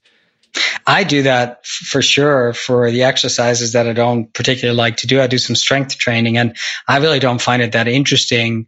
I 0.88 1.04
do 1.04 1.24
that 1.24 1.66
for 1.66 2.02
sure 2.02 2.54
for 2.54 2.92
the 2.92 3.04
exercises 3.04 3.74
that 3.74 3.88
I 3.88 3.94
don't 3.94 4.34
particularly 4.34 4.78
like 4.78 4.98
to 4.98 5.08
do. 5.08 5.22
I 5.22 5.28
do 5.28 5.38
some 5.38 5.56
strength 5.56 5.98
training 5.98 6.38
and 6.38 6.56
I 6.88 6.98
really 6.98 7.20
don't 7.20 7.42
find 7.42 7.62
it 7.62 7.74
that 7.74 7.88
interesting 7.88 8.68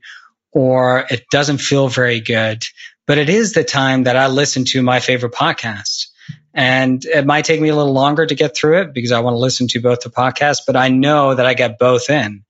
or 0.51 1.05
it 1.09 1.25
doesn't 1.31 1.59
feel 1.59 1.87
very 1.87 2.19
good. 2.19 2.63
But 3.05 3.17
it 3.17 3.29
is 3.29 3.53
the 3.53 3.63
time 3.63 4.03
that 4.03 4.17
I 4.17 4.27
listen 4.27 4.65
to 4.65 4.81
my 4.81 4.99
favorite 4.99 5.33
podcast. 5.33 6.07
And 6.53 7.05
it 7.05 7.25
might 7.25 7.45
take 7.45 7.61
me 7.61 7.69
a 7.69 7.75
little 7.75 7.93
longer 7.93 8.25
to 8.25 8.35
get 8.35 8.57
through 8.57 8.81
it 8.81 8.93
because 8.93 9.11
I 9.11 9.19
want 9.19 9.35
to 9.35 9.39
listen 9.39 9.67
to 9.69 9.79
both 9.79 10.01
the 10.01 10.09
podcast, 10.09 10.61
but 10.65 10.75
I 10.75 10.89
know 10.89 11.35
that 11.35 11.45
I 11.45 11.53
get 11.53 11.77
both 11.77 12.09
in, 12.09 12.43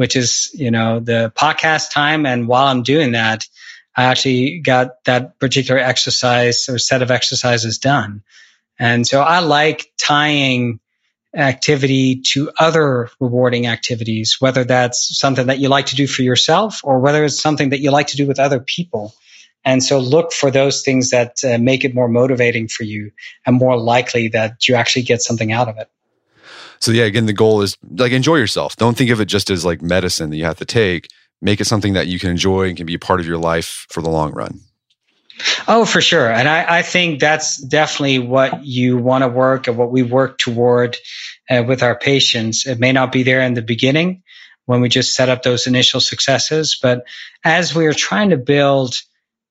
which 0.00 0.16
is, 0.16 0.50
you 0.54 0.70
know, 0.70 0.98
the 0.98 1.30
podcast 1.36 1.90
time. 1.90 2.24
And 2.24 2.48
while 2.48 2.68
I'm 2.68 2.82
doing 2.82 3.12
that, 3.12 3.46
I 3.94 4.04
actually 4.04 4.60
got 4.60 5.04
that 5.04 5.38
particular 5.38 5.78
exercise 5.78 6.70
or 6.70 6.78
set 6.78 7.02
of 7.02 7.10
exercises 7.10 7.76
done. 7.76 8.22
And 8.78 9.06
so 9.06 9.20
I 9.20 9.40
like 9.40 9.92
tying 9.98 10.80
activity 11.36 12.22
to 12.32 12.50
other 12.58 13.10
rewarding 13.20 13.66
activities, 13.66 14.38
whether 14.40 14.64
that's 14.64 15.18
something 15.18 15.48
that 15.48 15.58
you 15.58 15.68
like 15.68 15.84
to 15.88 15.96
do 15.96 16.06
for 16.06 16.22
yourself 16.22 16.80
or 16.82 17.00
whether 17.00 17.22
it's 17.22 17.38
something 17.38 17.68
that 17.68 17.80
you 17.80 17.90
like 17.90 18.06
to 18.06 18.16
do 18.16 18.26
with 18.26 18.40
other 18.40 18.58
people. 18.58 19.12
And 19.66 19.84
so 19.84 19.98
look 19.98 20.32
for 20.32 20.50
those 20.50 20.80
things 20.80 21.10
that 21.10 21.44
uh, 21.44 21.58
make 21.58 21.84
it 21.84 21.94
more 21.94 22.08
motivating 22.08 22.68
for 22.68 22.84
you 22.84 23.12
and 23.44 23.54
more 23.54 23.78
likely 23.78 24.28
that 24.28 24.66
you 24.66 24.76
actually 24.76 25.02
get 25.02 25.20
something 25.20 25.52
out 25.52 25.68
of 25.68 25.76
it. 25.76 25.90
So 26.80 26.92
yeah, 26.92 27.04
again, 27.04 27.26
the 27.26 27.32
goal 27.32 27.62
is 27.62 27.76
like 27.88 28.12
enjoy 28.12 28.36
yourself. 28.36 28.76
Don't 28.76 28.96
think 28.96 29.10
of 29.10 29.20
it 29.20 29.26
just 29.26 29.50
as 29.50 29.64
like 29.64 29.82
medicine 29.82 30.30
that 30.30 30.36
you 30.36 30.44
have 30.44 30.58
to 30.58 30.64
take. 30.64 31.08
Make 31.42 31.60
it 31.60 31.66
something 31.66 31.94
that 31.94 32.06
you 32.06 32.18
can 32.18 32.30
enjoy 32.30 32.68
and 32.68 32.76
can 32.76 32.86
be 32.86 32.94
a 32.94 32.98
part 32.98 33.20
of 33.20 33.26
your 33.26 33.38
life 33.38 33.86
for 33.90 34.02
the 34.02 34.10
long 34.10 34.32
run. 34.32 34.60
Oh, 35.66 35.84
for 35.84 36.00
sure. 36.00 36.30
And 36.30 36.48
I, 36.48 36.78
I 36.78 36.82
think 36.82 37.20
that's 37.20 37.56
definitely 37.56 38.18
what 38.18 38.64
you 38.64 38.98
want 38.98 39.22
to 39.22 39.28
work 39.28 39.68
and 39.68 39.76
what 39.76 39.90
we 39.90 40.02
work 40.02 40.38
toward 40.38 40.96
uh, 41.48 41.64
with 41.66 41.82
our 41.82 41.98
patients. 41.98 42.66
It 42.66 42.78
may 42.78 42.92
not 42.92 43.12
be 43.12 43.22
there 43.22 43.40
in 43.40 43.54
the 43.54 43.62
beginning 43.62 44.22
when 44.66 44.80
we 44.80 44.88
just 44.88 45.14
set 45.14 45.28
up 45.28 45.42
those 45.42 45.66
initial 45.66 46.00
successes, 46.00 46.78
but 46.80 47.04
as 47.42 47.74
we 47.74 47.86
are 47.86 47.94
trying 47.94 48.30
to 48.30 48.36
build 48.36 49.00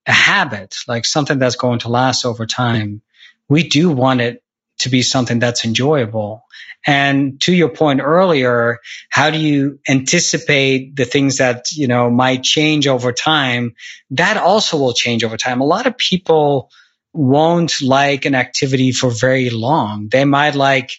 a 0.05 0.11
habit, 0.11 0.75
like 0.87 1.05
something 1.05 1.39
that's 1.39 1.55
going 1.55 1.79
to 1.79 1.89
last 1.89 2.23
over 2.23 2.45
time, 2.45 3.01
we 3.49 3.67
do 3.67 3.89
want 3.89 4.21
it 4.21 4.43
to 4.79 4.89
be 4.89 5.01
something 5.01 5.39
that's 5.39 5.65
enjoyable. 5.65 6.43
And 6.87 7.39
to 7.41 7.53
your 7.53 7.69
point 7.69 7.99
earlier, 8.01 8.79
how 9.09 9.29
do 9.29 9.37
you 9.37 9.79
anticipate 9.87 10.95
the 10.95 11.05
things 11.05 11.37
that, 11.37 11.71
you 11.71 11.87
know, 11.87 12.09
might 12.09 12.43
change 12.43 12.87
over 12.87 13.11
time? 13.11 13.73
That 14.11 14.37
also 14.37 14.77
will 14.77 14.93
change 14.93 15.23
over 15.23 15.37
time. 15.37 15.61
A 15.61 15.65
lot 15.65 15.87
of 15.87 15.97
people 15.97 16.71
won't 17.13 17.81
like 17.81 18.25
an 18.25 18.35
activity 18.35 18.91
for 18.91 19.09
very 19.09 19.49
long. 19.49 20.07
They 20.09 20.25
might 20.25 20.55
like, 20.55 20.91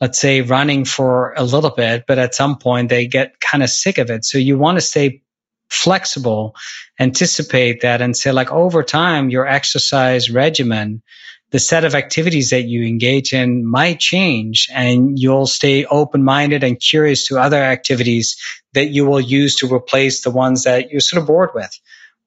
let's 0.00 0.20
say 0.20 0.42
running 0.42 0.84
for 0.84 1.34
a 1.36 1.42
little 1.42 1.70
bit, 1.70 2.04
but 2.06 2.18
at 2.18 2.34
some 2.34 2.58
point 2.58 2.88
they 2.88 3.06
get 3.06 3.40
kind 3.40 3.64
of 3.64 3.70
sick 3.70 3.98
of 3.98 4.10
it. 4.10 4.24
So 4.24 4.38
you 4.38 4.58
want 4.58 4.78
to 4.78 4.82
stay 4.82 5.22
flexible, 5.68 6.54
anticipate 7.00 7.80
that 7.80 8.00
and 8.00 8.16
say 8.16 8.30
like 8.30 8.52
over 8.52 8.84
time, 8.84 9.30
your 9.30 9.46
exercise 9.46 10.30
regimen 10.30 11.02
the 11.50 11.58
set 11.58 11.84
of 11.84 11.94
activities 11.94 12.50
that 12.50 12.62
you 12.62 12.84
engage 12.84 13.32
in 13.32 13.64
might 13.64 14.00
change 14.00 14.68
and 14.72 15.18
you'll 15.18 15.46
stay 15.46 15.84
open 15.84 16.24
minded 16.24 16.64
and 16.64 16.80
curious 16.80 17.28
to 17.28 17.38
other 17.38 17.62
activities 17.62 18.36
that 18.72 18.86
you 18.86 19.06
will 19.06 19.20
use 19.20 19.56
to 19.56 19.72
replace 19.72 20.22
the 20.22 20.30
ones 20.30 20.64
that 20.64 20.90
you're 20.90 21.00
sort 21.00 21.20
of 21.20 21.26
bored 21.26 21.50
with 21.54 21.78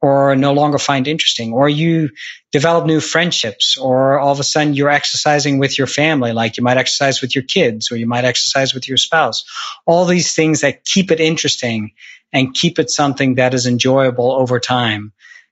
or 0.02 0.36
no 0.36 0.54
longer 0.54 0.78
find 0.78 1.08
interesting 1.08 1.52
or 1.52 1.68
you 1.68 2.10
develop 2.52 2.86
new 2.86 3.02
friendships 3.02 3.78
or 3.78 4.18
all 4.18 4.32
of 4.32 4.40
a 4.40 4.44
sudden 4.44 4.74
you're 4.74 4.90
exercising 4.90 5.60
with 5.60 5.78
your 5.78 5.88
family 5.88 6.32
like 6.32 6.56
you 6.56 6.64
might 6.64 6.78
exercise 6.78 7.22
with 7.22 7.36
your 7.36 7.44
kids 7.44 7.92
or 7.92 7.98
you 7.98 8.08
might 8.08 8.24
exercise 8.24 8.74
with 8.74 8.88
your 8.88 8.98
spouse. 8.98 9.44
All 9.86 10.06
these 10.06 10.34
things 10.34 10.62
that 10.62 10.86
keep 10.86 11.12
it 11.12 11.20
interesting 11.20 11.92
and 12.32 12.54
keep 12.54 12.80
it 12.80 12.90
something 12.90 13.36
that 13.36 13.54
is 13.54 13.68
enjoyable 13.68 14.32
over 14.32 14.60
time 14.60 15.12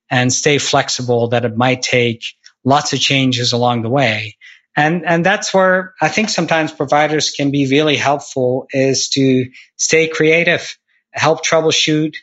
and 0.10 0.32
stay 0.32 0.58
flexible 0.58 1.28
that 1.30 1.44
it 1.44 1.58
might 1.58 1.82
take 1.82 2.24
lots 2.68 2.92
of 2.92 3.00
changes 3.00 3.54
along 3.54 3.82
the 3.82 3.90
way. 3.90 4.36
And, 4.76 5.06
and 5.06 5.26
that's 5.26 5.54
where 5.54 5.96
I 6.02 6.10
think 6.10 6.30
sometimes 6.30 6.74
providers 6.74 7.32
can 7.32 7.50
be 7.50 7.68
really 7.68 7.96
helpful 7.96 8.68
is 8.72 9.08
to 9.12 9.46
stay 9.78 10.10
creative, 10.10 10.78
help 11.12 11.46
troubleshoot 11.46 12.16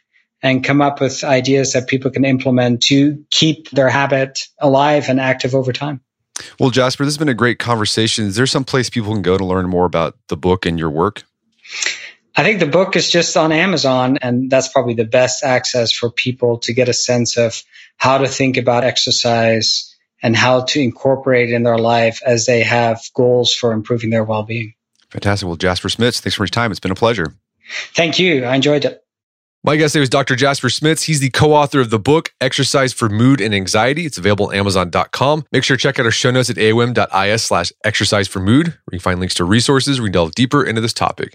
and 0.43 0.63
come 0.63 0.83
up 0.83 1.01
with 1.01 1.25
ideas 1.25 1.73
that 1.73 1.89
people 1.89 2.11
can 2.11 2.27
implement 2.27 2.83
to 2.83 3.25
keep 3.31 3.71
their 3.71 3.89
habit 3.89 4.41
alive 4.61 5.09
and 5.09 5.19
active 5.19 5.55
over 5.55 5.73
time. 5.73 6.03
Well, 6.61 6.69
Jasper, 6.69 7.07
this 7.07 7.15
has 7.15 7.19
been 7.19 7.31
a 7.31 7.35
great 7.35 7.59
conversation. 7.59 8.27
Is 8.27 8.37
there 8.37 8.47
some 8.47 8.65
place 8.65 8.91
people 8.91 9.15
can 9.15 9.23
go 9.23 9.39
to 9.39 9.45
learn 9.45 9.71
more 9.71 9.87
about 9.87 10.19
the 10.29 10.37
book 10.37 10.67
and 10.67 10.79
your 10.79 10.91
work? 10.91 11.23
I 12.37 12.43
think 12.43 12.61
the 12.61 12.67
book 12.67 12.97
is 12.97 13.09
just 13.09 13.37
on 13.37 13.51
Amazon, 13.51 14.19
and 14.21 14.51
that's 14.51 14.69
probably 14.69 14.95
the 14.95 15.05
best 15.05 15.43
access 15.43 15.93
for 15.93 16.11
people 16.11 16.59
to 16.59 16.75
get 16.75 16.91
a 16.91 16.93
sense 16.93 17.39
of 17.39 17.63
how 17.97 18.19
to 18.19 18.29
think 18.29 18.59
about 18.59 18.85
exercise 18.85 19.94
and 20.25 20.35
how 20.35 20.63
to 20.63 20.81
incorporate 20.81 21.51
it 21.51 21.55
in 21.55 21.63
their 21.65 21.77
life 21.77 22.21
as 22.25 22.47
they 22.47 22.63
have 22.63 23.01
goals 23.15 23.53
for 23.53 23.73
improving 23.73 24.09
their 24.09 24.25
well-being. 24.25 24.73
Fantastic. 25.11 25.47
Well, 25.47 25.57
Jasper 25.57 25.89
Smits, 25.89 26.21
thanks 26.21 26.35
for 26.35 26.43
your 26.43 26.49
time. 26.49 26.71
It's 26.71 26.81
been 26.81 26.91
a 26.91 26.97
pleasure. 26.97 27.35
Thank 27.95 28.19
you. 28.19 28.45
I 28.45 28.57
enjoyed 28.57 28.87
it. 28.87 29.03
My 29.63 29.77
guest 29.77 29.93
today 29.93 30.01
was 30.01 30.09
Dr. 30.09 30.35
Jasper 30.35 30.69
Smits. 30.69 31.03
He's 31.05 31.21
the 31.21 31.31
co-author 31.31 31.81
of 31.81 31.91
the 31.91 31.99
book 31.99 32.33
Exercise 32.41 32.93
for 32.93 33.09
Mood 33.09 33.41
and 33.41 33.55
Anxiety. 33.55 34.07
It's 34.07 34.19
available 34.19 34.47
on 34.47 34.55
Amazon.com. 34.55 35.45
Make 35.53 35.63
sure 35.63 35.77
to 35.77 35.81
check 35.81 35.99
out 35.99 36.07
our 36.07 36.11
show 36.11 36.31
notes 36.31 36.51
at 36.51 36.57
aom.is 36.57 37.43
slash 37.43 37.73
exercise 37.85 38.27
for 38.27 38.41
mood, 38.41 38.69
where 38.69 38.77
you 38.93 38.99
can 38.99 39.01
find 39.01 39.21
links 39.21 39.35
to 39.35 39.45
resources 39.45 40.01
where 40.01 40.05
we 40.05 40.11
delve 40.11 40.35
deeper 40.35 40.65
into 40.65 40.81
this 40.81 40.95
topic. 40.95 41.35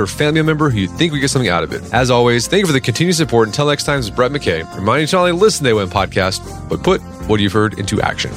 or 0.01 0.07
family 0.07 0.41
member 0.41 0.69
who 0.69 0.79
you 0.79 0.87
think 0.87 1.13
we 1.13 1.19
get 1.19 1.29
something 1.29 1.49
out 1.49 1.63
of 1.63 1.71
it. 1.71 1.81
As 1.93 2.09
always, 2.09 2.47
thank 2.47 2.61
you 2.61 2.67
for 2.67 2.73
the 2.73 2.81
continued 2.81 3.15
support. 3.15 3.47
Until 3.47 3.67
next 3.67 3.83
time, 3.85 3.99
this 3.99 4.05
is 4.05 4.11
Brett 4.11 4.31
McKay, 4.31 4.61
reminding 4.75 5.01
you 5.01 5.07
to 5.07 5.15
not 5.15 5.21
only 5.21 5.39
listen 5.39 5.63
to 5.65 5.69
the 5.71 5.75
AOM 5.75 5.89
podcast, 5.89 6.69
but 6.69 6.83
put 6.83 7.01
what 7.27 7.39
you've 7.39 7.53
heard 7.53 7.79
into 7.79 8.01
action. 8.01 8.31